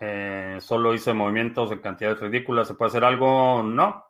Eh, 0.00 0.58
solo 0.60 0.92
hice 0.92 1.12
movimientos 1.12 1.70
de 1.70 1.80
cantidades 1.80 2.18
ridículas. 2.18 2.66
¿Se 2.66 2.74
puede 2.74 2.88
hacer 2.88 3.04
algo? 3.04 3.62
No. 3.62 4.06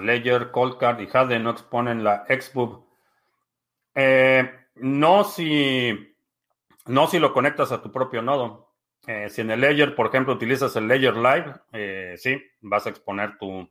Ledger, 0.00 0.52
Coldcard 0.52 1.00
y 1.00 1.08
Jade 1.08 1.40
no 1.40 1.50
exponen 1.50 2.04
la 2.04 2.24
XBoob. 2.28 2.84
Eh, 3.94 4.50
no 4.76 5.24
si 5.24 6.14
no 6.86 7.06
si 7.08 7.18
lo 7.18 7.32
conectas 7.32 7.72
a 7.72 7.82
tu 7.82 7.90
propio 7.90 8.22
nodo. 8.22 8.72
Eh, 9.04 9.28
si 9.30 9.40
en 9.40 9.50
el 9.50 9.60
Ledger, 9.60 9.96
por 9.96 10.06
ejemplo, 10.06 10.34
utilizas 10.34 10.76
el 10.76 10.86
Ledger 10.86 11.16
Live, 11.16 12.18
sí, 12.18 12.40
vas 12.60 12.86
a 12.86 12.90
exponer 12.90 13.36
tu, 13.36 13.68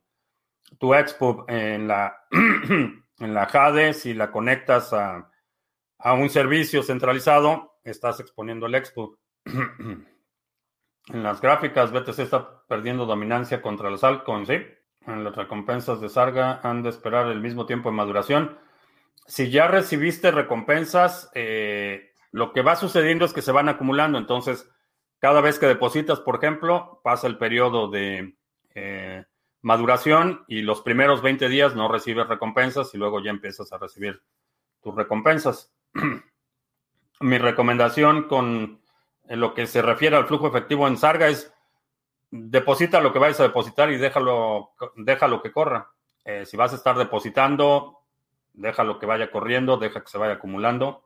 tu 0.80 0.93
XPub 0.93 1.45
en 1.47 1.88
la, 1.88 2.26
en 2.32 3.34
la 3.34 3.45
Jade. 3.45 3.93
Si 3.93 4.14
la 4.14 4.32
conectas 4.32 4.93
a, 4.93 5.30
a 5.99 6.14
un 6.14 6.30
servicio 6.30 6.84
centralizado, 6.84 7.80
estás 7.84 8.20
exponiendo 8.20 8.66
el 8.66 8.86
XPub. 8.86 9.18
en 9.45 11.24
las 11.24 11.41
gráficas, 11.41 11.91
BTC 11.91 12.20
está 12.20 12.64
perdiendo 12.68 13.05
dominancia 13.05 13.62
contra 13.62 13.89
los 13.89 14.03
altcoins, 14.03 14.47
¿sí? 14.47 14.66
En 15.07 15.24
las 15.24 15.36
recompensas 15.36 15.99
de 15.99 16.09
Sarga 16.09 16.59
han 16.64 16.84
de 16.84 16.89
esperar 16.89 17.28
el 17.28 17.41
mismo 17.41 17.66
tiempo 17.66 17.89
de 17.89 17.95
maduración. 17.95 18.57
Si 19.26 19.49
ya 19.49 19.68
recibiste 19.68 20.30
recompensas, 20.30 21.32
eh, 21.34 22.12
lo 22.32 22.53
que 22.53 22.62
va 22.62 22.76
sucediendo 22.76 23.26
es 23.26 23.34
que 23.34 23.41
se 23.41 23.51
van 23.51 23.68
acumulando. 23.68 24.18
Entonces, 24.18 24.70
cada 25.20 25.41
vez 25.41 25.57
que 25.57 25.66
depositas, 25.66 26.20
por 26.20 26.36
ejemplo, 26.36 27.01
pasa 27.03 27.28
el 27.28 27.38
periodo 27.38 27.89
de 27.89 28.36
eh, 28.76 29.26
maduración 29.62 30.43
y 30.47 30.62
los 30.62 30.82
primeros 30.82 31.22
20 31.22 31.47
días 31.49 31.76
no 31.76 31.88
recibes 31.88 32.28
recompensas 32.28 32.93
y 32.93 32.97
luego 32.97 33.22
ya 33.24 33.30
empiezas 33.30 33.72
a 33.72 33.78
recibir 33.78 34.22
tus 34.82 34.95
recompensas. 34.95 35.72
Mi 37.20 37.38
recomendación 37.38 38.24
con 38.28 38.82
lo 39.28 39.53
que 39.53 39.68
se 39.68 39.82
refiere 39.82 40.16
al 40.16 40.28
flujo 40.28 40.47
efectivo 40.47 40.88
en 40.88 40.97
Sarga 40.97 41.28
es 41.28 41.53
deposita 42.32 43.01
lo 43.01 43.14
que 43.14 43.20
vayas 43.20 43.39
a 43.39 43.43
depositar 43.43 43.91
y 43.91 43.97
déjalo, 43.97 44.72
déjalo 44.95 45.41
que 45.41 45.51
corra. 45.51 45.91
Eh, 46.26 46.45
si 46.45 46.57
vas 46.57 46.72
a 46.72 46.78
estar 46.78 46.97
depositando, 46.97 47.99
déjalo 48.53 48.99
que 48.99 49.05
vaya 49.05 49.30
corriendo, 49.30 49.78
deja 49.78 50.01
que 50.01 50.09
se 50.09 50.18
vaya 50.18 50.34
acumulando. 50.34 51.03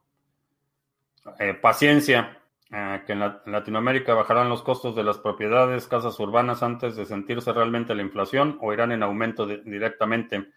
Eh, 1.39 1.53
paciencia. 1.55 2.41
Ah, 2.71 3.03
que 3.05 3.13
en, 3.13 3.19
Latinoamérica 3.19 4.15
bajarán 4.15 4.49
los 4.49 4.63
costos 4.63 4.95
de 4.95 5.03
las 5.03 5.19
propiedades, 5.19 5.87
casas 5.87 6.19
urbanas 6.19 6.63
antes 6.63 6.95
de 6.95 7.05
sentirse 7.05 7.53
realmente 7.53 7.93
la 7.93 8.01
inflación 8.01 8.57
o 8.61 8.73
irán 8.73 8.91
en 8.91 9.03
aumento 9.03 9.45
directamente. 9.45 10.47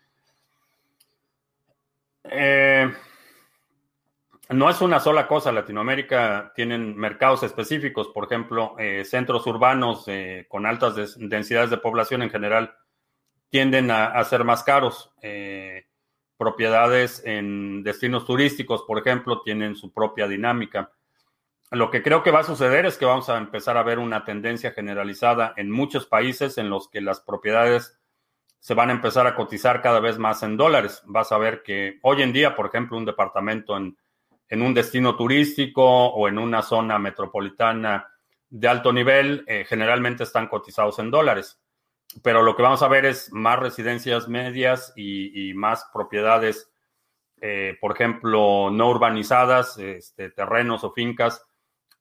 Eh, 2.25 2.91
no 4.51 4.71
es 4.71 4.81
una 4.81 5.01
sola 5.01 5.27
cosa. 5.27 5.53
Latinoamérica 5.53 6.53
tienen 6.55 6.97
mercados 6.97 7.43
específicos, 7.43 8.09
por 8.09 8.25
ejemplo, 8.25 8.75
eh, 8.79 9.05
centros 9.05 9.47
urbanos 9.47 10.05
eh, 10.09 10.47
con 10.49 10.65
altas 10.65 11.19
densidades 11.19 11.69
de 11.69 11.77
población 11.77 12.23
en 12.23 12.31
general 12.31 12.75
tienden 13.51 13.91
a, 13.91 14.23
ser 14.25 14.45
más 14.45 14.63
caros. 14.63 15.13
propiedades 16.37 17.23
en 17.25 17.83
destinos 17.83 18.25
turísticos, 18.25 18.85
por 18.87 18.99
ejemplo, 18.99 19.43
tienen 19.43 19.75
su 19.75 19.93
propia 19.93 20.29
dinámica. 20.29 20.93
Lo 21.71 21.91
que 21.91 22.03
creo 22.03 22.23
que 22.23 22.31
va 22.31 22.41
a 22.41 22.45
suceder 22.45 22.87
es 22.87 22.97
que 22.97 23.05
vamos 23.05 23.29
a 23.29 23.37
empezar 23.37 23.77
a 23.77 23.83
ver 23.83 23.99
una 23.99 24.25
tendencia 24.25 24.73
generalizada 24.73 25.53
en 25.57 25.71
muchos 25.71 26.07
países 26.07 26.57
en 26.57 26.71
los 26.71 26.89
que 26.89 27.03
las 27.03 27.21
propiedades 27.21 27.99
se 28.59 28.73
van 28.73 28.89
a 28.89 28.93
empezar 28.93 29.27
a 29.27 29.35
cotizar 29.35 29.83
cada 29.83 30.01
vez 30.01 30.19
más 30.19 30.43
en 30.43 30.57
dólares. 30.57 31.03
Vas 31.05 31.31
a 31.31 31.39
ver 31.39 31.63
que 31.63 31.99
hoy 32.03 32.23
en 32.23 32.33
día, 32.33 32.57
por 32.57 32.67
ejemplo, 32.67 32.97
un 32.97 33.05
departamento 33.05 33.77
en, 33.77 33.97
un 34.51 34.73
destino 34.73 35.15
turístico 35.15 35.85
o 35.85 36.27
en 36.27 36.39
una 36.39 36.63
zona 36.63 36.99
metropolitana 36.99 38.09
de 38.49 38.67
alto 38.67 38.91
nivel, 38.91 39.45
eh, 39.47 39.67
generalmente 39.69 40.23
están 40.23 40.49
cotizados 40.49 40.99
en 41.01 41.11
dólares. 41.11 41.61
Pero 42.23 42.43
lo 42.43 42.57
que 42.57 42.63
vamos 42.63 42.83
a 42.83 42.89
ver 42.89 43.05
es 43.05 43.31
más 43.31 43.59
residencias 43.59 44.27
medias 44.27 44.95
y, 44.97 45.53
más 45.53 45.85
propiedades, 45.93 46.71
eh, 47.43 47.77
por 47.79 47.93
ejemplo, 47.93 48.71
no 48.73 48.89
urbanizadas, 48.89 49.77
este, 49.77 50.31
terrenos 50.31 50.83
o 50.83 50.93
fincas 50.93 51.48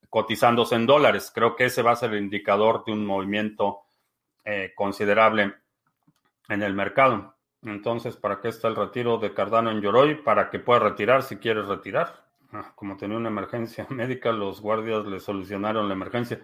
cotizándose 0.10 0.76
en 0.76 0.86
dólares. 0.86 1.32
Creo 1.34 1.56
que 1.56 1.66
ese 1.66 1.82
va 1.82 1.92
a 1.92 1.96
ser 1.96 2.14
el 2.14 2.24
indicador 2.24 2.84
de 2.86 2.92
un 2.94 3.06
movimiento 3.06 3.82
eh, 4.46 4.72
considerable 4.76 5.54
en 6.50 6.64
el 6.64 6.74
mercado. 6.74 7.36
Entonces, 7.64 8.16
¿para 8.16 8.40
qué 8.40 8.50
está 8.50 8.68
el 8.68 8.76
retiro 8.76 9.18
de 9.18 9.34
Cardano 9.34 9.72
en 9.72 9.82
Yoroi? 9.82 10.16
Para 10.24 10.50
que 10.50 10.60
pueda 10.60 10.80
retirar 10.80 11.24
si 11.24 11.38
quiere 11.38 11.62
retirar. 11.64 12.26
Ah, 12.54 12.72
como 12.76 12.96
tenía 12.96 13.18
una 13.18 13.30
emergencia 13.30 13.86
médica, 13.90 14.32
los 14.32 14.62
guardias 14.62 15.06
le 15.06 15.20
solucionaron 15.20 15.88
la 15.88 15.94
emergencia. 15.94 16.42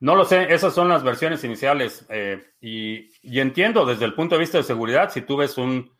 No 0.00 0.16
lo 0.16 0.24
sé, 0.24 0.52
esas 0.52 0.74
son 0.74 0.88
las 0.88 1.04
versiones 1.04 1.44
iniciales. 1.44 2.06
Eh, 2.08 2.42
y, 2.60 3.10
y, 3.22 3.40
entiendo 3.40 3.84
desde 3.84 4.04
el 4.04 4.14
punto 4.14 4.34
de 4.34 4.40
vista 4.40 4.58
de 4.58 4.64
seguridad, 4.64 5.10
si 5.10 5.22
tú 5.22 5.36
ves 5.36 5.58
un, 5.58 5.92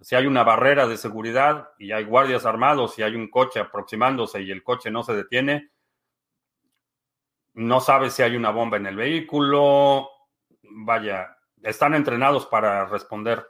si 0.00 0.14
hay 0.14 0.26
una 0.26 0.44
barrera 0.44 0.86
de 0.86 0.96
seguridad 0.96 1.70
y 1.78 1.92
hay 1.92 2.04
guardias 2.04 2.44
armados 2.44 2.98
y 2.98 3.02
hay 3.02 3.14
un 3.14 3.30
coche 3.30 3.60
aproximándose 3.60 4.42
y 4.42 4.50
el 4.50 4.62
coche 4.62 4.90
no 4.90 5.02
se 5.02 5.14
detiene, 5.14 5.70
no 7.56 7.80
sabes 7.80 8.12
si 8.12 8.22
hay 8.22 8.36
una 8.36 8.50
bomba 8.50 8.76
en 8.76 8.86
el 8.86 8.96
vehículo, 8.96 10.10
vaya, 10.62 11.36
están 11.62 11.94
entrenados 11.94 12.46
para 12.46 12.84
responder 12.86 13.46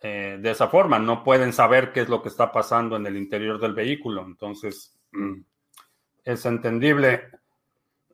eh, 0.00 0.38
de 0.40 0.50
esa 0.50 0.68
forma, 0.68 0.98
no 0.98 1.22
pueden 1.22 1.52
saber 1.52 1.92
qué 1.92 2.00
es 2.00 2.08
lo 2.08 2.22
que 2.22 2.28
está 2.28 2.50
pasando 2.50 2.96
en 2.96 3.06
el 3.06 3.16
interior 3.16 3.60
del 3.60 3.74
vehículo, 3.74 4.22
entonces 4.22 4.98
mm, 5.12 5.40
es 6.24 6.44
entendible 6.44 7.30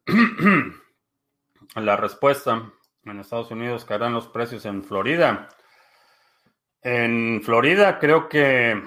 la 1.74 1.96
respuesta. 1.96 2.72
En 3.04 3.20
Estados 3.20 3.50
Unidos 3.50 3.84
caerán 3.84 4.12
los 4.12 4.28
precios 4.28 4.66
en 4.66 4.82
Florida. 4.82 5.48
En 6.82 7.40
Florida 7.42 7.98
creo 7.98 8.28
que 8.28 8.82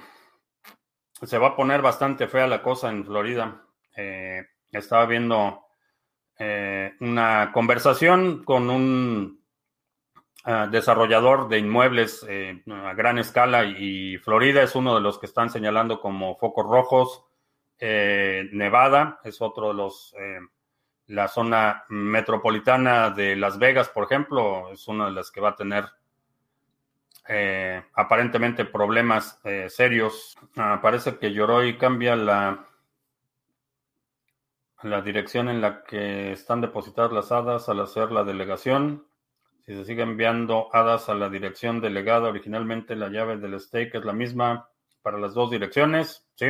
se 1.24 1.38
va 1.38 1.50
a 1.50 1.56
poner 1.56 1.82
bastante 1.82 2.28
fea 2.28 2.48
la 2.48 2.62
cosa 2.62 2.90
en 2.90 3.06
Florida. 3.06 3.66
Eh, 3.96 4.46
estaba 4.72 5.06
viendo 5.06 5.69
eh, 6.42 6.96
una 7.02 7.52
conversación 7.52 8.46
con 8.46 8.70
un 8.70 9.44
ah, 10.46 10.70
desarrollador 10.72 11.50
de 11.50 11.60
inmuebles 11.60 12.26
eh, 12.30 12.64
a 12.72 12.94
gran 12.94 13.18
escala 13.18 13.66
y 13.66 14.18
Florida 14.20 14.64
es 14.64 14.74
uno 14.74 14.96
de 14.96 15.02
los 15.02 15.20
que 15.20 15.26
están 15.26 15.50
señalando 15.50 16.00
como 16.00 16.38
focos 16.38 16.66
rojos. 16.66 17.26
Eh, 17.78 18.48
Nevada 18.54 19.20
es 19.26 19.42
otro 19.42 19.70
de 19.70 19.74
los, 19.74 20.16
la 21.08 21.28
zona 21.28 21.84
metropolitana 21.90 23.10
de 23.10 23.36
Las 23.36 23.60
Vegas, 23.60 23.90
por 23.90 24.06
ejemplo, 24.06 24.72
es 24.72 24.88
una 24.88 25.08
de 25.08 25.12
las 25.12 25.32
que 25.32 25.42
va 25.42 25.50
a 25.50 25.56
tener 25.56 25.86
aparentemente 27.94 28.66
problemas 28.66 29.40
serios. 29.68 30.38
Ah, 30.56 30.80
parece 30.82 31.18
que 31.18 31.32
Yoroi 31.32 31.78
cambia 31.78 32.16
la 32.16 32.69
la 34.84 35.02
dirección 35.02 35.50
en 35.50 35.62
la 35.62 35.84
que 35.84 36.32
están 36.32 36.62
depositadas 36.62 37.12
las 37.12 37.32
hadas 37.32 37.70
al 37.70 37.82
hacer 37.82 38.12
la 38.12 38.24
delegación. 38.24 39.08
Si 39.62 39.76
se 39.76 39.86
sigue 39.86 40.04
enviando 40.04 40.70
hadas 40.74 41.10
a 41.10 41.16
la 41.16 41.30
dirección 41.30 41.82
delegada, 41.82 42.30
originalmente 42.30 42.96
la 42.96 43.10
llave 43.10 43.38
del 43.38 43.60
stake 43.60 43.96
es 43.96 44.06
la 44.06 44.14
misma 44.14 44.70
para 45.02 45.20
las 45.20 45.34
dos 45.34 45.52
direcciones, 45.52 46.28
¿sí? 46.36 46.48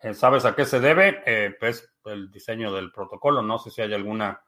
Eh, 0.00 0.14
¿Sabes 0.14 0.44
a 0.44 0.54
qué 0.54 0.64
se 0.64 0.80
debe? 0.80 1.22
Eh, 1.26 1.56
pues 1.58 1.92
el 2.04 2.30
diseño 2.30 2.72
del 2.72 2.92
protocolo. 2.92 3.42
No 3.42 3.58
sé 3.58 3.70
si 3.70 3.82
hay 3.82 3.92
alguna 3.92 4.42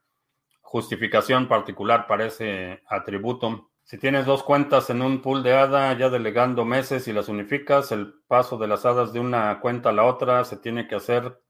justificación 0.61 1.49
particular 1.49 2.07
para 2.07 2.27
ese 2.27 2.83
atributo. 2.87 3.71
Si 3.83 3.99
tienes 3.99 4.25
dos 4.25 4.45
cuentas 4.45 4.89
en 4.91 5.03
un 5.03 5.21
pool 5.21 5.43
de 5.43 5.55
ADA, 5.55 5.93
ya 5.99 6.09
delegando 6.09 6.65
meses 6.65 7.09
y 7.09 7.13
las 7.13 7.29
unificas, 7.29 7.91
el 7.91 8.15
paso 8.29 8.57
de 8.57 8.69
las 8.69 8.87
hadas 8.87 9.13
de 9.13 9.19
una 9.19 9.61
cuenta 9.61 9.89
a 9.89 9.93
la 9.93 10.05
otra 10.05 10.45
se 10.45 10.57
tiene 10.57 10.87
que 10.87 10.95
hacer 10.95 11.41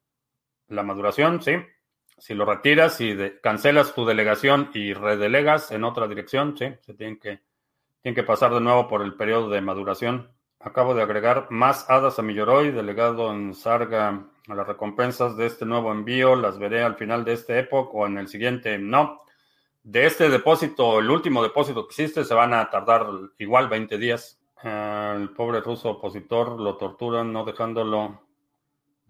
la 0.70 0.82
maduración, 0.82 1.42
sí. 1.42 1.52
Si 2.18 2.34
lo 2.34 2.44
retiras 2.44 3.00
y 3.00 3.16
cancelas 3.42 3.94
tu 3.94 4.04
delegación 4.04 4.70
y 4.74 4.92
redelegas 4.92 5.72
en 5.72 5.84
otra 5.84 6.06
dirección, 6.06 6.56
sí, 6.56 6.66
se 6.80 6.94
tienen 6.94 7.18
que, 7.18 7.40
tienen 8.02 8.14
que 8.14 8.22
pasar 8.22 8.52
de 8.52 8.60
nuevo 8.60 8.88
por 8.88 9.02
el 9.02 9.14
periodo 9.14 9.48
de 9.48 9.60
maduración. 9.60 10.30
Acabo 10.60 10.94
de 10.94 11.02
agregar 11.02 11.46
más 11.50 11.88
hadas 11.88 12.18
a 12.18 12.22
mi 12.22 12.34
Yoroi, 12.34 12.70
delegado 12.70 13.32
en 13.32 13.54
Sarga 13.54 14.26
a 14.46 14.54
las 14.54 14.66
recompensas 14.66 15.36
de 15.36 15.46
este 15.46 15.64
nuevo 15.64 15.90
envío. 15.90 16.36
Las 16.36 16.58
veré 16.58 16.82
al 16.82 16.96
final 16.96 17.24
de 17.24 17.32
este 17.32 17.58
época 17.58 17.90
o 17.94 18.06
en 18.06 18.18
el 18.18 18.28
siguiente. 18.28 18.78
No. 18.78 19.22
De 19.82 20.04
este 20.04 20.28
depósito, 20.28 20.98
el 20.98 21.08
último 21.08 21.42
depósito 21.42 21.88
que 21.88 21.94
hiciste, 21.94 22.24
se 22.24 22.34
van 22.34 22.52
a 22.52 22.68
tardar 22.68 23.06
igual 23.38 23.68
20 23.70 23.96
días. 23.96 24.38
el 24.62 25.30
pobre 25.30 25.62
ruso 25.62 25.92
opositor 25.92 26.60
lo 26.60 26.76
torturan, 26.76 27.32
no 27.32 27.46
dejándolo 27.46 28.20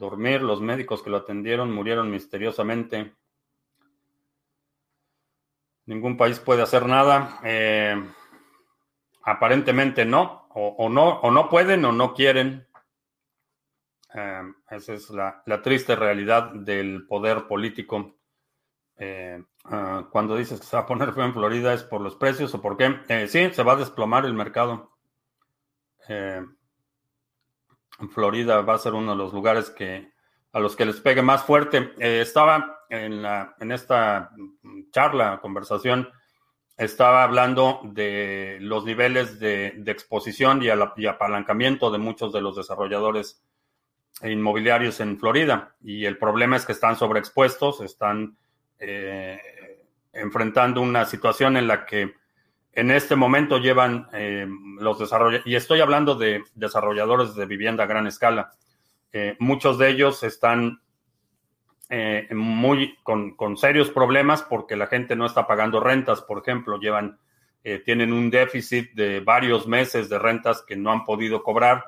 dormir. 0.00 0.42
Los 0.42 0.60
médicos 0.60 1.02
que 1.02 1.10
lo 1.10 1.18
atendieron 1.18 1.70
murieron 1.70 2.10
misteriosamente. 2.10 3.14
Ningún 5.86 6.16
país 6.16 6.40
puede 6.40 6.62
hacer 6.62 6.86
nada. 6.86 7.38
Eh, 7.44 7.94
aparentemente 9.22 10.04
no 10.04 10.48
o, 10.52 10.88
no, 10.88 11.20
o 11.20 11.30
no 11.30 11.48
pueden 11.48 11.84
o 11.84 11.92
no 11.92 12.14
quieren. 12.14 12.66
Eh, 14.14 14.42
esa 14.70 14.94
es 14.94 15.10
la, 15.10 15.44
triste 15.62 15.94
realidad 15.94 16.52
del 16.52 17.06
poder 17.06 17.46
político. 17.46 18.16
Eh, 18.96 19.42
ah, 19.64 20.08
cuando 20.10 20.36
dices 20.36 20.60
que 20.60 20.66
se 20.66 20.76
va 20.76 20.82
a 20.82 20.86
poner 20.86 21.12
feo 21.12 21.24
en 21.24 21.32
Florida, 21.32 21.72
¿es 21.72 21.84
por 21.84 22.00
los 22.00 22.16
precios 22.16 22.52
o 22.54 22.60
por 22.60 22.76
qué? 22.76 23.28
sí, 23.28 23.50
se 23.52 23.62
va 23.62 23.74
a 23.74 23.76
desplomar 23.76 24.24
el 24.24 24.34
mercado. 24.34 24.90
Florida 28.08 28.62
va 28.62 28.74
a 28.74 28.78
ser 28.78 28.94
uno 28.94 29.12
de 29.12 29.18
los 29.18 29.32
lugares 29.32 29.70
que 29.70 30.10
a 30.52 30.60
los 30.60 30.74
que 30.76 30.84
les 30.84 31.00
pegue 31.00 31.22
más 31.22 31.44
fuerte. 31.44 31.92
Eh, 31.98 32.20
estaba 32.20 32.80
en, 32.88 33.22
la, 33.22 33.54
en 33.60 33.72
esta 33.72 34.30
charla, 34.90 35.38
conversación, 35.40 36.08
estaba 36.76 37.22
hablando 37.22 37.80
de 37.84 38.58
los 38.60 38.84
niveles 38.84 39.38
de, 39.38 39.82
exposición 39.86 40.62
y, 40.62 41.06
apalancamiento 41.06 41.90
de 41.90 41.98
muchos 41.98 42.32
de 42.32 42.40
los 42.40 42.56
desarrolladores 42.56 43.44
inmobiliarios 44.22 44.98
en 45.00 45.18
Florida. 45.18 45.76
Y 45.82 46.06
el 46.06 46.16
problema 46.16 46.56
es 46.56 46.64
que 46.64 46.72
están 46.72 46.96
sobreexpuestos, 46.96 47.82
están 47.82 48.36
eh, 48.78 49.38
enfrentando 50.12 50.80
una 50.80 51.04
situación 51.04 51.58
en 51.58 51.68
la 51.68 51.84
que 51.84 52.14
en 52.72 52.90
este 52.90 53.16
momento 53.16 53.58
llevan 53.58 54.06
eh, 54.12 54.46
los 54.78 54.98
desarrolladores, 54.98 55.46
y 55.46 55.56
estoy 55.56 55.80
hablando 55.80 56.14
de 56.14 56.44
desarrolladores 56.54 57.34
de 57.34 57.46
vivienda 57.46 57.84
a 57.84 57.88
gran 57.88 58.06
escala. 58.06 58.52
Eh, 59.12 59.36
muchos 59.40 59.76
de 59.78 59.88
ellos 59.88 60.22
están 60.22 60.80
eh, 61.88 62.28
muy 62.32 62.96
con, 63.02 63.56
serios 63.56 63.90
problemas 63.90 64.42
porque 64.42 64.76
la 64.76 64.86
gente 64.86 65.16
no 65.16 65.26
está 65.26 65.48
pagando 65.48 65.80
rentas, 65.80 66.22
por 66.22 66.38
ejemplo, 66.38 66.78
llevan, 66.78 67.18
tienen 67.84 68.10
un 68.10 68.30
déficit 68.30 68.92
de 68.94 69.20
varios 69.20 69.66
meses 69.66 70.08
de 70.08 70.18
rentas 70.18 70.62
que 70.62 70.76
no 70.76 70.92
han 70.92 71.04
podido 71.04 71.42
cobrar. 71.42 71.84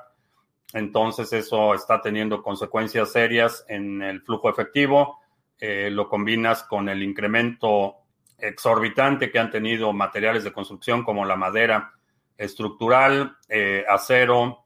Entonces 0.73 1.33
eso 1.33 1.73
está 1.73 1.99
teniendo 1.99 2.43
consecuencias 2.43 3.11
serias 3.11 3.65
en 3.67 4.03
el 4.03 4.21
flujo 4.21 4.51
efectivo. 4.51 5.19
lo 5.59 6.09
combinas 6.09 6.61
con 6.63 6.89
el 6.89 7.01
incremento 7.01 8.02
exorbitante 8.43 9.31
que 9.31 9.39
han 9.39 9.51
tenido 9.51 9.93
materiales 9.93 10.43
de 10.43 10.51
construcción 10.51 11.03
como 11.03 11.25
la 11.25 11.35
madera 11.35 11.93
estructural, 12.37 13.37
eh, 13.47 13.85
acero. 13.87 14.65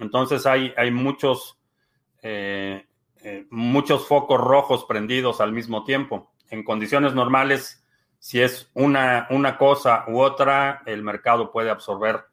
Entonces 0.00 0.46
hay, 0.46 0.72
hay 0.76 0.90
muchos, 0.90 1.60
eh, 2.22 2.86
muchos 3.50 4.06
focos 4.06 4.40
rojos 4.40 4.84
prendidos 4.84 5.40
al 5.40 5.52
mismo 5.52 5.84
tiempo. 5.84 6.32
En 6.50 6.64
condiciones 6.64 7.14
normales, 7.14 7.84
si 8.18 8.40
es 8.40 8.70
una, 8.74 9.26
una 9.30 9.56
cosa 9.56 10.04
u 10.08 10.20
otra, 10.20 10.82
el 10.86 11.02
mercado 11.02 11.52
puede 11.52 11.70
absorber 11.70 12.24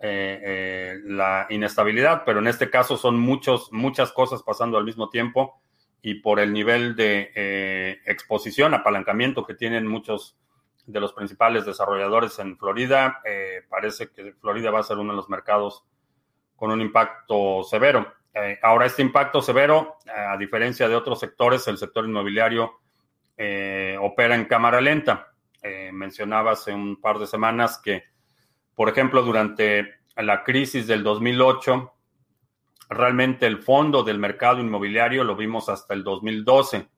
la 0.00 1.46
inestabilidad, 1.48 2.24
pero 2.26 2.40
en 2.40 2.46
este 2.46 2.68
caso 2.68 2.98
son 2.98 3.18
muchos, 3.18 3.72
muchas 3.72 4.12
cosas 4.12 4.42
pasando 4.42 4.76
al 4.76 4.84
mismo 4.84 5.08
tiempo 5.08 5.62
y 6.04 6.14
por 6.20 6.38
el 6.38 6.52
nivel 6.52 6.94
de 6.94 8.00
exposición, 8.06 8.74
apalancamiento 8.74 9.44
que 9.44 9.54
tienen 9.54 9.88
muchos 9.88 10.36
de 10.86 11.00
los 11.00 11.12
principales 11.12 11.66
desarrolladores 11.66 12.38
en 12.38 12.56
Florida, 12.56 13.20
parece 13.68 14.10
que 14.10 14.34
Florida 14.34 14.70
va 14.70 14.80
a 14.80 14.84
ser 14.84 14.98
uno 14.98 15.12
de 15.12 15.16
los 15.16 15.28
mercados 15.28 15.84
con 16.56 16.70
un 16.70 16.80
impacto 16.80 17.62
severo. 17.64 18.14
Eh, 18.34 18.58
ahora, 18.62 18.86
este 18.86 19.02
impacto 19.02 19.40
severo, 19.40 19.98
eh, 20.06 20.10
a 20.10 20.36
diferencia 20.36 20.88
de 20.88 20.96
otros 20.96 21.20
sectores, 21.20 21.66
el 21.68 21.78
sector 21.78 22.04
inmobiliario 22.04 22.80
eh, 23.36 23.96
opera 24.00 24.34
en 24.34 24.46
cámara 24.46 24.80
lenta. 24.80 25.28
mencionaba 25.92 26.52
hace 26.52 26.74
un 26.74 27.00
par 27.00 27.18
de 27.18 27.26
semanas 27.26 27.80
que, 27.82 28.04
por 28.74 28.90
ejemplo, 28.90 29.22
durante 29.22 29.94
la 30.14 30.44
crisis 30.44 30.86
del 30.86 31.02
2008, 31.02 31.93
realmente 32.88 33.46
el 33.46 33.62
fondo 33.62 34.02
del 34.02 34.18
mercado 34.18 34.60
inmobiliario 34.60 35.24
lo 35.24 35.36
vimos 35.36 35.68
hasta 35.68 35.94
el 35.94 36.04
2012. 36.04 36.88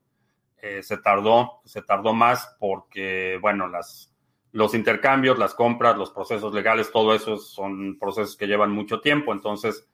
se 0.81 0.97
tardó, 0.97 1.61
se 1.65 1.81
tardó 1.81 2.13
más 2.13 2.55
porque, 2.59 3.37
bueno, 3.41 3.67
las, 3.67 4.13
los 4.51 4.73
intercambios, 4.73 5.37
las 5.37 5.53
compras, 5.53 5.97
los 5.97 6.11
procesos 6.11 6.53
legales, 6.53 6.91
todo 6.91 7.13
eso 7.13 7.37
son 7.37 7.97
procesos 7.99 8.35
que 8.35 8.47
llevan 8.47 8.71
mucho 8.71 9.01
tiempo. 9.01 9.31
Entonces, 9.31 9.87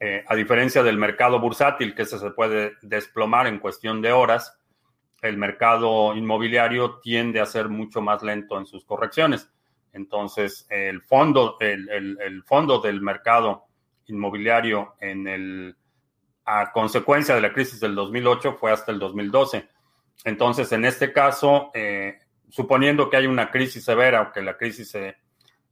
eh, 0.00 0.24
a 0.26 0.34
diferencia 0.34 0.82
del 0.82 0.98
mercado 0.98 1.40
bursátil, 1.40 1.94
que 1.94 2.04
se 2.04 2.18
puede 2.32 2.74
desplomar 2.82 3.46
en 3.46 3.58
cuestión 3.58 4.02
de 4.02 4.12
horas, 4.12 4.58
el 5.22 5.38
mercado 5.38 6.14
inmobiliario 6.14 6.98
tiende 7.00 7.40
a 7.40 7.46
ser 7.46 7.70
mucho 7.70 8.02
más 8.02 8.22
lento 8.22 8.58
en 8.58 8.66
sus 8.66 8.84
correcciones. 8.84 9.50
Entonces, 9.92 10.66
el 10.68 11.00
fondo, 11.00 11.56
el, 11.60 12.42
fondo 12.44 12.80
del 12.80 13.00
mercado 13.00 13.64
inmobiliario 14.06 14.94
en 15.00 15.26
el, 15.26 15.76
a 16.44 16.72
consecuencia 16.72 17.34
de 17.34 17.40
la 17.40 17.52
crisis 17.52 17.80
del 17.80 17.94
2008 17.94 18.56
fue 18.58 18.72
hasta 18.72 18.92
el 18.92 18.98
2012. 18.98 19.68
Entonces, 20.24 20.70
en 20.72 20.84
este 20.84 21.12
caso, 21.12 21.70
eh, 21.74 22.18
suponiendo 22.48 23.10
que 23.10 23.16
hay 23.16 23.26
una 23.26 23.50
crisis 23.50 23.84
severa 23.84 24.22
o 24.22 24.32
que 24.32 24.42
la 24.42 24.56
crisis 24.56 24.90
se 24.90 25.16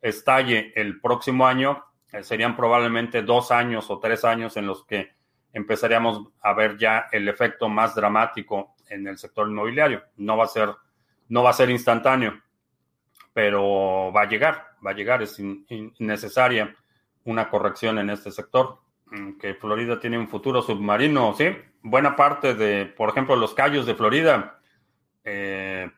estalle 0.00 0.72
el 0.74 1.00
próximo 1.00 1.46
año, 1.46 1.84
eh, 2.12 2.22
serían 2.22 2.56
probablemente 2.56 3.22
dos 3.22 3.50
años 3.50 3.90
o 3.90 3.98
tres 3.98 4.24
años 4.24 4.56
en 4.56 4.66
los 4.66 4.84
que 4.84 5.12
empezaríamos 5.52 6.28
a 6.40 6.52
ver 6.54 6.76
ya 6.78 7.06
el 7.12 7.28
efecto 7.28 7.68
más 7.68 7.94
dramático 7.94 8.74
en 8.88 9.06
el 9.06 9.18
sector 9.18 9.48
inmobiliario. 9.48 10.02
No 10.16 10.36
va 10.36 10.44
a 10.44 10.48
ser, 10.48 10.70
no 11.28 11.42
va 11.42 11.50
a 11.50 11.54
ser 11.54 11.70
instantáneo, 11.70 12.40
pero 13.32 14.12
va 14.12 14.22
a 14.22 14.28
llegar, 14.28 14.66
va 14.84 14.90
a 14.90 14.94
llegar. 14.94 15.22
Es 15.22 15.38
innecesaria 15.38 16.74
una 17.24 17.48
corrección 17.50 17.98
en 17.98 18.10
este 18.10 18.30
sector. 18.30 18.80
Mm, 19.06 19.38
que 19.38 19.54
Florida 19.54 20.00
tiene 20.00 20.18
un 20.18 20.28
futuro 20.28 20.62
submarino, 20.62 21.34
sí. 21.34 21.46
Buena 21.82 22.16
parte 22.16 22.54
de, 22.54 22.86
por 22.86 23.10
ejemplo, 23.10 23.36
los 23.36 23.54
callos 23.54 23.86
de 23.86 23.94
Florida 23.94 24.60
eh, 25.24 25.90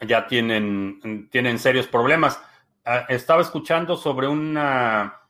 ya 0.00 0.26
tienen, 0.26 1.28
tienen 1.30 1.58
serios 1.58 1.86
problemas. 1.86 2.42
Ah, 2.84 3.06
estaba 3.08 3.42
escuchando 3.42 3.96
sobre 3.96 4.28
una... 4.28 5.20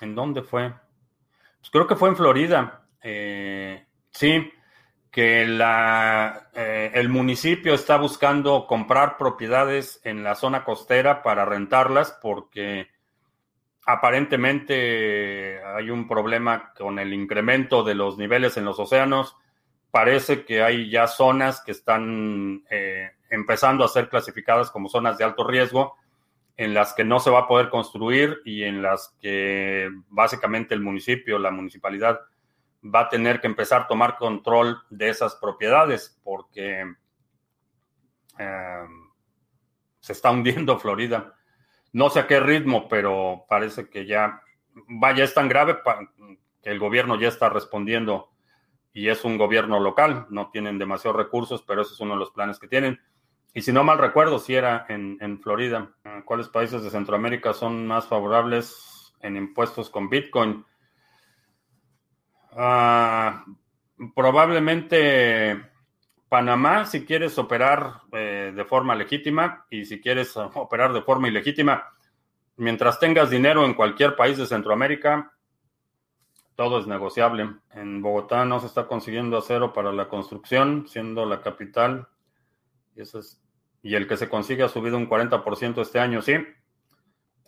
¿En 0.00 0.14
dónde 0.14 0.42
fue? 0.42 0.72
Pues 1.60 1.70
creo 1.70 1.86
que 1.86 1.96
fue 1.96 2.08
en 2.08 2.16
Florida. 2.16 2.86
Eh, 3.02 3.86
sí, 4.10 4.50
que 5.10 5.42
eh, 5.42 6.90
el 6.94 7.08
municipio 7.08 7.74
está 7.74 7.96
buscando 7.96 8.66
comprar 8.66 9.16
propiedades 9.16 10.00
en 10.04 10.22
la 10.22 10.36
zona 10.36 10.64
costera 10.64 11.22
para 11.22 11.44
rentarlas 11.44 12.16
porque 12.22 12.88
aparentemente 13.84 15.60
hay 15.64 15.90
un 15.90 16.06
problema 16.06 16.72
con 16.78 16.98
el 16.98 17.12
incremento 17.12 17.82
de 17.82 17.96
los 17.96 18.18
niveles 18.18 18.56
en 18.56 18.64
los 18.64 18.78
océanos. 18.78 19.36
Parece 19.90 20.44
que 20.44 20.62
hay 20.62 20.88
ya 20.88 21.08
zonas 21.08 21.60
que 21.60 21.72
están 21.72 22.64
eh, 22.70 23.10
empezando 23.30 23.84
a 23.84 23.88
ser 23.88 24.08
clasificadas 24.08 24.70
como 24.70 24.88
zonas 24.88 25.18
de 25.18 25.24
alto 25.24 25.44
riesgo, 25.44 25.96
en 26.56 26.74
las 26.74 26.92
que 26.92 27.04
no 27.04 27.18
se 27.18 27.30
va 27.30 27.40
a 27.40 27.48
poder 27.48 27.68
construir 27.70 28.42
y 28.44 28.62
en 28.62 28.82
las 28.82 29.16
que 29.20 29.90
básicamente 30.08 30.74
el 30.74 30.82
municipio, 30.82 31.38
la 31.38 31.50
municipalidad, 31.50 32.20
va 32.82 33.00
a 33.00 33.08
tener 33.08 33.40
que 33.40 33.46
empezar 33.46 33.82
a 33.82 33.86
tomar 33.86 34.16
control 34.16 34.82
de 34.90 35.08
esas 35.10 35.36
propiedades 35.36 36.18
porque 36.24 36.94
eh, 38.38 38.86
se 40.00 40.12
está 40.12 40.30
hundiendo 40.30 40.78
Florida. 40.80 41.34
No 41.92 42.08
sé 42.08 42.20
a 42.20 42.26
qué 42.26 42.40
ritmo, 42.40 42.88
pero 42.88 43.44
parece 43.48 43.88
que 43.88 44.06
ya, 44.06 44.42
vaya, 44.88 45.24
es 45.24 45.34
tan 45.34 45.48
grave 45.48 45.78
que 46.62 46.70
el 46.70 46.78
gobierno 46.78 47.18
ya 47.18 47.28
está 47.28 47.48
respondiendo 47.48 48.30
y 48.92 49.08
es 49.08 49.24
un 49.24 49.38
gobierno 49.38 49.80
local, 49.80 50.26
no 50.30 50.50
tienen 50.50 50.78
demasiados 50.78 51.16
recursos, 51.16 51.62
pero 51.62 51.82
ese 51.82 51.94
es 51.94 52.00
uno 52.00 52.14
de 52.14 52.20
los 52.20 52.30
planes 52.30 52.58
que 52.58 52.68
tienen. 52.68 53.00
Y 53.52 53.62
si 53.62 53.72
no 53.72 53.82
mal 53.82 53.98
recuerdo, 53.98 54.38
si 54.38 54.54
era 54.54 54.86
en, 54.88 55.40
Florida, 55.40 55.92
¿cuáles 56.24 56.48
países 56.48 56.82
de 56.82 56.90
Centroamérica 56.90 57.52
son 57.52 57.86
más 57.86 58.06
favorables 58.06 59.12
en 59.20 59.36
impuestos 59.36 59.90
con 59.90 60.08
Bitcoin? 60.08 60.64
Ah, 62.56 63.44
probablemente 64.14 65.70
Panamá, 66.28 66.86
si 66.86 67.04
quieres 67.04 67.36
operar 67.38 68.02
eh, 68.12 68.52
de 68.54 68.64
forma 68.64 68.94
legítima 68.94 69.66
y 69.68 69.84
si 69.84 70.00
quieres 70.00 70.36
operar 70.54 70.92
de 70.92 71.02
forma 71.02 71.28
ilegítima, 71.28 71.92
mientras 72.56 73.00
tengas 73.00 73.30
dinero 73.30 73.64
en 73.64 73.74
cualquier 73.74 74.14
país 74.16 74.38
de 74.38 74.46
Centroamérica, 74.46 75.32
todo 76.54 76.78
es 76.78 76.86
negociable. 76.86 77.48
En 77.72 78.02
Bogotá 78.02 78.44
no 78.44 78.60
se 78.60 78.66
está 78.66 78.86
consiguiendo 78.86 79.38
acero 79.38 79.72
para 79.72 79.92
la 79.92 80.08
construcción, 80.08 80.86
siendo 80.86 81.24
la 81.24 81.40
capital. 81.40 82.06
Y 83.82 83.94
el 83.94 84.06
que 84.06 84.18
se 84.18 84.28
consigue 84.28 84.62
ha 84.62 84.68
subido 84.68 84.98
un 84.98 85.08
40% 85.08 85.80
este 85.80 85.98
año, 85.98 86.20
sí. 86.20 86.34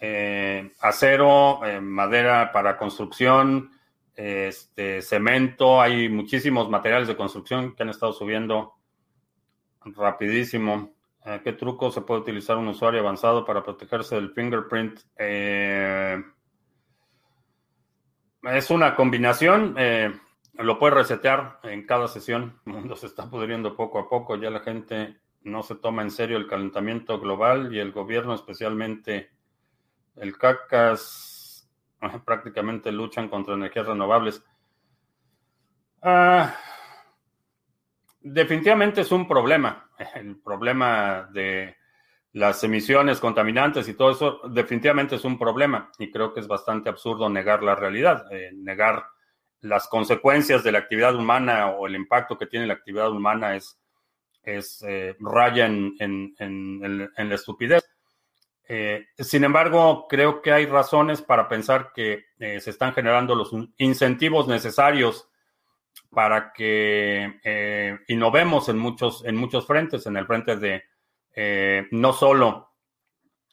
Eh, 0.00 0.72
acero, 0.80 1.64
eh, 1.64 1.78
madera 1.80 2.52
para 2.52 2.78
construcción, 2.78 3.70
este, 4.14 5.02
cemento, 5.02 5.80
hay 5.80 6.08
muchísimos 6.08 6.68
materiales 6.68 7.08
de 7.08 7.16
construcción 7.16 7.74
que 7.74 7.82
han 7.82 7.88
estado 7.88 8.12
subiendo 8.12 8.74
rapidísimo. 9.84 10.94
Eh, 11.24 11.40
¿Qué 11.42 11.52
truco 11.52 11.90
se 11.90 12.02
puede 12.02 12.20
utilizar 12.20 12.56
un 12.56 12.68
usuario 12.68 13.00
avanzado 13.00 13.44
para 13.44 13.62
protegerse 13.62 14.14
del 14.16 14.32
fingerprint? 14.32 15.00
Es 18.42 18.70
una 18.70 18.96
combinación. 18.96 19.76
Eh, 19.78 20.12
lo 20.54 20.78
puedes 20.78 20.96
resetear 20.96 21.60
en 21.62 21.86
cada 21.86 22.08
sesión. 22.08 22.60
El 22.66 22.72
mundo 22.72 22.96
se 22.96 23.06
está 23.06 23.30
pudriendo 23.30 23.76
poco 23.76 23.98
a 23.98 24.08
poco. 24.08 24.36
Ya 24.36 24.50
la 24.50 24.60
gente 24.60 25.16
no 25.42 25.62
se 25.62 25.76
toma 25.76 26.02
en 26.02 26.10
serio 26.10 26.36
el 26.36 26.46
calentamiento 26.46 27.18
global 27.18 27.74
y 27.74 27.80
el 27.80 27.90
gobierno, 27.90 28.34
especialmente 28.34 29.30
el 30.16 30.36
CACAS, 30.38 31.31
prácticamente 32.24 32.92
luchan 32.92 33.28
contra 33.28 33.54
energías 33.54 33.86
renovables. 33.86 34.42
Ah, 36.02 36.54
definitivamente 38.20 39.02
es 39.02 39.12
un 39.12 39.26
problema. 39.26 39.90
El 40.14 40.40
problema 40.40 41.28
de 41.32 41.76
las 42.32 42.64
emisiones 42.64 43.20
contaminantes 43.20 43.88
y 43.88 43.94
todo 43.94 44.10
eso 44.10 44.40
definitivamente 44.48 45.16
es 45.16 45.24
un 45.24 45.38
problema 45.38 45.90
y 45.98 46.10
creo 46.10 46.32
que 46.32 46.40
es 46.40 46.48
bastante 46.48 46.88
absurdo 46.88 47.28
negar 47.28 47.62
la 47.62 47.74
realidad, 47.74 48.24
eh, 48.32 48.50
negar 48.54 49.04
las 49.60 49.86
consecuencias 49.86 50.64
de 50.64 50.72
la 50.72 50.78
actividad 50.78 51.14
humana 51.14 51.68
o 51.70 51.86
el 51.86 51.94
impacto 51.94 52.38
que 52.38 52.46
tiene 52.46 52.66
la 52.66 52.74
actividad 52.74 53.10
humana 53.10 53.54
es, 53.54 53.78
es 54.42 54.82
eh, 54.88 55.14
raya 55.20 55.66
en, 55.66 56.34
la 56.38 57.34
estupidez. 57.34 57.84
Eh, 58.68 59.06
sin 59.18 59.44
embargo, 59.44 60.06
creo 60.08 60.40
que 60.40 60.52
hay 60.52 60.66
razones 60.66 61.20
para 61.20 61.48
pensar 61.48 61.92
que 61.94 62.24
se 62.38 62.70
están 62.70 62.92
generando 62.92 63.34
los 63.34 63.50
incentivos 63.78 64.48
necesarios 64.48 65.28
para 66.10 66.52
que 66.52 68.00
innovemos 68.08 68.68
en 68.68 68.78
muchos, 68.78 69.24
en 69.24 69.36
muchos 69.36 69.66
frentes, 69.66 70.06
en 70.06 70.16
el 70.16 70.26
frente 70.26 70.56
de 70.56 70.84
eh, 71.34 71.86
no 71.90 72.12
solo 72.12 72.72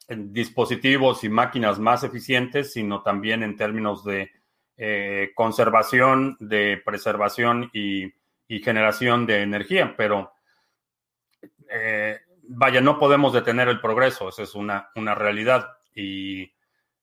dispositivos 0.10 1.24
y 1.24 1.30
máquinas 1.30 1.80
más 1.80 2.03
eficientes, 2.03 2.74
sino 2.74 3.01
también 3.03 3.43
en 3.43 3.55
términos 3.55 4.03
de 4.03 4.32
eh, 4.76 5.32
conservación, 5.36 6.36
de 6.39 6.82
preservación 6.84 7.70
y, 7.74 8.12
generación 8.64 9.28
de 9.28 9.43
energía. 9.43 9.93
Pero 9.95 10.34
eh, 11.70 12.20
vaya, 12.49 12.81
no 12.81 12.97
podemos 12.97 13.31
detener 13.31 13.67
el 13.67 13.79
progreso, 13.79 14.29
esa 14.29 14.43
es 14.43 14.55
una, 14.55 14.89
una 14.95 15.15
realidad. 15.15 15.77
Y 15.93 16.51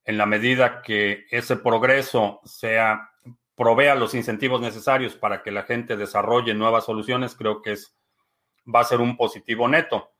en 0.03 0.17
la 0.17 0.25
medida 0.25 0.81
que 0.81 1.25
ese 1.31 1.55
progreso 1.55 2.41
sea 2.43 3.11
provea 3.55 3.95
los 3.95 4.13
incentivos 4.13 4.61
necesarios 4.61 5.15
para 5.15 5.41
que 5.41 5.51
la 5.51 5.63
gente 5.63 5.97
desarrolle 5.97 6.53
nuevas 6.53 6.85
soluciones, 6.85 7.35
creo 7.35 7.61
que 7.61 7.71
es, 7.71 7.97
va 8.73 8.81
a 8.81 8.85
ser 8.85 9.01
un 9.01 9.17
positivo 9.17 9.67
neto. 9.67 10.11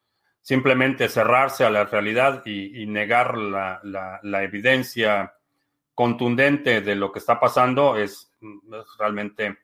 Simplemente 0.41 1.09
cerrarse 1.09 1.65
a 1.65 1.69
la 1.69 1.83
realidad 1.83 2.43
y, 2.45 2.85
negar 2.87 3.37
la, 3.37 4.43
evidencia 4.43 5.33
contundente 5.93 6.81
de 6.81 6.95
lo 6.95 7.11
que 7.11 7.19
está 7.19 7.39
pasando 7.39 7.97
es, 7.97 8.33
realmente 8.97 9.57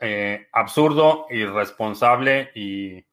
eh, 0.00 0.46
absurdo, 0.52 1.26
irresponsable 1.30 2.52
y, 2.54 3.04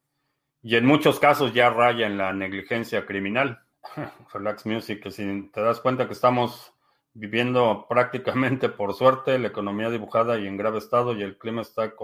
y 0.66 0.74
en 0.74 0.84
muchos 0.84 1.20
casos 1.20 1.54
ya 1.54 1.70
raya 1.70 2.08
en 2.08 2.18
la 2.18 2.32
negligencia 2.32 3.06
criminal. 3.06 3.60
Relax 4.34 4.66
Music, 4.66 5.00
que 5.00 5.12
si 5.12 5.48
te 5.52 5.60
das 5.60 5.78
cuenta 5.78 6.08
que 6.08 6.12
estamos 6.12 6.74
viviendo 7.12 7.86
prácticamente 7.88 8.68
por 8.68 8.92
suerte, 8.94 9.38
la 9.38 9.46
economía 9.46 9.90
dibujada 9.90 10.40
y 10.40 10.48
en 10.48 10.56
grave 10.56 10.78
estado 10.78 11.14
y 11.14 11.22
el 11.22 11.38
clima 11.38 11.62
está 11.62 11.94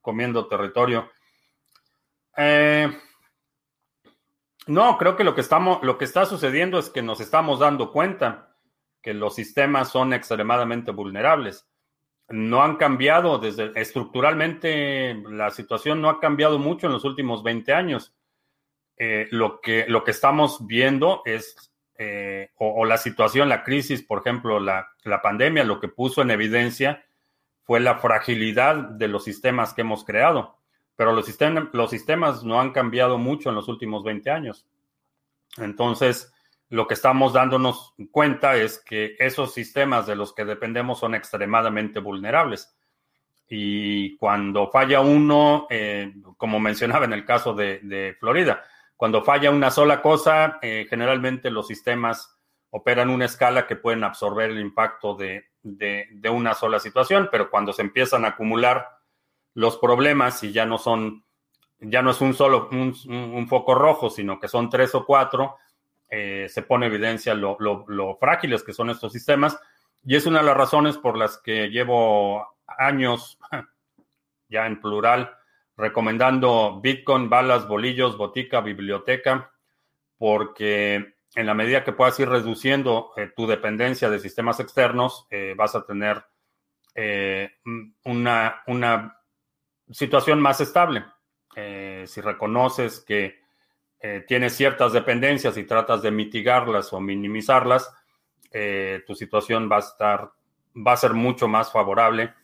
comiendo 0.00 0.46
territorio. 0.46 1.10
Eh, 2.36 2.88
no, 4.68 4.96
creo 4.96 5.16
que 5.16 5.24
lo 5.24 5.34
que 5.34 5.40
estamos, 5.40 5.82
lo 5.82 5.98
que 5.98 6.04
está 6.04 6.24
sucediendo 6.24 6.78
es 6.78 6.90
que 6.90 7.02
nos 7.02 7.18
estamos 7.18 7.58
dando 7.58 7.90
cuenta 7.90 8.56
que 9.02 9.12
los 9.12 9.34
sistemas 9.34 9.88
son 9.88 10.12
extremadamente 10.12 10.92
vulnerables. 10.92 11.68
No 12.28 12.62
han 12.62 12.76
cambiado 12.76 13.38
desde 13.38 13.72
estructuralmente 13.78 15.14
la 15.28 15.50
situación 15.50 16.00
no 16.00 16.08
ha 16.08 16.20
cambiado 16.20 16.58
mucho 16.58 16.86
en 16.86 16.92
los 16.94 17.04
últimos 17.04 17.42
20 17.42 17.72
años. 17.72 18.14
Eh, 18.96 19.26
lo, 19.30 19.60
que, 19.60 19.86
lo 19.88 20.04
que 20.04 20.12
estamos 20.12 20.66
viendo 20.66 21.22
es 21.24 21.72
eh, 21.96 22.50
o, 22.56 22.84
la 22.84 22.98
situación, 22.98 23.48
la 23.48 23.62
crisis, 23.62 24.02
por 24.02 24.20
ejemplo, 24.20 24.58
la, 24.58 24.88
pandemia, 25.22 25.64
lo 25.64 25.80
que 25.80 25.88
puso 25.88 26.22
en 26.22 26.30
evidencia 26.30 27.04
fue 27.62 27.80
la 27.80 27.98
fragilidad 27.98 28.76
de 28.76 29.08
los 29.08 29.24
sistemas 29.24 29.72
que 29.72 29.82
hemos 29.82 30.04
creado. 30.04 30.58
Pero 30.96 31.12
los, 31.12 31.26
los 31.72 31.90
sistemas 31.90 32.44
no 32.44 32.60
han 32.60 32.72
cambiado 32.72 33.18
mucho 33.18 33.48
en 33.48 33.54
los 33.54 33.68
últimos 33.68 34.02
20 34.04 34.30
años. 34.30 34.66
Entonces, 35.56 36.33
lo 36.70 36.86
que 36.86 36.94
estamos 36.94 37.32
dándonos 37.32 37.94
cuenta 38.10 38.56
es 38.56 38.78
que 38.78 39.16
esos 39.18 39.52
sistemas 39.52 40.06
de 40.06 40.16
los 40.16 40.34
que 40.34 40.44
dependemos 40.44 40.98
son 40.98 41.14
extremadamente 41.14 42.00
vulnerables. 42.00 42.76
Y 43.48 44.16
cuando 44.16 44.70
falla 44.70 45.00
uno, 45.00 45.66
eh, 45.70 46.12
como 46.36 46.58
mencionaba 46.58 47.04
en 47.04 47.12
el 47.12 47.24
caso 47.24 47.54
de 47.54 48.16
Florida, 48.18 48.64
cuando 48.96 49.22
falla 49.22 49.50
una 49.50 49.70
sola 49.70 50.00
cosa, 50.00 50.58
eh, 50.62 50.86
generalmente 50.88 51.50
los 51.50 51.66
sistemas 51.66 52.38
operan 52.70 53.10
una 53.10 53.24
escala 53.24 53.66
que 53.66 53.76
pueden 53.76 54.04
absorber 54.04 54.50
el 54.50 54.60
impacto 54.60 55.14
de, 55.14 55.44
una 56.30 56.54
sola 56.54 56.78
situación, 56.78 57.28
pero 57.30 57.50
cuando 57.50 57.72
se 57.72 57.82
empiezan 57.82 58.24
a 58.24 58.28
acumular 58.28 58.98
los 59.54 59.76
problemas 59.78 60.42
y 60.42 60.52
ya 60.52 60.66
no 60.66 60.78
son, 60.78 61.24
ya 61.80 62.02
no 62.02 62.10
es 62.10 62.20
un 62.20 62.34
solo, 62.34 62.68
un, 62.72 63.46
foco 63.48 63.74
rojo, 63.74 64.10
sino 64.10 64.40
que 64.40 64.48
son 64.48 64.70
tres 64.70 64.94
o 64.94 65.04
cuatro, 65.04 65.56
eh, 66.16 66.48
se 66.48 66.62
pone 66.62 66.86
evidencia 66.86 67.34
lo, 67.34 68.16
frágiles 68.20 68.62
que 68.62 68.72
son 68.72 68.88
estos 68.88 69.12
sistemas. 69.12 69.58
Y 70.04 70.14
es 70.14 70.26
una 70.26 70.38
de 70.38 70.44
las 70.44 70.56
razones 70.56 70.96
por 70.96 71.18
las 71.18 71.38
que 71.38 71.70
llevo 71.70 72.46
años, 72.68 73.36
ya 74.48 74.66
en 74.66 74.80
plural, 74.80 75.34
recomendando 75.76 76.80
Bitcoin, 76.80 77.28
balas, 77.28 77.66
bolillos, 77.66 78.16
botica, 78.16 78.60
biblioteca, 78.60 79.50
porque 80.16 81.16
en 81.34 81.46
la 81.46 81.54
medida 81.54 81.82
que 81.82 81.92
puedas 81.92 82.20
ir 82.20 82.28
reduciendo 82.28 83.10
eh, 83.16 83.32
tu 83.34 83.48
dependencia 83.48 84.08
de 84.08 84.20
sistemas 84.20 84.60
externos, 84.60 85.26
eh, 85.30 85.54
vas 85.56 85.74
a 85.74 85.84
tener 85.84 86.24
una, 88.04 88.62
una, 88.68 89.20
situación 89.90 90.40
más 90.40 90.60
estable. 90.60 91.04
si 92.06 92.20
reconoces 92.20 93.00
que 93.00 93.43
tienes 94.26 94.54
ciertas 94.54 94.92
dependencias 94.92 95.56
y 95.56 95.64
tratas 95.64 96.02
de 96.02 96.10
mitigarlas 96.10 96.92
o 96.92 97.00
minimizarlas, 97.00 97.90
tu 99.06 99.14
situación 99.14 99.68
va 99.70 99.76
a 99.76 99.80
estar, 99.80 100.30
va 100.76 100.92
a 100.92 100.96
ser 100.96 101.14
mucho 101.14 101.48
más 101.48 101.72
favorable 101.72 102.34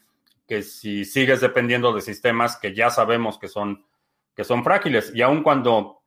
que 0.51 0.63
si 0.63 1.05
sigues 1.05 1.41
dependiendo 1.41 1.93
de 1.93 2.01
sistemas 2.01 2.57
que 2.57 2.75
ya 2.75 2.91
sabemos 2.91 3.39
que 3.39 3.47
son, 3.47 3.87
que 4.35 4.43
son 4.43 4.65
frágiles. 4.65 5.13
Y 5.15 5.23
aun 5.23 5.45
cuando 5.45 6.01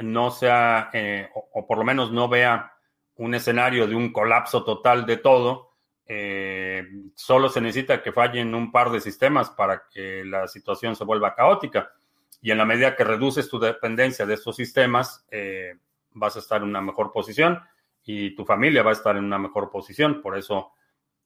no 0.00 0.32
sea, 0.32 0.90
eh, 0.92 1.28
o, 1.32 1.64
por 1.68 1.78
lo 1.78 1.84
menos 1.84 2.10
no 2.10 2.28
vea 2.28 2.72
un 3.14 3.32
escenario 3.32 3.86
de 3.86 3.94
un 3.94 4.12
colapso 4.12 4.64
total 4.64 5.06
de 5.06 5.18
todo, 5.18 5.70
eh, 6.04 6.84
solo 7.14 7.48
se 7.48 7.60
necesita 7.60 8.02
que 8.02 8.10
fallen 8.10 8.56
un 8.56 8.72
par 8.72 8.90
de 8.90 9.00
sistemas 9.00 9.50
para 9.50 9.84
que 9.88 10.24
la 10.24 10.48
situación 10.48 10.96
se 10.96 11.04
vuelva 11.04 11.36
caótica. 11.36 11.92
Y 12.42 12.50
en 12.50 12.58
la 12.58 12.64
medida 12.64 12.96
que 12.96 13.04
reduces 13.04 13.48
tu 13.48 13.58
dependencia 13.58 14.24
de 14.24 14.34
estos 14.34 14.56
sistemas, 14.56 15.26
eh, 15.30 15.76
vas 16.12 16.36
a 16.36 16.38
estar 16.38 16.62
en 16.62 16.68
una 16.68 16.80
mejor 16.80 17.12
posición 17.12 17.60
y 18.02 18.34
tu 18.34 18.44
familia 18.44 18.82
va 18.82 18.90
a 18.90 18.94
estar 18.94 19.16
en 19.16 19.24
una 19.24 19.38
mejor 19.38 19.70
posición. 19.70 20.22
Por 20.22 20.38
eso 20.38 20.72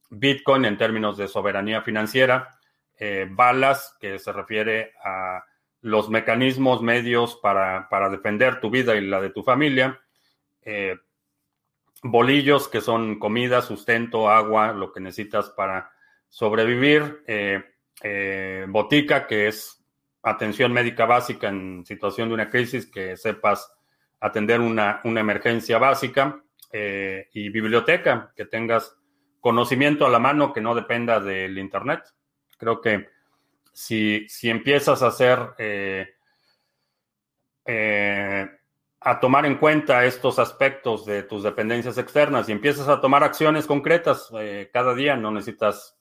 Bitcoin 0.09 0.65
en 0.65 0.77
términos 0.77 1.17
de 1.17 1.27
soberanía 1.27 1.81
financiera, 1.81 2.59
eh, 2.97 3.27
balas, 3.29 3.95
que 3.99 4.19
se 4.19 4.31
refiere 4.33 4.93
a 5.03 5.43
los 5.81 6.09
mecanismos, 6.09 6.81
medios 6.81 7.37
para, 7.37 7.87
defender 8.09 8.59
tu 8.59 8.69
vida 8.69 8.95
y 8.95 9.01
la 9.01 9.21
de 9.21 9.29
tu 9.29 9.43
familia, 9.43 10.01
eh, 10.63 10.97
bolillos, 12.03 12.67
que 12.67 12.81
son 12.81 13.19
comida, 13.19 13.61
sustento, 13.61 14.29
agua, 14.29 14.73
lo 14.73 14.91
que 14.91 14.99
necesitas 14.99 15.49
para 15.51 15.91
sobrevivir, 16.27 17.23
botica, 18.67 19.27
que 19.27 19.47
es 19.47 19.84
atención 20.25 20.73
médica 20.73 21.05
básica 21.05 21.47
en 21.47 21.85
situación 21.85 22.27
de 22.27 22.33
una 22.33 22.49
crisis, 22.49 22.85
que 22.85 23.15
sepas 23.15 23.71
atender 24.19 24.59
una, 24.59 24.99
una 25.05 25.21
emergencia 25.21 25.77
básica, 25.77 26.41
y 27.31 27.49
biblioteca, 27.49 28.33
que 28.35 28.43
tengas 28.43 28.97
conocimiento 29.39 30.05
a 30.05 30.09
la 30.09 30.19
mano 30.19 30.51
que 30.51 30.59
no 30.59 30.75
dependa 30.75 31.19
del 31.19 31.57
Internet. 31.57 32.01
Creo 32.57 32.81
que 32.81 33.09
si, 33.71 34.27
si 34.27 34.49
empiezas 34.49 35.03
a 35.03 35.07
hacer, 35.07 35.37
eh, 35.57 36.07
eh, 37.65 38.49
a 39.01 39.19
tomar 39.19 39.45
en 39.45 39.57
cuenta 39.57 40.03
estos 40.05 40.39
aspectos 40.39 41.05
de 41.05 41.23
tus 41.23 41.43
dependencias 41.43 41.97
externas 41.97 42.49
y 42.49 42.53
empiezas 42.53 42.87
a 42.87 42.99
tomar 42.99 43.23
acciones 43.23 43.67
concretas 43.67 44.29
eh, 44.39 44.69
cada 44.73 44.95
día, 44.95 45.15
no 45.15 45.29
necesitas, 45.29 45.95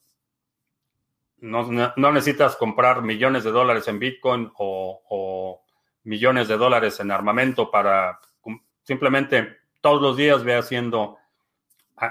no, 1.45 2.13
necesitas 2.13 2.57
comprar 2.57 3.03
millones 3.03 3.45
de 3.45 3.51
dólares 3.51 3.87
en 3.89 3.99
Bitcoin 3.99 4.51
o, 4.57 5.63
millones 6.05 6.49
de 6.49 6.57
dólares 6.57 7.01
en 7.01 7.11
armamento 7.11 7.71
para 7.71 8.21
simplemente 8.83 9.57
todos 9.81 10.03
los 10.03 10.19
días 10.19 10.45
ve 10.45 10.55
haciendo 10.55 11.17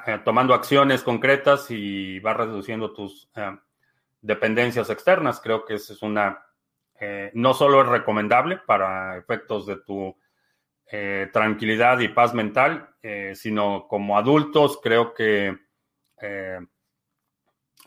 eh, 0.08 0.20
tomando 0.26 0.56
acciones 0.56 1.04
concretas 1.04 1.70
y 1.70 2.18
va 2.20 2.34
reduciendo 2.34 2.92
tus 2.92 3.30
eh, 3.36 3.56
dependencias 4.22 4.90
externas. 4.90 5.40
Creo 5.40 5.64
que 5.64 5.76
eso 5.76 5.94
es 5.94 6.02
una, 6.02 6.44
eh, 7.00 7.30
no 7.36 7.54
solo 7.54 7.82
es 7.82 7.88
recomendable 7.88 8.58
para 8.66 9.18
efectos 9.18 9.66
de 9.66 9.78
tu 9.78 10.16
tranquilidad 11.32 11.98
y 12.02 12.10
paz 12.10 12.36
mental, 12.36 12.88
sino 13.34 13.88
como 13.88 14.16
adultos 14.16 14.80
creo 14.84 15.12
que 15.16 15.58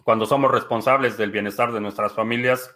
cuando 0.07 0.25
somos 0.25 0.53
responsables 0.53 1.17
del 1.17 1.33
bienestar 1.33 1.73
de 1.73 1.81
nuestras 1.81 2.13
familias, 2.13 2.73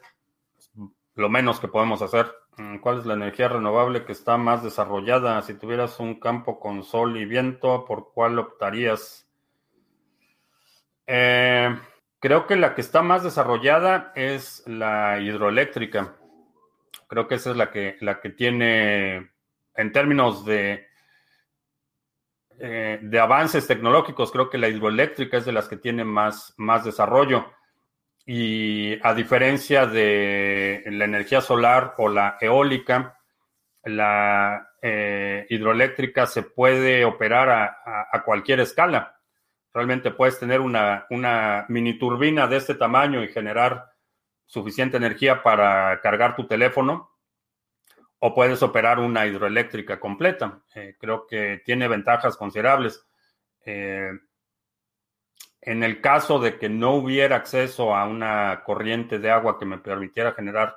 lo 1.15 1.29
menos 1.29 1.61
que 1.61 1.69
podemos 1.69 2.03
hacer. 2.03 2.27
Mm, 2.57 2.79
¿Cuál 2.79 2.99
es 2.99 3.07
la 3.07 3.15
energía 3.15 3.47
renovable 3.47 4.05
que 4.05 4.11
está 4.11 4.37
más 4.37 4.65
desarrollada? 4.65 5.41
Si 5.43 5.55
tuvieras 5.55 6.01
un 6.01 6.19
campo 6.19 6.59
con 6.59 6.83
sol 6.83 7.17
y 7.17 7.27
viento, 7.27 7.85
¿por 7.85 8.13
cuál 8.13 8.41
optarías? 8.41 9.31
Eh, 11.07 11.79
creo 12.19 12.49
que 12.49 12.57
la 12.57 12.75
que 12.75 12.81
está 12.81 13.01
más 13.01 13.23
desarrollada 13.23 14.11
es 14.17 14.65
la 14.67 15.21
hidroeléctrica. 15.21 16.17
Creo 17.07 17.29
que 17.29 17.37
esa 17.37 17.53
es 17.53 17.57
la 17.57 17.71
que, 17.71 17.97
la 18.01 18.21
que 18.21 18.31
tiene, 18.31 19.31
en 19.77 19.93
términos 19.93 20.45
de, 20.45 20.89
eh, 22.63 22.99
de 23.01 23.19
avances 23.19 23.67
tecnológicos, 23.67 24.31
creo 24.31 24.51
que 24.51 24.59
la 24.59 24.69
hidroeléctrica 24.69 25.39
es 25.39 25.47
de 25.47 25.53
las 25.53 25.67
que 25.67 25.79
tiene 25.79 26.05
más, 26.05 26.53
más 26.59 26.85
desarrollo. 26.85 27.47
Y 28.27 28.99
a 29.03 29.15
diferencia 29.15 29.87
de 29.87 30.83
la 30.87 31.07
energía 31.07 31.41
solar 31.41 31.95
o 31.97 32.11
la 32.11 32.37
eólica, 32.39 33.19
la 33.85 34.73
eh, 34.83 35.47
hidroeléctrica 35.49 36.27
se 36.27 36.43
puede 36.43 37.07
operar 37.07 37.49
a, 37.49 38.23
cualquier 38.27 38.61
escala. 38.61 39.19
Realmente 39.73 40.11
puedes 40.11 40.39
tener 40.39 40.61
una, 40.61 41.07
una, 41.09 41.65
mini 41.69 41.99
turbina 41.99 42.47
de 42.47 42.59
este 42.59 42.75
tamaño 42.75 43.25
y 43.25 43.29
generar 43.29 43.87
suficiente 44.45 44.99
energía 44.99 45.43
para 45.43 45.99
cargar 46.03 46.37
tu 46.37 46.47
teléfono 46.47 47.11
o 48.21 48.35
puedes 48.35 48.63
operar 48.63 48.99
una 48.99 49.27
hidroeléctrica 49.27 49.99
completa. 49.99 50.61
Eh, 50.75 50.97
creo 50.99 51.27
que 51.27 51.63
tiene 51.65 51.89
ventajas 51.89 52.37
considerables. 52.37 53.05
Eh, 53.65 54.13
En 55.63 55.83
el 55.83 56.01
caso 56.01 56.39
de 56.39 56.59
que 56.59 56.71
no 56.71 56.95
hubiera 56.95 57.37
acceso 57.37 57.95
a 57.95 58.07
una 58.07 58.63
corriente 58.65 59.19
de 59.19 59.31
agua 59.31 59.59
que 59.59 59.67
me 59.67 59.77
permitiera 59.79 60.33
generar 60.33 60.75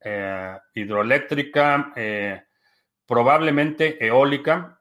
eh, 0.00 0.56
hidroeléctrica, 0.74 1.92
probablemente 3.04 4.04
eólica, 4.04 4.80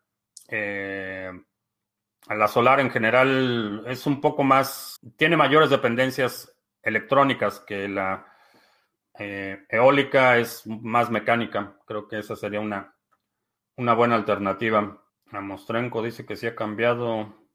la 2.28 2.48
solar 2.48 2.80
en 2.80 2.92
general 2.92 3.84
es 3.88 4.06
un 4.06 4.22
poco 4.22 4.44
más, 4.44 5.00
tiene 5.18 5.38
mayores 5.38 5.72
dependencias 5.72 6.52
electrónicas 6.84 7.60
que 7.62 7.88
la 7.88 8.26
eólica 9.18 10.38
es 10.38 10.66
más 10.68 11.10
mecánica. 11.10 11.78
Creo 11.86 12.08
que 12.08 12.20
esa 12.20 12.36
sería 12.36 12.60
una, 12.60 12.96
una 13.78 13.94
buena 13.94 14.16
alternativa. 14.16 15.02
A 15.32 15.42
Mostrenco 15.42 16.02
dice 16.02 16.26
que 16.26 16.36
sí 16.36 16.48
ha 16.48 16.56
cambiado 16.56 17.46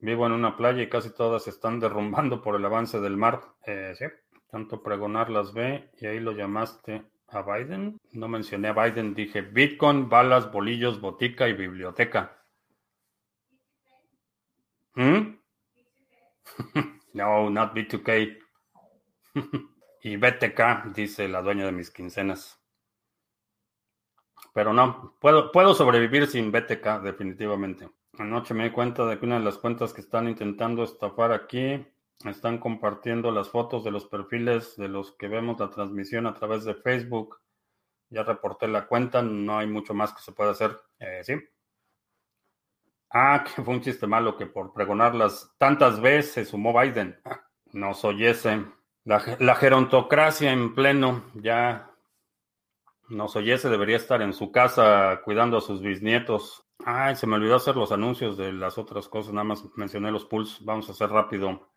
Vivo 0.00 0.26
en 0.26 0.32
una 0.32 0.56
playa 0.56 0.82
y 0.82 0.88
casi 0.88 1.10
todas 1.12 1.44
se 1.44 1.50
están 1.50 1.80
derrumbando 1.80 2.40
por 2.40 2.54
el 2.56 2.64
avance 2.64 3.00
del 3.00 3.16
mar. 3.16 3.40
Eh, 3.66 3.94
sí, 3.96 4.04
tanto 4.50 4.82
pregonar 4.82 5.30
las 5.30 5.52
ve 5.52 5.90
y 5.98 6.06
ahí 6.06 6.20
lo 6.20 6.32
llamaste 6.32 7.02
a 7.28 7.42
Biden. 7.42 7.98
No 8.12 8.28
mencioné 8.28 8.68
a 8.68 8.72
Biden, 8.72 9.14
dije 9.14 9.42
Bitcoin, 9.42 10.08
balas, 10.08 10.50
bolillos, 10.52 11.00
botica 11.00 11.48
y 11.48 11.52
biblioteca. 11.52 12.44
¿Mm? 14.94 15.38
no, 17.14 17.50
not 17.50 17.74
B2K. 17.74 18.38
y 20.02 20.16
BTK, 20.16 20.92
dice 20.94 21.28
la 21.28 21.42
dueña 21.42 21.64
de 21.66 21.72
mis 21.72 21.90
quincenas. 21.90 22.60
Pero 24.54 24.72
no, 24.72 25.16
puedo, 25.20 25.52
puedo 25.52 25.74
sobrevivir 25.74 26.26
sin 26.26 26.50
BTK, 26.50 27.02
definitivamente. 27.02 27.88
Anoche 28.18 28.54
me 28.54 28.64
di 28.64 28.70
cuenta 28.70 29.06
de 29.06 29.18
que 29.18 29.26
una 29.26 29.38
de 29.38 29.44
las 29.44 29.58
cuentas 29.58 29.92
que 29.92 30.00
están 30.00 30.28
intentando 30.28 30.82
estafar 30.82 31.32
aquí 31.32 31.86
están 32.24 32.58
compartiendo 32.58 33.30
las 33.30 33.48
fotos 33.48 33.84
de 33.84 33.92
los 33.92 34.06
perfiles 34.06 34.76
de 34.76 34.88
los 34.88 35.12
que 35.12 35.28
vemos 35.28 35.60
la 35.60 35.70
transmisión 35.70 36.26
a 36.26 36.34
través 36.34 36.64
de 36.64 36.74
Facebook. 36.74 37.40
Ya 38.10 38.22
reporté 38.24 38.66
la 38.66 38.86
cuenta, 38.86 39.22
no 39.22 39.58
hay 39.58 39.66
mucho 39.66 39.94
más 39.94 40.12
que 40.12 40.22
se 40.22 40.32
pueda 40.32 40.50
hacer. 40.50 40.80
Eh, 40.98 41.20
sí. 41.22 41.34
Ah, 43.10 43.44
que 43.56 43.62
fue 43.62 43.74
un 43.74 43.80
chiste 43.80 44.06
malo 44.06 44.36
que 44.36 44.46
por 44.46 44.72
pregonarlas 44.72 45.54
tantas 45.58 46.00
veces 46.00 46.32
se 46.32 46.44
sumó 46.44 46.78
Biden. 46.78 47.20
Nos 47.72 48.04
oyese. 48.04 48.64
La, 49.08 49.54
gerontocracia 49.54 50.52
en 50.52 50.74
pleno. 50.74 51.24
Ya 51.32 51.90
nos 53.08 53.34
oyese, 53.36 53.70
debería 53.70 53.96
estar 53.96 54.20
en 54.20 54.34
su 54.34 54.52
casa 54.52 55.22
cuidando 55.24 55.56
a 55.56 55.60
sus 55.62 55.80
bisnietos. 55.80 56.66
Ay, 56.84 57.16
se 57.16 57.26
me 57.26 57.36
olvidó 57.36 57.56
hacer 57.56 57.74
los 57.74 57.90
anuncios 57.90 58.36
de 58.36 58.52
las 58.52 58.76
otras 58.76 59.08
cosas, 59.08 59.32
nada 59.32 59.44
más 59.44 59.64
mencioné 59.76 60.10
los 60.10 60.26
pools. 60.26 60.62
Vamos 60.62 60.90
a 60.90 60.92
hacer 60.92 61.08
rápido 61.08 61.70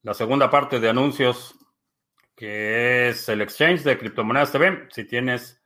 la 0.00 0.14
segunda 0.14 0.48
parte 0.48 0.80
de 0.80 0.88
anuncios, 0.88 1.54
que 2.34 3.10
es 3.10 3.28
el 3.28 3.42
exchange 3.42 3.82
de 3.82 3.98
criptomonedas 3.98 4.50
TV. 4.50 4.88
Si 4.90 5.04
tienes 5.04 5.62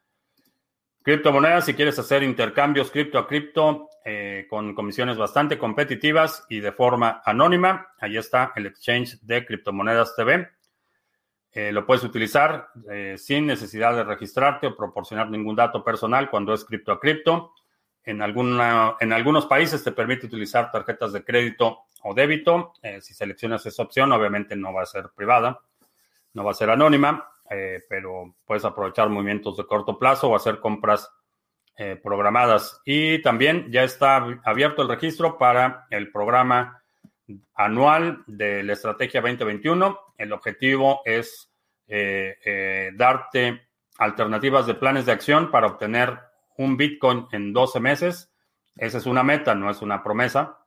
criptomonedas, 1.04 1.64
si 1.64 1.74
quieres 1.74 1.96
hacer 2.00 2.24
intercambios 2.24 2.90
cripto 2.90 3.20
a 3.20 3.28
cripto 3.28 3.88
eh, 4.04 4.48
con 4.50 4.74
comisiones 4.74 5.16
bastante 5.16 5.58
competitivas 5.58 6.44
y 6.48 6.58
de 6.58 6.72
forma 6.72 7.22
anónima, 7.24 7.86
ahí 8.00 8.16
está 8.16 8.52
el 8.56 8.66
exchange 8.66 9.20
de 9.20 9.46
criptomonedas 9.46 10.16
TV. 10.16 10.50
Eh, 11.54 11.70
lo 11.70 11.84
puedes 11.84 12.02
utilizar 12.02 12.68
eh, 12.90 13.16
sin 13.18 13.46
necesidad 13.46 13.94
de 13.94 14.04
registrarte 14.04 14.68
o 14.68 14.76
proporcionar 14.76 15.28
ningún 15.28 15.54
dato 15.54 15.84
personal 15.84 16.30
cuando 16.30 16.54
es 16.54 16.64
cripto 16.64 16.92
a 16.92 16.98
cripto. 16.98 17.52
En, 18.04 18.22
alguna, 18.22 18.96
en 19.00 19.12
algunos 19.12 19.44
países 19.46 19.84
te 19.84 19.92
permite 19.92 20.26
utilizar 20.26 20.70
tarjetas 20.70 21.12
de 21.12 21.22
crédito 21.22 21.80
o 22.04 22.14
débito. 22.14 22.72
Eh, 22.82 23.02
si 23.02 23.12
seleccionas 23.12 23.66
esa 23.66 23.82
opción, 23.82 24.12
obviamente 24.12 24.56
no 24.56 24.72
va 24.72 24.82
a 24.82 24.86
ser 24.86 25.10
privada, 25.14 25.60
no 26.32 26.42
va 26.42 26.52
a 26.52 26.54
ser 26.54 26.70
anónima, 26.70 27.28
pero 27.86 28.34
puedes 28.46 28.64
aprovechar 28.64 29.10
movimientos 29.10 29.58
de 29.58 29.66
corto 29.66 29.98
plazo 29.98 30.30
o 30.30 30.36
hacer 30.36 30.58
compras 30.58 31.12
programadas. 32.02 32.80
Y 32.86 33.20
también 33.20 33.70
ya 33.70 33.82
está 33.82 34.40
abierto 34.42 34.80
el 34.80 34.88
registro 34.88 35.36
para 35.36 35.86
el 35.90 36.10
programa 36.10 36.82
anual 37.54 38.24
de 38.26 38.62
la 38.62 38.72
Estrategia 38.72 39.20
2021. 39.20 39.98
El 40.22 40.32
objetivo 40.32 41.02
es 41.04 41.50
darte 42.94 43.68
alternativas 43.98 44.66
de 44.66 44.74
planes 44.74 45.04
de 45.04 45.12
acción 45.12 45.50
para 45.50 45.66
obtener 45.66 46.18
un 46.56 46.76
Bitcoin 46.76 47.26
en 47.32 47.52
12 47.52 47.80
meses. 47.80 48.32
Esa 48.76 48.98
es 48.98 49.06
una 49.06 49.22
meta, 49.22 49.54
no 49.54 49.70
es 49.70 49.82
una 49.82 50.02
promesa. 50.02 50.58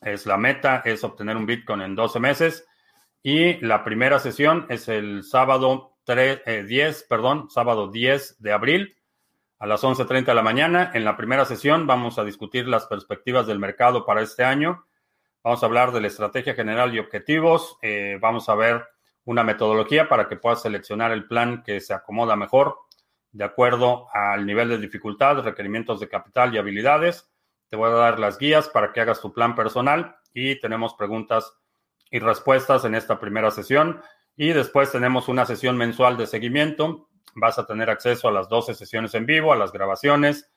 Es 0.00 0.26
la 0.26 0.36
meta, 0.36 0.82
es 0.84 1.04
obtener 1.04 1.36
un 1.36 1.46
Bitcoin 1.46 1.82
en 1.82 1.94
12 1.94 2.20
meses. 2.20 2.66
Y 3.22 3.64
la 3.64 3.84
primera 3.84 4.18
sesión 4.18 4.66
es 4.68 4.88
el 4.88 5.22
sábado 5.22 5.96
3, 6.04 6.66
10, 6.66 7.00
eh, 7.00 7.04
perdón, 7.08 7.48
sábado 7.50 7.88
10 7.88 8.42
de 8.42 8.52
abril 8.52 8.96
a 9.58 9.66
las 9.66 9.84
11.30 9.84 10.26
de 10.26 10.34
la 10.34 10.42
mañana. 10.42 10.90
En 10.94 11.04
la 11.04 11.16
primera 11.16 11.44
sesión 11.44 11.86
vamos 11.86 12.18
a 12.18 12.24
discutir 12.24 12.66
las 12.66 12.86
perspectivas 12.86 13.46
del 13.46 13.60
mercado 13.60 14.04
para 14.04 14.22
este 14.22 14.42
año. 14.42 14.86
Vamos 15.44 15.62
a 15.62 15.66
hablar 15.66 15.90
de 15.90 16.00
la 16.00 16.06
estrategia 16.06 16.54
general 16.54 16.94
y 16.94 17.00
objetivos. 17.00 17.76
Eh, 17.82 18.16
vamos 18.20 18.48
a 18.48 18.54
ver 18.54 18.84
una 19.24 19.42
metodología 19.42 20.08
para 20.08 20.28
que 20.28 20.36
puedas 20.36 20.62
seleccionar 20.62 21.10
el 21.10 21.26
plan 21.26 21.62
que 21.64 21.80
se 21.80 21.94
acomoda 21.94 22.36
mejor 22.36 22.76
de 23.32 23.44
acuerdo 23.44 24.08
al 24.12 24.46
nivel 24.46 24.68
de 24.68 24.78
dificultad, 24.78 25.38
requerimientos 25.38 25.98
de 25.98 26.08
capital 26.08 26.54
y 26.54 26.58
habilidades. 26.58 27.28
Te 27.68 27.76
voy 27.76 27.90
a 27.90 27.94
dar 27.94 28.18
las 28.18 28.38
guías 28.38 28.68
para 28.68 28.92
que 28.92 29.00
hagas 29.00 29.20
tu 29.20 29.32
plan 29.32 29.54
personal 29.56 30.16
y 30.32 30.60
tenemos 30.60 30.94
preguntas 30.94 31.52
y 32.10 32.18
respuestas 32.18 32.84
en 32.84 32.94
esta 32.94 33.18
primera 33.18 33.50
sesión. 33.50 34.00
Y 34.36 34.52
después 34.52 34.92
tenemos 34.92 35.28
una 35.28 35.46
sesión 35.46 35.76
mensual 35.76 36.16
de 36.16 36.26
seguimiento. 36.26 37.08
Vas 37.34 37.58
a 37.58 37.66
tener 37.66 37.90
acceso 37.90 38.28
a 38.28 38.32
las 38.32 38.48
12 38.48 38.74
sesiones 38.74 39.14
en 39.14 39.26
vivo, 39.26 39.52
a 39.52 39.56
las 39.56 39.72
grabaciones, 39.72 40.51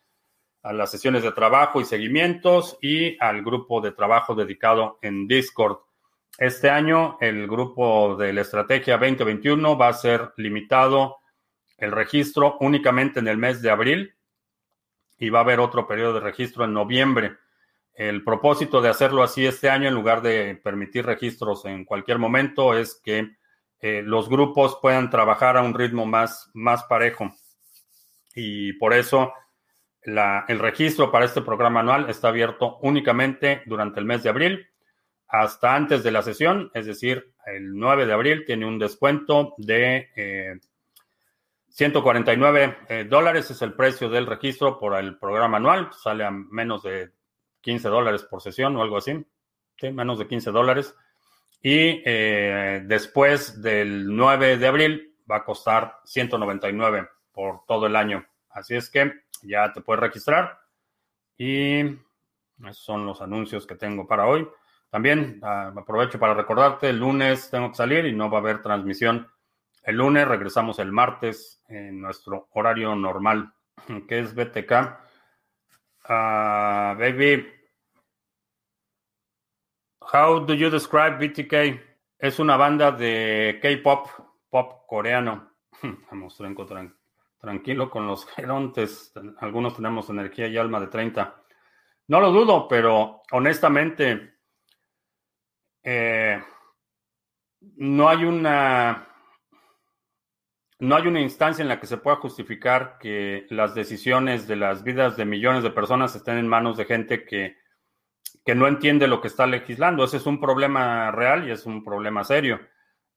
a 0.65 0.73
las 0.73 0.89
sesiones 0.89 1.21
de 1.21 1.31
trabajo 1.31 1.79
y 1.79 1.85
seguimientos 1.85 2.79
y 2.81 3.23
al 3.23 3.43
grupo 3.43 3.81
de 3.81 3.91
trabajo 3.91 4.33
dedicado 4.33 4.97
en 5.03 5.27
Discord. 5.27 5.77
Este 6.39 6.71
año 6.71 7.17
el 7.21 7.47
grupo 7.47 8.15
de 8.15 8.33
la 8.33 8.41
Estrategia 8.41 8.97
2021 8.97 9.77
va 9.77 9.89
a 9.89 9.93
ser 9.93 10.33
limitado 10.37 11.17
el 11.77 11.91
registro 11.91 12.57
únicamente 12.61 13.19
en 13.19 13.27
el 13.27 13.37
mes 13.37 13.61
de 13.61 13.69
abril 13.69 14.15
y 15.19 15.29
va 15.29 15.39
a 15.39 15.43
haber 15.43 15.59
otro 15.59 15.87
periodo 15.87 16.15
de 16.15 16.21
registro 16.21 16.65
en 16.65 16.73
noviembre. 16.73 17.37
El 17.93 18.23
propósito 18.23 18.81
de 18.81 18.89
hacerlo 18.89 19.21
así 19.21 19.45
este 19.45 19.69
año, 19.69 19.87
en 19.87 19.93
lugar 19.93 20.23
de 20.23 20.55
permitir 20.55 21.05
registros 21.05 21.63
en 21.65 21.85
cualquier 21.85 22.17
momento, 22.17 22.75
es 22.75 22.99
que 23.03 23.35
eh, 23.81 24.01
los 24.03 24.27
grupos 24.29 24.79
puedan 24.81 25.11
trabajar 25.11 25.57
a 25.57 25.61
un 25.61 25.75
ritmo 25.75 26.07
más, 26.07 26.49
más 26.55 26.83
parejo. 26.85 27.31
Y 28.33 28.73
por 28.73 28.93
eso 28.93 29.31
el 30.05 30.59
registro 30.59 31.11
para 31.11 31.25
este 31.25 31.41
programa 31.41 31.79
anual 31.79 32.09
está 32.09 32.27
abierto 32.27 32.77
únicamente 32.81 33.63
durante 33.65 33.99
el 33.99 34.05
mes 34.05 34.23
de 34.23 34.29
abril 34.29 34.67
hasta 35.27 35.75
antes 35.75 36.03
de 36.03 36.11
la 36.11 36.21
sesión, 36.21 36.69
es 36.73 36.85
decir, 36.85 37.33
el 37.45 37.73
9 37.75 38.05
de 38.05 38.13
abril 38.13 38.45
tiene 38.45 38.65
un 38.65 38.79
descuento 38.79 39.53
de 39.57 40.09
eh, 40.15 40.59
149 41.75 42.77
eh, 42.87 43.03
dólares 43.03 43.51
es 43.51 43.61
el 43.61 43.73
precio 43.73 44.07
del 44.07 44.25
registro 44.25 44.79
por 44.79 44.97
el 44.97 45.17
programa 45.17 45.57
anual. 45.57 45.89
Sale 45.91 46.23
a 46.23 46.31
menos 46.31 46.83
de 46.83 47.11
15 47.59 47.89
dólares 47.89 48.23
por 48.23 48.41
sesión 48.41 48.77
o 48.77 48.81
algo 48.81 48.95
así. 48.95 49.25
Sí, 49.77 49.91
menos 49.91 50.17
de 50.17 50.25
15 50.25 50.51
dólares. 50.51 50.95
Y 51.61 52.01
eh, 52.05 52.81
después 52.85 53.61
del 53.61 54.07
9 54.07 54.57
de 54.57 54.67
abril 54.67 55.17
va 55.29 55.37
a 55.37 55.43
costar 55.43 55.99
199 56.05 57.09
por 57.33 57.65
todo 57.67 57.87
el 57.87 57.97
año. 57.97 58.25
Así 58.51 58.75
es 58.75 58.89
que 58.89 59.11
ya 59.47 59.71
te 59.71 59.81
puedes 59.81 60.01
registrar. 60.01 60.59
Y 61.37 61.81
esos 62.59 62.77
son 62.77 63.05
los 63.05 63.21
anuncios 63.21 63.65
que 63.67 63.75
tengo 63.75 64.07
para 64.07 64.27
hoy. 64.27 64.47
También 64.89 65.39
ah, 65.43 65.73
aprovecho 65.75 66.19
para 66.19 66.33
recordarte, 66.33 66.89
el 66.89 66.99
lunes 66.99 67.49
tengo 67.49 67.69
que 67.69 67.75
salir 67.75 68.05
y 68.05 68.13
no 68.13 68.29
va 68.29 68.37
a 68.37 68.41
haber 68.41 68.61
transmisión 68.61 69.27
el 69.85 69.97
lunes, 69.97 70.27
regresamos 70.27 70.79
el 70.79 70.91
martes 70.91 71.61
en 71.67 72.01
nuestro 72.01 72.47
horario 72.53 72.95
normal, 72.95 73.53
que 74.07 74.19
es 74.19 74.33
BTK. 74.33 74.71
Ah, 76.07 76.95
baby, 76.97 77.47
how 80.01 80.39
do 80.39 80.55
you 80.55 80.71
describe 80.71 81.17
BTK? 81.17 81.79
Es 82.17 82.39
una 82.39 82.57
banda 82.57 82.91
de 82.91 83.59
K-pop, 83.61 84.07
pop 84.49 84.87
coreano. 84.87 85.51
Vamos, 86.09 86.35
tranquilo, 86.35 86.95
tranquilo 87.45 87.89
con 87.91 88.07
los 88.07 88.25
gerontes. 88.35 89.13
Algunos 89.39 89.75
tenemos 89.75 90.09
energía 90.09 90.47
y 90.47 90.57
alma 90.57 90.79
de 90.79 90.87
30. 90.87 91.43
No 92.07 92.19
lo 92.19 92.31
dudo, 92.31 92.67
pero 92.67 93.21
honestamente, 93.31 94.39
eh, 95.83 96.41
no 97.77 98.09
hay 98.09 98.25
una 98.25 99.07
no 100.77 100.95
hay 100.95 101.07
una 101.07 101.21
instancia 101.21 101.63
en 101.63 101.69
la 101.69 101.79
que 101.79 101.87
se 101.87 101.97
pueda 101.97 102.17
justificar 102.17 102.97
que 102.99 103.45
las 103.49 103.73
decisiones 103.73 104.45
de 104.45 104.57
las 104.57 104.83
vidas 104.83 105.15
de 105.15 105.23
millones 105.23 105.63
de 105.63 105.69
personas 105.69 106.15
estén 106.15 106.37
en 106.37 106.49
manos 106.49 106.75
de 106.75 106.83
gente 106.83 107.25
que, 107.25 107.57
que 108.43 108.55
no 108.55 108.67
entiende 108.67 109.07
lo 109.07 109.21
que 109.21 109.29
está 109.29 109.47
legislando. 109.47 110.03
Ese 110.03 110.17
es 110.17 110.25
un 110.25 110.39
problema 110.41 111.11
real 111.11 111.47
y 111.47 111.51
es 111.51 111.65
un 111.65 111.83
problema 111.83 112.25
serio. 112.25 112.59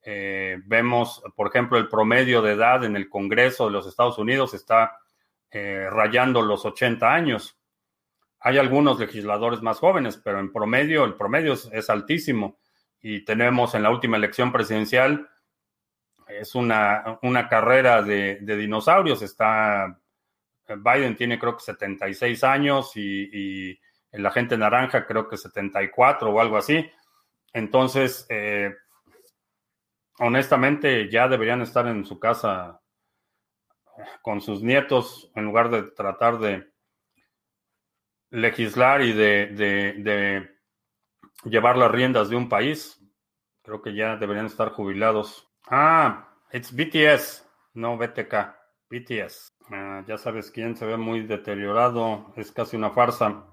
Eh, 0.03 0.59
vemos, 0.65 1.23
por 1.37 1.49
ejemplo, 1.49 1.79
el 1.79 1.89
promedio 1.89 2.41
de 2.43 2.53
edad 2.53 2.85
en 2.85 2.97
el 2.97 3.09
Congreso 3.09 3.67
de 3.67 3.73
los 3.73 3.87
Estados 3.87 4.19
Unidos 4.19 4.55
está 4.55 4.99
eh, 5.51 5.89
rayando 5.91 6.43
los 6.43 6.65
80 6.65 7.13
años. 7.13 7.59
Hay 8.41 8.59
algunos 8.59 8.99
legisladores 9.01 9.63
más 9.63 9.79
jóvenes, 9.79 10.21
pero 10.23 10.39
en 10.39 10.53
promedio, 10.53 11.05
el 11.05 11.15
promedio 11.15 11.55
es, 11.55 11.91
altísimo. 11.91 12.59
Y 13.01 13.25
tenemos 13.25 13.75
en 13.75 13.83
la 13.83 13.91
última 13.91 14.17
elección 14.17 14.53
presidencial, 14.53 15.29
es 16.29 16.55
una, 16.55 17.19
una 17.23 17.49
carrera 17.49 18.03
de, 18.03 18.39
dinosaurios. 18.41 19.23
Está, 19.23 19.99
Biden 20.69 21.17
tiene 21.17 21.39
creo 21.39 21.57
que 21.57 21.63
76 21.63 22.45
años 22.45 22.97
y, 22.97 23.31
y 23.33 23.81
el 24.13 24.25
agente 24.25 24.57
naranja 24.57 25.07
creo 25.07 25.29
que 25.29 25.37
74 25.37 26.31
o 26.31 26.41
algo 26.41 26.57
así. 26.57 26.89
Entonces, 27.53 28.27
eh, 28.29 28.75
honestamente, 30.19 31.11
ya 31.11 31.29
deberían 31.29 31.63
estar 31.63 31.87
en 31.87 32.05
su 32.05 32.19
casa 32.19 32.81
con 34.23 34.41
sus 34.41 34.63
nietos 34.63 35.31
en 35.35 35.45
lugar 35.45 35.71
de 35.71 35.83
tratar 35.83 36.39
de 36.39 36.71
legislar 38.31 39.03
y 39.03 39.13
de, 39.13 40.49
llevar 41.45 41.77
las 41.77 41.91
riendas 41.91 42.29
de 42.29 42.37
un 42.37 42.49
país. 42.49 43.01
Creo 43.63 43.83
que 43.83 43.95
ya 43.95 44.17
deberían 44.17 44.47
estar 44.47 44.71
jubilados. 44.71 45.49
Ah, 45.69 46.29
it's 46.53 46.75
BTS, 46.75 47.47
no 47.75 47.97
BTK, 47.97 48.35
BTS. 48.91 49.53
Ah, 49.71 50.03
ya 50.07 50.17
sabes 50.17 50.51
quién 50.51 50.77
se 50.77 50.87
ve 50.87 50.97
muy 50.97 51.23
deteriorado, 51.23 52.33
es 52.37 52.51
casi 52.53 52.77
una 52.77 52.91
farsa. 52.91 53.45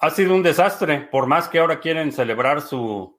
Ha 0.00 0.10
sido 0.10 0.34
un 0.34 0.42
desastre, 0.42 1.00
por 1.10 1.26
más 1.26 1.48
que 1.48 1.58
ahora 1.58 1.80
quieren 1.80 2.12
celebrar 2.12 2.60
su, 2.60 3.17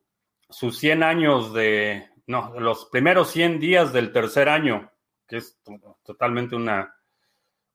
sus 0.49 0.77
100 0.79 1.03
años 1.03 1.53
de, 1.53 2.09
no, 2.27 2.59
los 2.59 2.85
primeros 2.85 3.31
100 3.31 3.59
días 3.59 3.93
del 3.93 4.11
tercer 4.11 4.49
año, 4.49 4.91
que 5.27 5.37
es 5.37 5.59
totalmente 6.03 6.55
una, 6.55 6.95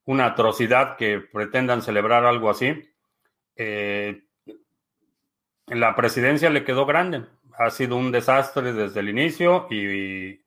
una 0.05 0.27
atrocidad 0.27 0.97
que 0.97 1.21
pretendan 1.21 1.83
celebrar 1.83 2.25
algo 2.25 2.51
así. 2.51 2.75
Eh, 3.57 4.25
la 5.69 5.95
presidencia 5.95 6.51
le 6.51 6.65
quedó 6.65 6.85
grande. 6.85 7.25
Ha 7.59 7.71
sido 7.71 7.97
un 7.97 8.11
desastre 8.11 8.73
desde 8.73 9.01
el 9.01 9.09
inicio 9.09 9.69
y, 9.71 10.45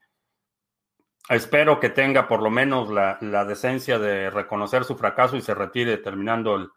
espero 1.29 1.79
que 1.79 1.89
tenga 1.89 2.27
por 2.27 2.41
lo 2.41 2.49
menos 2.49 2.89
la, 2.89 3.17
la, 3.21 3.43
decencia 3.45 3.99
de 3.99 4.29
reconocer 4.29 4.83
su 4.83 4.95
fracaso 4.95 5.35
y 5.35 5.41
se 5.41 5.53
retire 5.53 5.97
terminando 5.97 6.55
el, 6.55 6.69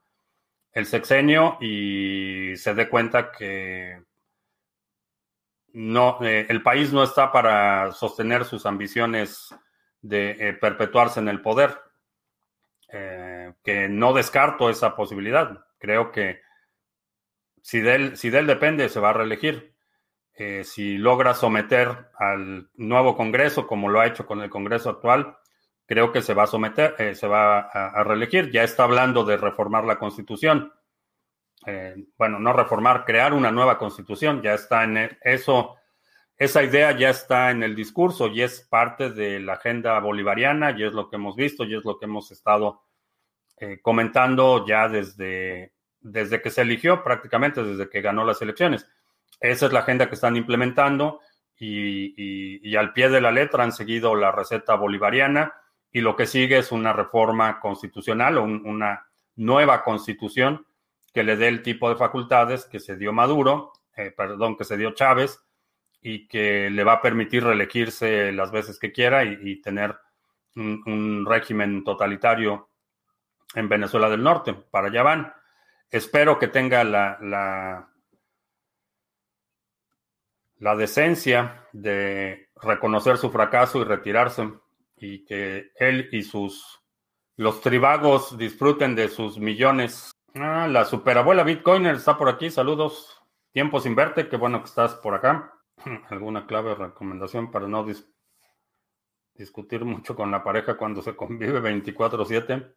el 0.72 0.86
sexenio 0.86 1.56
y 1.60 2.56
se 2.56 2.74
dé 2.74 2.88
cuenta 2.88 3.30
que 3.30 4.02
no, 5.72 6.18
eh, 6.22 6.46
el 6.48 6.62
país 6.62 6.92
no 6.92 7.02
está 7.02 7.30
para 7.32 7.92
sostener 7.92 8.44
sus 8.44 8.66
ambiciones 8.66 9.54
de 10.00 10.30
eh, 10.30 10.52
perpetuarse 10.54 11.20
en 11.20 11.28
el 11.28 11.40
poder. 11.40 11.78
Eh, 12.92 13.52
que 13.62 13.88
no 13.88 14.12
descarto 14.12 14.68
esa 14.68 14.96
posibilidad. 14.96 15.64
Creo 15.78 16.10
que 16.10 16.40
si 17.62 17.80
de 17.80 17.94
él, 17.94 18.16
si 18.16 18.30
de 18.30 18.40
él 18.40 18.46
depende, 18.46 18.88
se 18.88 19.00
va 19.00 19.10
a 19.10 19.14
reelegir. 19.14 19.74
si 20.64 20.96
logra 20.96 21.34
someter 21.34 22.10
al 22.18 22.70
nuevo 22.74 23.14
Congreso, 23.14 23.66
como 23.66 23.90
lo 23.90 24.00
ha 24.00 24.06
hecho 24.06 24.24
con 24.26 24.40
el 24.40 24.48
Congreso 24.48 24.88
actual, 24.88 25.36
creo 25.86 26.12
que 26.12 26.22
se 26.22 26.32
va 26.32 26.44
a 26.44 26.46
someter, 26.46 27.14
se 27.14 27.28
va 27.28 27.60
a, 27.60 28.02
reelegir. 28.04 28.50
Ya 28.50 28.62
está 28.62 28.84
hablando 28.84 29.24
de 29.24 29.36
reformar 29.36 29.84
la 29.84 29.98
constitución. 29.98 30.72
Eh, 31.66 31.94
bueno, 32.16 32.38
no 32.38 32.52
reformar, 32.52 33.04
crear 33.04 33.32
una 33.32 33.50
nueva 33.50 33.78
constitución. 33.78 34.42
Ya 34.42 34.54
está 34.54 34.84
en 34.84 35.18
eso. 35.22 35.76
Esa 36.36 36.62
idea 36.62 36.96
ya 36.96 37.10
está 37.10 37.50
en 37.50 37.62
el 37.62 37.76
discurso 37.76 38.28
y 38.28 38.42
es 38.42 38.62
parte 38.62 39.10
de 39.10 39.40
la 39.40 39.54
agenda 39.54 39.98
bolivariana 40.00 40.70
y 40.70 40.84
es 40.84 40.92
lo 40.92 41.10
que 41.10 41.16
hemos 41.16 41.36
visto 41.36 41.64
y 41.64 41.74
es 41.74 41.84
lo 41.84 41.98
que 41.98 42.06
hemos 42.06 42.30
estado 42.30 42.82
eh, 43.58 43.78
comentando 43.82 44.66
ya 44.66 44.88
desde, 44.88 45.74
desde 46.00 46.40
que 46.40 46.50
se 46.50 46.62
eligió, 46.62 47.04
prácticamente 47.04 47.62
desde 47.62 47.90
que 47.90 48.00
ganó 48.00 48.24
las 48.24 48.40
elecciones. 48.40 48.88
Esa 49.38 49.66
es 49.66 49.72
la 49.72 49.80
agenda 49.80 50.08
que 50.08 50.14
están 50.14 50.36
implementando 50.36 51.20
y 51.62 52.74
al 52.74 52.94
pie 52.94 53.10
de 53.10 53.20
la 53.20 53.30
letra 53.30 53.62
han 53.62 53.72
seguido 53.72 54.14
la 54.14 54.32
receta 54.32 54.76
bolivariana 54.76 55.52
y 55.92 56.00
lo 56.00 56.16
que 56.16 56.26
sigue 56.26 56.56
es 56.56 56.72
una 56.72 56.94
reforma 56.94 57.60
constitucional 57.60 58.38
o 58.38 58.44
una 58.44 59.06
nueva 59.36 59.82
constitución 59.82 60.66
que 61.12 61.22
le 61.22 61.36
dé 61.36 61.48
el 61.48 61.62
tipo 61.62 61.88
de 61.88 61.96
facultades 61.96 62.64
que 62.66 62.80
se 62.80 62.96
dio 62.96 63.12
Maduro, 63.12 63.72
eh, 63.96 64.10
perdón, 64.10 64.56
que 64.56 64.64
se 64.64 64.76
dio 64.76 64.92
Chávez 64.92 65.40
y 66.00 66.28
que 66.28 66.70
le 66.70 66.84
va 66.84 66.94
a 66.94 67.02
permitir 67.02 67.44
reelegirse 67.44 68.32
las 68.32 68.50
veces 68.50 68.78
que 68.78 68.92
quiera 68.92 69.24
y, 69.24 69.60
tener 69.60 69.96
un, 70.56 71.26
régimen 71.26 71.84
totalitario 71.84 72.70
en 73.54 73.68
Venezuela 73.68 74.08
del 74.08 74.22
Norte. 74.22 74.54
Para 74.54 74.88
allá 74.88 75.02
van. 75.02 75.34
Espero 75.90 76.38
que 76.38 76.48
tenga 76.48 76.84
la, 76.84 77.18
la, 77.20 77.88
la 80.58 80.76
decencia 80.76 81.66
de 81.72 82.48
reconocer 82.62 83.18
su 83.18 83.30
fracaso 83.30 83.80
y 83.80 83.84
retirarse 83.84 84.48
y 84.96 85.24
que 85.24 85.72
él 85.76 86.08
y 86.12 86.22
sus 86.22 86.80
los 87.40 87.62
tribagos 87.62 88.36
disfruten 88.36 88.94
de 88.94 89.08
sus 89.08 89.38
millones. 89.38 90.09
Ah, 90.34 90.68
la 90.68 90.84
superabuela 90.84 91.42
Bitcoiner 91.42 91.96
está 91.96 92.16
por 92.16 92.28
aquí. 92.28 92.50
Saludos. 92.50 93.20
Tiempo 93.52 93.80
sin 93.80 93.94
verte. 93.94 94.28
Qué 94.28 94.36
bueno 94.36 94.60
que 94.60 94.66
estás 94.66 94.94
por 94.94 95.14
acá. 95.14 95.54
¿Alguna 96.10 96.46
clave 96.46 96.70
o 96.70 96.74
recomendación 96.74 97.50
para 97.50 97.66
no 97.66 97.86
discutir 99.34 99.84
mucho 99.84 100.14
con 100.14 100.30
la 100.30 100.44
pareja 100.44 100.76
cuando 100.76 101.02
se 101.02 101.16
convive 101.16 101.60
24/7? 101.60 102.74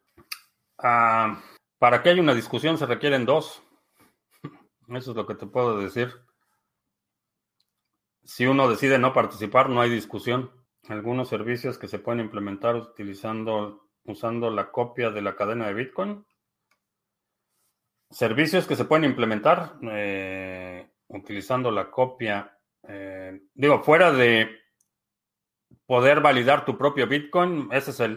Ah, 0.78 1.40
para 1.78 2.02
que 2.02 2.10
haya 2.10 2.22
una 2.22 2.34
discusión 2.34 2.78
se 2.78 2.86
requieren 2.86 3.24
dos. 3.24 3.62
Eso 4.88 5.10
es 5.12 5.16
lo 5.16 5.26
que 5.26 5.34
te 5.34 5.46
puedo 5.46 5.78
decir. 5.78 6.12
Si 8.24 8.46
uno 8.46 8.68
decide 8.68 8.98
no 8.98 9.12
participar, 9.12 9.68
no 9.68 9.80
hay 9.80 9.90
discusión 9.90 10.50
algunos 10.88 11.28
servicios 11.28 11.78
que 11.78 11.88
se 11.88 11.98
pueden 11.98 12.20
implementar 12.20 12.76
utilizando, 12.76 13.88
usando 14.04 14.50
la 14.50 14.70
copia 14.70 15.10
de 15.10 15.22
la 15.22 15.36
cadena 15.36 15.66
de 15.66 15.74
Bitcoin. 15.74 16.26
Servicios 18.10 18.66
que 18.66 18.76
se 18.76 18.84
pueden 18.84 19.04
implementar 19.04 19.74
eh, 19.82 20.88
utilizando 21.08 21.70
la 21.70 21.90
copia. 21.90 22.56
Eh, 22.86 23.40
digo, 23.54 23.82
fuera 23.82 24.12
de 24.12 24.48
poder 25.86 26.20
validar 26.20 26.64
tu 26.64 26.78
propio 26.78 27.06
Bitcoin, 27.06 27.68
esa 27.72 27.90
es 27.90 28.10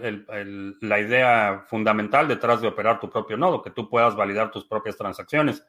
la 0.81 0.99
idea 0.99 1.65
fundamental 1.67 2.27
detrás 2.27 2.61
de 2.61 2.67
operar 2.67 2.99
tu 2.99 3.09
propio 3.09 3.37
nodo, 3.37 3.61
que 3.61 3.71
tú 3.71 3.89
puedas 3.89 4.15
validar 4.15 4.51
tus 4.51 4.65
propias 4.65 4.95
transacciones. 4.95 5.65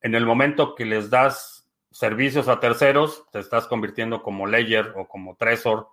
En 0.00 0.14
el 0.14 0.26
momento 0.26 0.74
que 0.74 0.84
les 0.84 1.10
das 1.10 1.68
servicios 1.90 2.48
a 2.48 2.60
terceros, 2.60 3.24
te 3.32 3.38
estás 3.40 3.66
convirtiendo 3.66 4.22
como 4.22 4.46
Ledger 4.46 4.92
o 4.96 5.08
como 5.08 5.36
Trezor 5.36 5.88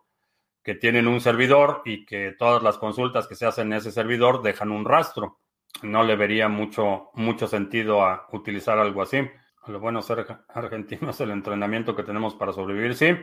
que 0.63 0.75
tienen 0.75 1.07
un 1.07 1.19
servidor 1.19 1.81
y 1.85 2.05
que 2.05 2.34
todas 2.38 2.63
las 2.63 2.77
consultas 2.77 3.27
que 3.27 3.35
se 3.35 3.45
hacen 3.45 3.67
en 3.67 3.80
ese 3.80 3.91
servidor 3.91 4.41
dejan 4.41 4.71
un 4.71 4.85
rastro. 4.85 5.39
No 5.84 6.03
le 6.03 6.15
vería 6.15 6.47
mucho, 6.47 7.11
mucho 7.14 7.47
sentido 7.47 8.03
a 8.03 8.27
utilizar 8.31 8.80
algo 8.80 9.01
así. 9.01 9.22
Lo 9.68 9.80
bueno 9.80 10.01
ser 10.01 10.26
argentino 10.49 11.10
es 11.11 11.19
el 11.22 11.31
entrenamiento 11.31 11.95
que 11.95 12.03
tenemos 12.03 12.35
para 12.35 12.53
sobrevivir, 12.53 12.95
sí. 12.95 13.15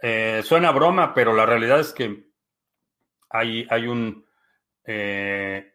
Eh, 0.00 0.42
suena 0.44 0.72
broma, 0.72 1.14
pero 1.14 1.32
la 1.32 1.46
realidad 1.46 1.80
es 1.80 1.92
que 1.92 2.30
hay, 3.30 3.66
hay 3.70 3.86
un... 3.86 4.24
Eh, 4.84 5.68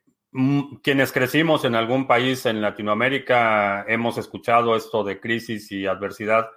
quienes 0.84 1.12
crecimos 1.12 1.64
en 1.66 1.74
algún 1.74 2.06
país 2.06 2.46
en 2.46 2.62
Latinoamérica 2.62 3.86
hemos 3.88 4.18
escuchado 4.18 4.76
esto 4.76 5.04
de 5.04 5.20
crisis 5.20 5.72
y 5.72 5.88
adversidad 5.88 6.50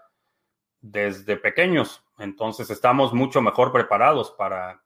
desde 0.81 1.37
pequeños. 1.37 2.05
Entonces 2.19 2.69
estamos 2.71 3.15
mucho 3.15 3.41
mejor 3.41 3.73
preparados 3.73 4.33
para 4.33 4.83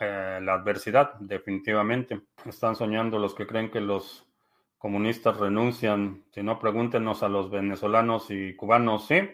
eh, 0.00 0.38
la 0.42 0.54
adversidad, 0.54 1.14
definitivamente. 1.20 2.20
Están 2.44 2.76
soñando 2.76 3.18
los 3.18 3.34
que 3.34 3.46
creen 3.46 3.70
que 3.70 3.80
los 3.80 4.26
comunistas 4.78 5.36
renuncian. 5.38 6.24
Si 6.32 6.42
no, 6.42 6.58
pregúntenos 6.58 7.22
a 7.22 7.28
los 7.28 7.50
venezolanos 7.50 8.30
y 8.30 8.54
cubanos, 8.56 9.06
¿sí? 9.06 9.28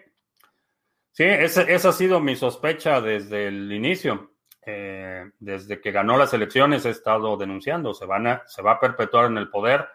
Sí, 1.13 1.25
esa, 1.25 1.63
ha 1.63 1.93
sido 1.93 2.21
mi 2.21 2.37
sospecha 2.37 3.01
desde 3.01 3.49
el 3.49 3.73
inicio. 3.73 4.31
Eh, 4.65 5.31
desde 5.41 5.81
que 5.81 5.91
ganó 5.91 6.17
las 6.17 6.33
elecciones 6.35 6.87
he 6.87 6.91
estado 6.91 7.37
denunciando, 7.37 7.95
se, 7.95 8.07
van 8.07 8.29
a, 8.29 8.43
se 8.47 8.63
va 8.63 8.73
a 8.73 8.81
perpetuar 8.81 9.27
en 9.27 9.39
el 9.39 9.51
poder. 9.51 9.89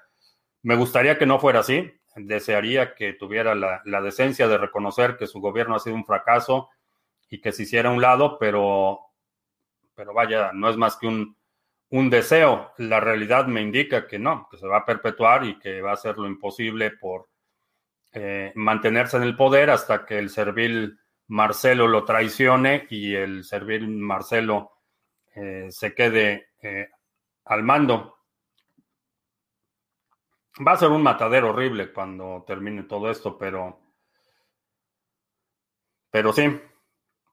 Me 0.64 0.76
gustaría 0.76 1.18
que 1.18 1.26
no 1.26 1.39
fuera 1.39 1.61
así 1.61 1.98
desearía 2.18 2.95
que 2.95 3.14
tuviera 3.14 3.56
la, 3.56 4.02
decencia 4.02 4.48
de 4.48 4.57
reconocer 4.57 5.18
que 5.18 5.27
su 5.27 5.39
gobierno 5.39 5.76
ha 5.76 5.80
sido 5.80 5.95
un 5.95 6.06
fracaso 6.06 6.69
y 7.30 7.39
que 7.41 7.52
se 7.52 7.64
hiciera 7.64 7.89
a 7.89 7.94
un 7.94 8.02
lado, 8.02 8.38
pero, 8.39 9.07
pero 9.98 10.14
vaya, 10.14 10.52
no 10.53 10.69
es 10.69 10.78
más 10.78 10.95
que 10.95 11.07
un, 11.07 11.36
un 11.90 12.10
deseo. 12.11 12.72
La 12.78 12.99
realidad 12.99 13.48
me 13.48 13.61
indica 13.61 14.06
que 14.07 14.19
no, 14.19 14.48
que 14.49 14.57
se 14.57 14.68
va 14.68 14.78
a 14.78 14.86
perpetuar 14.86 15.44
y 15.44 15.57
que 15.57 15.82
va 15.82 15.94
a 15.94 15.98
ser 15.98 16.19
lo 16.19 16.28
imposible 16.28 16.91
por 16.91 17.30
eh, 18.14 18.52
mantenerse 18.53 19.18
en 19.18 19.24
el 19.24 19.36
poder 19.36 19.72
hasta 19.72 20.06
que 20.06 20.19
el 20.19 20.30
servil 20.30 20.99
Marcelo 21.30 21.88
lo 21.88 22.06
traicione 22.06 22.86
y 22.91 23.15
el 23.15 23.44
servil 23.44 23.88
Marcelo 23.88 24.72
eh, 25.34 25.65
se 25.72 25.95
quede 25.95 26.49
eh, 26.61 26.90
al 27.45 27.64
mando. 27.64 28.19
Va 30.65 30.74
a 30.74 30.78
ser 30.78 30.90
un 30.90 31.02
matadero 31.02 31.49
horrible 31.49 31.91
cuando 31.91 32.44
termine 32.45 32.84
todo 32.84 33.10
esto, 33.10 33.36
pero, 33.36 33.80
pero 36.11 36.32
sí, 36.34 36.61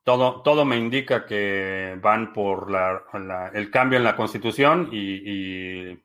todo, 0.05 0.43
todo 0.43 0.65
me 0.65 0.77
indica 0.77 1.27
que 1.27 1.99
van 2.01 2.33
por 2.33 2.69
el 3.55 3.71
cambio 3.71 3.99
en 3.99 4.05
la 4.05 4.17
constitución 4.17 4.89
y 4.93 5.99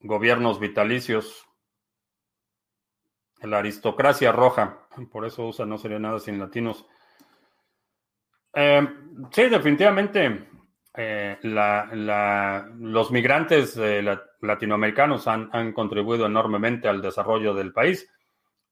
gobiernos 0.00 0.60
vitalicios 0.60 1.46
la 3.46 3.58
aristocracia 3.58 4.32
roja. 4.32 4.86
Por 5.10 5.24
eso 5.26 5.46
USA 5.46 5.66
no 5.66 5.78
sería 5.78 5.98
nada 5.98 6.18
sin 6.18 6.38
latinos. 6.38 6.86
Eh, 8.54 8.86
sí, 9.30 9.48
definitivamente 9.48 10.48
eh, 10.96 11.38
los 11.42 13.10
migrantes 13.10 13.78
latinoamericanos 14.40 15.26
han, 15.26 15.72
contribuido 15.72 16.26
enormemente 16.26 16.88
al 16.88 17.02
desarrollo 17.02 17.54
del 17.54 17.72
país. 17.72 18.08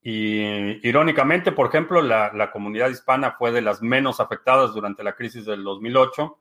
Y 0.03 0.87
irónicamente, 0.87 1.53
por 1.53 1.69
ejemplo, 1.69 2.03
la, 2.03 2.33
la, 2.35 2.51
comunidad 2.51 2.91
hispana 2.91 3.33
fue 3.39 3.53
de 3.53 3.62
las 3.62 3.83
menos 3.83 4.19
afectadas 4.19 4.74
durante 4.74 5.05
la 5.05 5.15
crisis 5.15 5.45
del 5.45 5.62
2008 5.62 6.39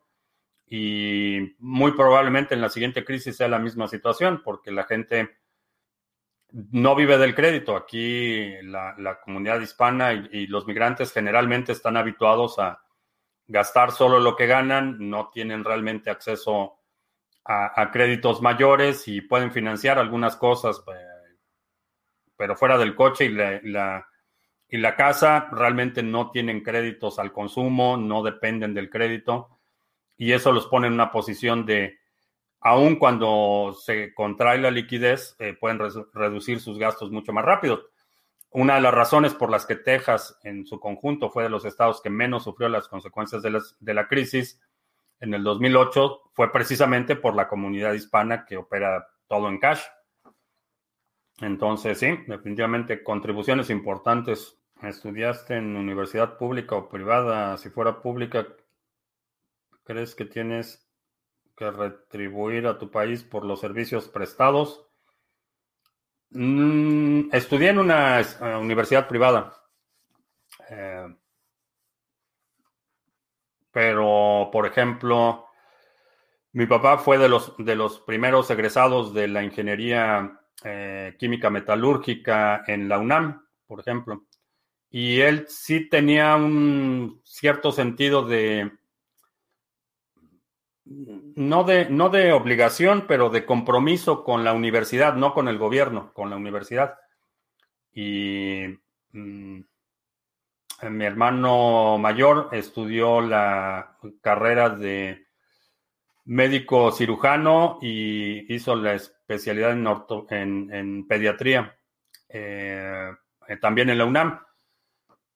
y 0.68 1.56
muy 1.60 1.92
probablemente 1.92 2.56
en 2.56 2.62
la 2.62 2.70
siguiente 2.70 3.06
crisis 3.06 3.38
sea 3.38 3.50
la 3.50 3.60
misma 3.60 3.88
situación 3.88 4.42
porque 4.44 4.72
la 4.72 4.86
gente 4.86 5.42
no 6.52 6.96
vive 6.96 7.18
del 7.18 7.36
crédito. 7.36 7.76
Aquí 7.76 8.54
la, 8.64 9.20
comunidad 9.24 9.60
hispana 9.62 10.14
y, 10.14 10.48
los 10.48 10.68
migrantes 10.68 11.12
generalmente 11.12 11.72
están 11.72 11.98
habituados 11.98 12.60
a 12.60 12.82
gastar 13.48 13.92
solo 13.92 14.20
lo 14.20 14.36
que 14.36 14.48
ganan, 14.48 15.10
no 15.10 15.30
tienen 15.30 15.64
realmente 15.64 16.10
acceso 16.10 16.78
a, 17.44 17.90
créditos 17.92 18.42
mayores 18.42 19.08
y 19.08 19.22
pueden 19.22 19.52
financiar 19.52 19.98
algunas 19.98 20.36
cosas, 20.36 20.82
eh, 20.88 21.11
pero 22.42 22.56
fuera 22.56 22.76
del 22.80 22.96
coche 22.96 23.26
y 23.26 23.30
la, 23.30 24.08
y 24.68 24.78
la 24.78 24.96
casa 24.96 25.48
realmente 25.52 26.02
no 26.02 26.32
tienen 26.32 26.64
créditos 26.64 27.20
al 27.20 27.32
consumo, 27.32 27.98
no 27.98 28.24
dependen 28.24 28.74
del 28.74 28.90
crédito 28.90 29.60
y 30.18 30.32
eso 30.32 30.52
los 30.52 30.66
pone 30.66 30.88
en 30.88 30.94
una 30.94 31.12
posición 31.12 31.68
de 31.68 32.00
aun 32.62 32.96
cuando 32.96 33.78
se 33.80 34.12
contrae 34.16 34.58
la 34.58 34.72
liquidez, 34.72 35.36
eh, 35.38 35.54
pueden 35.54 35.80
reducir 36.16 36.60
sus 36.60 36.80
gastos 36.80 37.12
mucho 37.12 37.32
más 37.32 37.46
rápido. 37.46 37.92
Una 38.50 38.74
de 38.74 38.82
las 38.82 38.96
razones 38.96 39.36
por 39.36 39.52
las 39.52 39.68
que 39.68 39.76
Texas 39.76 40.40
en 40.42 40.66
su 40.66 40.80
conjunto 40.80 41.30
fue 41.30 41.44
de 41.44 41.50
los 41.50 41.64
estados 41.64 42.02
que 42.02 42.10
menos 42.10 42.46
sufrió 42.46 42.70
las 42.70 42.88
consecuencias 42.88 43.44
de, 43.44 43.94
la 43.94 44.08
crisis 44.08 44.60
en 45.20 45.36
el 45.36 45.44
2008 45.44 46.32
fue 46.34 46.52
precisamente 46.52 47.16
por 47.16 47.36
la 47.36 47.48
comunidad 47.48 47.94
hispana 47.94 48.46
que 48.46 48.58
opera 48.58 49.10
todo 49.28 49.48
en 49.48 49.60
cash. 49.60 49.84
Entonces, 51.42 52.00
sí, 52.00 52.18
definitivamente 52.28 53.04
contribuciones 53.04 53.70
importantes. 53.70 54.58
¿Estudiaste 54.82 55.56
en 55.58 55.76
universidad 55.76 56.38
pública 56.38 56.76
o 56.76 56.90
privada? 56.90 57.58
Si 57.58 57.70
fuera 57.70 58.02
pública, 58.02 58.48
¿crees 59.84 60.16
que 60.16 60.26
tienes 60.26 60.92
retribuir 61.70 62.66
a 62.66 62.80
tu 62.80 62.90
país 62.90 63.24
por 63.24 63.46
los 63.46 63.60
servicios 63.60 64.08
prestados. 64.08 64.88
Mm, 66.32 67.30
estudié 67.34 67.70
en 67.70 67.80
una 67.80 68.22
eh, 68.22 68.56
universidad 68.60 69.08
privada. 69.08 69.54
Eh, 70.70 71.08
pero, 73.72 74.50
por 74.52 74.66
ejemplo, 74.66 75.46
mi 76.54 76.66
papá 76.66 76.98
fue 76.98 77.18
de 77.18 77.30
los, 77.30 77.54
de 77.58 77.76
los 77.76 78.00
primeros 78.00 78.50
egresados 78.50 79.14
de 79.14 79.28
la 79.28 79.44
ingeniería 79.44 80.41
eh, 80.64 81.16
química 81.18 81.50
metalúrgica 81.50 82.64
en 82.68 82.88
la 82.88 83.00
UNAM, 83.00 83.46
por 83.66 83.80
ejemplo. 83.80 84.26
Y 84.90 85.22
él 85.22 85.46
sí 85.48 85.90
tenía 85.90 86.36
un 86.36 87.22
cierto 87.24 87.72
sentido 87.72 88.26
de 88.28 88.72
no 90.86 91.64
de, 91.64 91.90
no 91.90 92.10
de 92.10 92.34
obligación, 92.34 93.06
pero 93.08 93.30
de 93.30 93.46
compromiso 93.46 94.24
con 94.24 94.44
la 94.44 94.54
universidad, 94.54 95.16
no 95.16 95.34
con 95.34 95.48
el 95.48 95.58
gobierno, 95.58 96.12
con 96.14 96.30
la 96.30 96.36
universidad. 96.36 96.96
Y 97.94 98.66
mm, 99.12 99.60
mi 100.90 101.06
hermano 101.06 101.98
mayor 101.98 102.50
estudió 102.52 103.22
la 103.22 103.98
carrera 104.22 104.70
de 104.70 105.28
médico 106.26 106.92
cirujano 106.92 107.80
y 107.82 108.54
hizo 108.54 108.76
la 108.76 108.94
especialidad 108.94 109.72
en, 110.30 111.08
pediatría, 111.08 111.76
eh, 112.30 113.12
también 113.60 113.90
en 113.90 113.98
la 113.98 114.06
UNAM. 114.06 114.40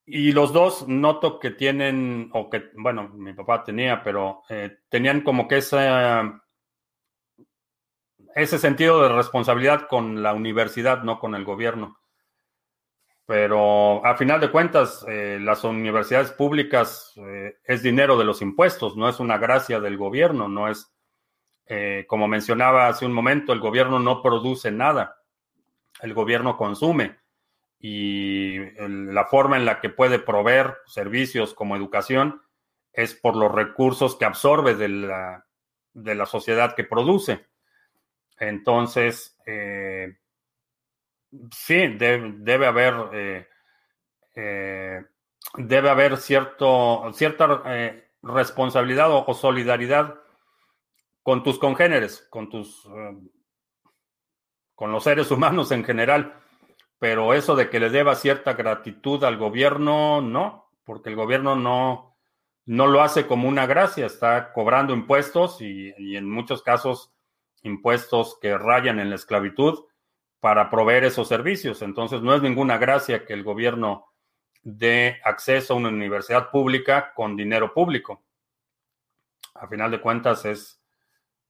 Y 0.05 0.33
los 0.33 0.53
dos 0.53 0.87
noto 0.87 1.39
que 1.39 1.49
tienen, 1.51 2.29
o 2.33 2.49
que, 2.49 2.69
bueno, 2.75 3.09
mi 3.09 3.33
papá 3.33 3.63
tenía, 3.63 4.03
pero 4.03 4.43
eh, 4.49 4.77
tenían 4.87 5.21
como 5.21 5.47
que 5.47 5.57
ese 5.57 5.79
sentido 8.59 9.01
de 9.01 9.09
responsabilidad 9.09 9.87
con 9.87 10.21
la 10.21 10.33
universidad, 10.33 11.01
no 11.01 11.19
con 11.19 11.33
el 11.33 11.43
gobierno. 11.43 11.97
Pero 13.25 14.05
a 14.05 14.15
final 14.15 14.39
de 14.39 14.51
cuentas, 14.51 15.03
eh, 15.07 15.39
las 15.41 15.63
universidades 15.63 16.31
públicas 16.31 17.13
eh, 17.17 17.57
es 17.63 17.81
dinero 17.81 18.17
de 18.17 18.25
los 18.25 18.41
impuestos, 18.41 18.95
no 18.95 19.09
es 19.09 19.19
una 19.19 19.37
gracia 19.37 19.79
del 19.79 19.97
gobierno, 19.97 20.47
no 20.47 20.67
es, 20.69 20.91
como 22.05 22.27
mencionaba 22.27 22.87
hace 22.87 23.07
un 23.07 23.13
momento, 23.13 23.51
el 23.51 23.59
gobierno 23.59 23.99
no 23.99 24.21
produce 24.21 24.69
nada, 24.69 25.23
el 26.01 26.13
gobierno 26.13 26.57
consume 26.57 27.17
y 27.79 28.59
la 28.79 29.25
forma 29.25 29.57
en 29.57 29.65
la 29.65 29.81
que 29.81 29.89
puede 29.89 30.19
proveer 30.19 30.77
servicios 30.85 31.55
como 31.55 31.75
educación 31.75 32.43
es 32.95 33.13
por 33.13 33.35
los 33.35 33.51
recursos 33.51 34.15
que 34.15 34.25
absorbe 34.25 34.75
de 34.75 34.89
la, 34.89 35.45
de 35.93 36.15
la 36.15 36.25
sociedad 36.25 36.75
que 36.75 36.83
produce. 36.83 37.45
Entonces, 38.39 39.37
eh, 39.45 40.17
sí, 41.51 41.87
debe 41.97 42.65
haber, 42.65 42.93
eh, 43.13 43.47
eh, 44.35 45.05
debe 45.57 45.89
haber 45.89 46.17
cierto, 46.17 47.11
cierta 47.13 47.63
responsabilidad 48.21 49.09
o, 49.11 49.33
solidaridad 49.33 50.15
con 51.23 51.43
tus 51.43 51.59
congéneres, 51.59 52.27
con 52.29 52.49
tus, 52.49 52.87
con 54.75 54.91
los 54.91 55.03
seres 55.03 55.31
humanos 55.31 55.71
en 55.71 55.83
general 55.83 56.41
pero 56.99 57.33
eso 57.33 57.55
de 57.55 57.69
que 57.69 57.79
le 57.79 57.89
deba 57.89 58.15
cierta 58.15 58.53
gratitud 58.53 59.23
al 59.23 59.37
gobierno, 59.37 60.21
no, 60.21 60.71
porque 60.83 61.09
el 61.09 61.15
gobierno 61.15 61.55
no, 61.55 62.17
no 62.65 62.87
lo 62.87 63.01
hace 63.01 63.27
como 63.27 63.49
una 63.49 63.65
gracia, 63.65 64.05
está 64.05 64.53
cobrando 64.53 64.93
impuestos 64.93 65.61
y, 65.61 65.93
en 66.15 66.29
muchos 66.29 66.61
casos 66.63 67.13
impuestos 67.63 68.37
que 68.41 68.57
rayan 68.57 68.99
en 68.99 69.09
la 69.09 69.15
esclavitud 69.15 69.85
para 70.39 70.69
proveer 70.69 71.03
esos 71.03 71.27
servicios. 71.27 71.81
Entonces 71.81 72.21
no 72.21 72.35
es 72.35 72.41
ninguna 72.41 72.77
gracia 72.77 73.25
que 73.25 73.33
el 73.33 73.43
gobierno 73.43 74.07
dé 74.61 75.19
acceso 75.23 75.73
a 75.73 75.77
una 75.77 75.89
universidad 75.89 76.49
pública 76.51 77.13
con 77.13 77.35
dinero 77.35 77.73
público. 77.73 78.23
A 79.55 79.67
final 79.67 79.91
de 79.91 80.01
cuentas 80.01 80.45
es... 80.45 80.81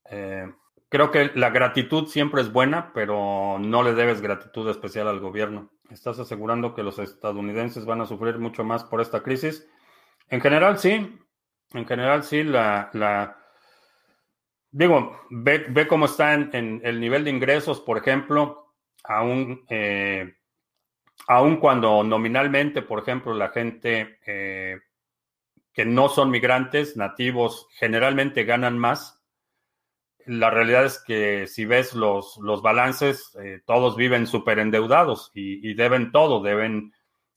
Eh, 0.10 0.48
Creo 0.96 1.12
que 1.12 1.32
la 1.36 1.50
gratitud 1.50 2.08
siempre 2.08 2.42
es 2.42 2.54
buena, 2.54 2.94
pero 2.94 3.58
no 3.60 3.84
le 3.84 3.94
debes 3.94 4.22
gratitud 4.22 4.70
especial 4.70 5.08
al 5.08 5.20
gobierno. 5.20 5.72
¿Estás 5.90 6.20
asegurando 6.20 6.74
que 6.74 6.84
los 6.84 7.00
estadounidenses 7.00 7.86
van 7.86 8.02
a 8.02 8.06
sufrir 8.06 8.38
mucho 8.38 8.64
más 8.64 8.84
por 8.84 9.02
esta 9.02 9.22
crisis? 9.22 9.68
En 10.30 10.40
general, 10.42 10.78
sí. 10.78 11.20
En 11.74 11.86
general, 11.86 12.24
sí. 12.24 12.44
La, 12.44 12.90
la 12.94 13.38
digo, 14.72 15.20
ve, 15.32 15.88
cómo 15.90 16.06
está 16.06 16.34
en, 16.34 16.82
el 16.84 17.02
nivel 17.02 17.24
de 17.24 17.32
ingresos, 17.32 17.82
por 17.82 17.98
ejemplo, 17.98 18.65
aún, 19.08 19.66
eh, 19.70 20.36
aún 21.28 21.58
cuando 21.58 22.04
nominalmente, 22.04 22.82
por 22.82 23.00
ejemplo, 23.00 23.34
la 23.34 23.50
gente 23.50 24.20
eh, 24.26 24.80
que 25.74 25.86
no 25.86 26.10
son 26.10 26.30
migrantes, 26.30 26.98
nativos, 26.98 27.68
generalmente 27.72 28.44
ganan 28.44 28.78
más 28.78 29.16
la 30.26 30.50
realidad 30.50 30.86
es 30.86 31.04
que 31.06 31.48
si 31.48 31.66
ves 31.66 31.94
los, 31.94 32.38
los 32.38 32.62
balances, 32.62 33.36
eh, 33.42 33.62
todos 33.66 33.96
viven 33.96 34.28
súper 34.28 34.60
endeudados 34.60 35.32
y, 35.34 35.74
deben 35.76 36.12
todo, 36.12 36.42
deben 36.42 36.94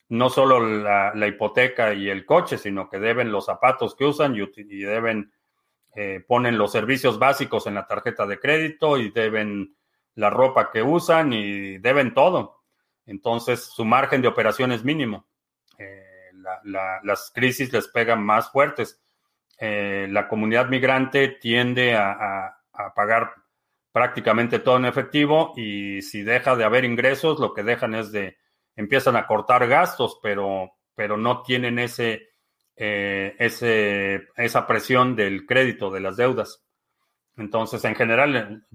no 0.07 0.29
solo 0.29 0.59
la, 0.59 1.27
hipoteca 1.27 1.93
y 1.93 2.09
el 2.09 2.25
coche, 2.25 2.57
sino 2.57 2.89
que 2.89 2.99
deben 2.99 3.31
los 3.31 3.45
zapatos 3.45 3.95
que 3.95 4.05
usan 4.05 4.35
y, 4.35 4.83
deben, 4.83 5.31
eh, 5.95 6.23
ponen 6.27 6.57
los 6.57 6.71
servicios 6.71 7.19
básicos 7.19 7.67
en 7.67 7.75
la 7.75 7.85
tarjeta 7.85 8.25
de 8.25 8.39
crédito 8.39 8.97
y 8.97 9.11
deben 9.11 9.75
la 10.15 10.29
ropa 10.29 10.71
que 10.71 10.81
usan 10.81 11.33
y 11.33 11.77
deben 11.77 12.13
todo. 12.13 12.63
Entonces, 13.05 13.65
su 13.65 13.85
margen 13.85 14.21
de 14.21 14.27
operación 14.27 14.71
es 14.71 14.83
mínimo. 14.83 15.27
Eh, 15.77 16.31
las 16.63 17.31
crisis 17.33 17.71
les 17.73 17.87
pegan 17.87 18.23
más 18.23 18.51
fuertes. 18.51 19.01
Eh, 19.57 20.07
la 20.09 20.27
comunidad 20.27 20.69
migrante 20.69 21.27
tiende 21.27 21.95
a, 21.95 22.55
pagar 22.95 23.33
prácticamente 23.91 24.59
todo 24.59 24.77
en 24.77 24.85
efectivo 24.85 25.53
y 25.57 26.01
si 26.01 26.21
deja 26.21 26.55
de 26.55 26.63
haber 26.63 26.85
ingresos, 26.85 27.39
lo 27.39 27.53
que 27.53 27.63
dejan 27.63 27.93
es 27.93 28.09
de, 28.13 28.37
empiezan 28.77 29.17
a 29.17 29.27
cortar 29.27 29.67
gastos, 29.67 30.17
pero, 30.23 30.71
pero 30.95 31.17
no 31.17 31.41
tienen 31.41 31.77
ese, 31.77 32.29
eh, 32.77 33.35
ese, 33.37 34.29
esa 34.37 34.65
presión 34.65 35.17
del 35.17 35.45
crédito, 35.45 35.91
de 35.91 35.99
las 35.99 36.15
deudas. 36.15 36.63
Entonces, 37.35 37.83
en 37.83 37.95
general, 37.95 38.65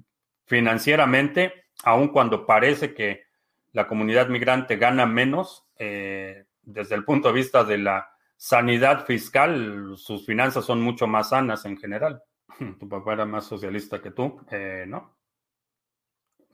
financieramente, 0.47 1.65
aun 1.85 2.09
cuando 2.09 2.47
parece 2.47 2.95
que 2.95 3.25
la 3.73 3.87
comunidad 3.87 4.29
migrante 4.29 4.77
gana 4.77 5.07
menos, 5.07 5.67
eh, 5.79 6.45
desde 6.63 6.95
el 6.95 7.05
punto 7.05 7.29
de 7.29 7.35
vista 7.35 7.65
de 7.65 7.79
la 7.79 8.09
sanidad 8.37 9.05
fiscal, 9.05 9.95
sus 9.97 10.27
finanzas 10.27 10.65
son 10.65 10.81
mucho 10.81 11.07
más 11.07 11.31
sanas 11.31 11.65
en 11.65 11.77
general. 11.77 12.23
Tu 12.79 12.89
papá 12.89 13.15
era 13.15 13.25
más 13.25 13.47
socialista 13.47 14.01
que 14.01 14.11
tú, 14.11 14.41
eh, 14.51 14.85
¿no? 14.87 15.17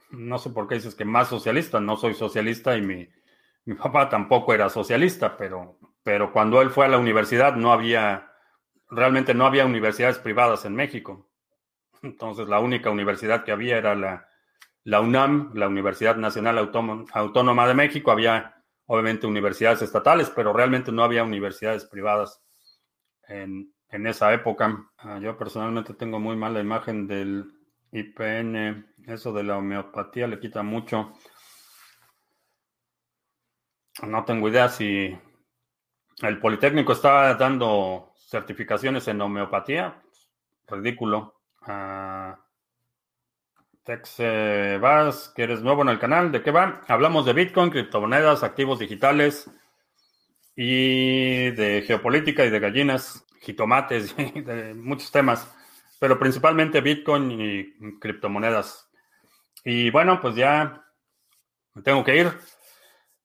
No 0.09 0.37
sé 0.39 0.49
por 0.49 0.67
qué 0.67 0.75
dices 0.75 0.95
que 0.95 1.05
más 1.05 1.29
socialista, 1.29 1.79
no 1.79 1.95
soy 1.95 2.13
socialista 2.13 2.75
y 2.75 2.81
mi, 2.81 3.07
mi 3.65 3.75
papá 3.75 4.09
tampoco 4.09 4.53
era 4.53 4.69
socialista, 4.69 5.37
pero, 5.37 5.77
pero 6.03 6.33
cuando 6.33 6.61
él 6.61 6.69
fue 6.69 6.85
a 6.85 6.89
la 6.89 6.97
universidad 6.97 7.55
no 7.55 7.71
había, 7.71 8.31
realmente 8.89 9.33
no 9.33 9.45
había 9.45 9.65
universidades 9.65 10.17
privadas 10.17 10.65
en 10.65 10.75
México. 10.75 11.30
Entonces 12.01 12.47
la 12.47 12.59
única 12.59 12.89
universidad 12.89 13.43
que 13.43 13.51
había 13.51 13.77
era 13.77 13.95
la, 13.95 14.27
la 14.83 15.01
UNAM, 15.01 15.51
la 15.53 15.67
Universidad 15.67 16.15
Nacional 16.15 16.57
Autónoma 16.57 17.67
de 17.67 17.73
México. 17.73 18.11
Había 18.11 18.63
obviamente 18.85 19.27
universidades 19.27 19.81
estatales, 19.81 20.29
pero 20.29 20.53
realmente 20.53 20.91
no 20.91 21.03
había 21.03 21.23
universidades 21.23 21.85
privadas 21.85 22.41
en, 23.27 23.73
esa 23.89 24.33
época. 24.33 24.91
Ah, 24.97 25.19
yo 25.21 25.37
personalmente 25.37 25.93
tengo 25.93 26.19
muy 26.19 26.35
mala 26.35 26.59
imagen 26.59 27.07
del 27.07 27.53
IPN, 27.91 28.85
eso 29.05 29.33
de 29.33 29.43
la 29.43 29.57
homeopatía 29.57 30.27
le 30.27 30.39
quita 30.39 30.63
mucho. 30.63 31.13
No 34.07 34.23
tengo 34.25 34.49
idea 34.49 34.69
si 34.69 35.17
el 36.21 36.39
Politécnico 36.39 36.93
está 36.93 37.35
dando 37.35 38.13
certificaciones 38.15 39.07
en 39.07 39.21
homeopatía. 39.21 40.01
Ridículo. 40.67 41.40
Uh, 41.67 42.35
Tex 43.83 44.17
Vas, 44.79 45.31
que 45.35 45.43
eres 45.43 45.61
nuevo 45.61 45.81
en 45.81 45.89
el 45.89 45.99
canal, 45.99 46.31
¿de 46.31 46.41
qué 46.43 46.51
va? 46.51 46.81
Hablamos 46.87 47.25
de 47.25 47.33
Bitcoin, 47.33 47.71
criptomonedas, 47.71 48.43
activos 48.43 48.79
digitales 48.79 49.49
y 50.55 51.49
de 51.51 51.83
geopolítica 51.85 52.45
y 52.45 52.49
de 52.49 52.59
gallinas, 52.59 53.25
jitomates, 53.41 54.15
y 54.35 54.41
de 54.41 54.73
muchos 54.75 55.11
temas, 55.11 55.51
pero 55.99 56.19
principalmente 56.19 56.81
Bitcoin 56.81 57.31
y 57.31 57.99
criptomonedas. 57.99 58.89
Y 59.63 59.89
bueno, 59.89 60.19
pues 60.21 60.35
ya 60.35 60.83
me 61.73 61.81
tengo 61.81 62.03
que 62.03 62.17
ir. 62.17 62.31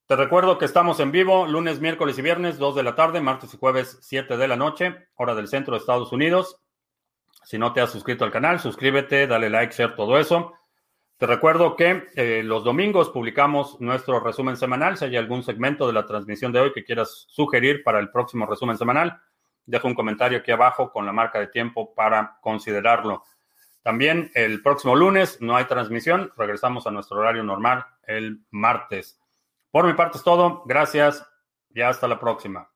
Te 0.06 0.16
recuerdo 0.16 0.56
que 0.56 0.64
estamos 0.64 1.00
en 1.00 1.10
vivo 1.10 1.46
lunes, 1.46 1.80
miércoles 1.80 2.18
y 2.18 2.22
viernes, 2.22 2.58
2 2.58 2.76
de 2.76 2.82
la 2.82 2.94
tarde, 2.94 3.20
martes 3.20 3.52
y 3.52 3.58
jueves, 3.58 3.98
7 4.02 4.36
de 4.36 4.48
la 4.48 4.56
noche, 4.56 5.08
hora 5.16 5.34
del 5.34 5.48
centro 5.48 5.74
de 5.74 5.80
Estados 5.80 6.12
Unidos. 6.12 6.60
Si 7.46 7.58
no 7.58 7.72
te 7.72 7.80
has 7.80 7.92
suscrito 7.92 8.24
al 8.24 8.32
canal, 8.32 8.58
suscríbete, 8.58 9.28
dale 9.28 9.48
like, 9.48 9.72
share, 9.72 9.94
todo 9.94 10.18
eso. 10.18 10.54
Te 11.16 11.26
recuerdo 11.26 11.76
que 11.76 12.08
eh, 12.16 12.42
los 12.42 12.64
domingos 12.64 13.10
publicamos 13.10 13.80
nuestro 13.80 14.18
resumen 14.18 14.56
semanal. 14.56 14.96
Si 14.96 15.04
hay 15.04 15.16
algún 15.16 15.44
segmento 15.44 15.86
de 15.86 15.92
la 15.92 16.06
transmisión 16.06 16.50
de 16.50 16.58
hoy 16.58 16.72
que 16.72 16.82
quieras 16.82 17.24
sugerir 17.28 17.84
para 17.84 18.00
el 18.00 18.10
próximo 18.10 18.46
resumen 18.46 18.76
semanal, 18.76 19.20
deja 19.64 19.86
un 19.86 19.94
comentario 19.94 20.38
aquí 20.38 20.50
abajo 20.50 20.90
con 20.90 21.06
la 21.06 21.12
marca 21.12 21.38
de 21.38 21.46
tiempo 21.46 21.94
para 21.94 22.36
considerarlo. 22.40 23.22
También 23.80 24.32
el 24.34 24.60
próximo 24.60 24.96
lunes 24.96 25.40
no 25.40 25.54
hay 25.54 25.66
transmisión. 25.66 26.32
Regresamos 26.36 26.88
a 26.88 26.90
nuestro 26.90 27.20
horario 27.20 27.44
normal 27.44 27.86
el 28.08 28.40
martes. 28.50 29.20
Por 29.70 29.86
mi 29.86 29.92
parte 29.92 30.18
es 30.18 30.24
todo. 30.24 30.64
Gracias 30.66 31.24
y 31.70 31.80
hasta 31.80 32.08
la 32.08 32.18
próxima. 32.18 32.68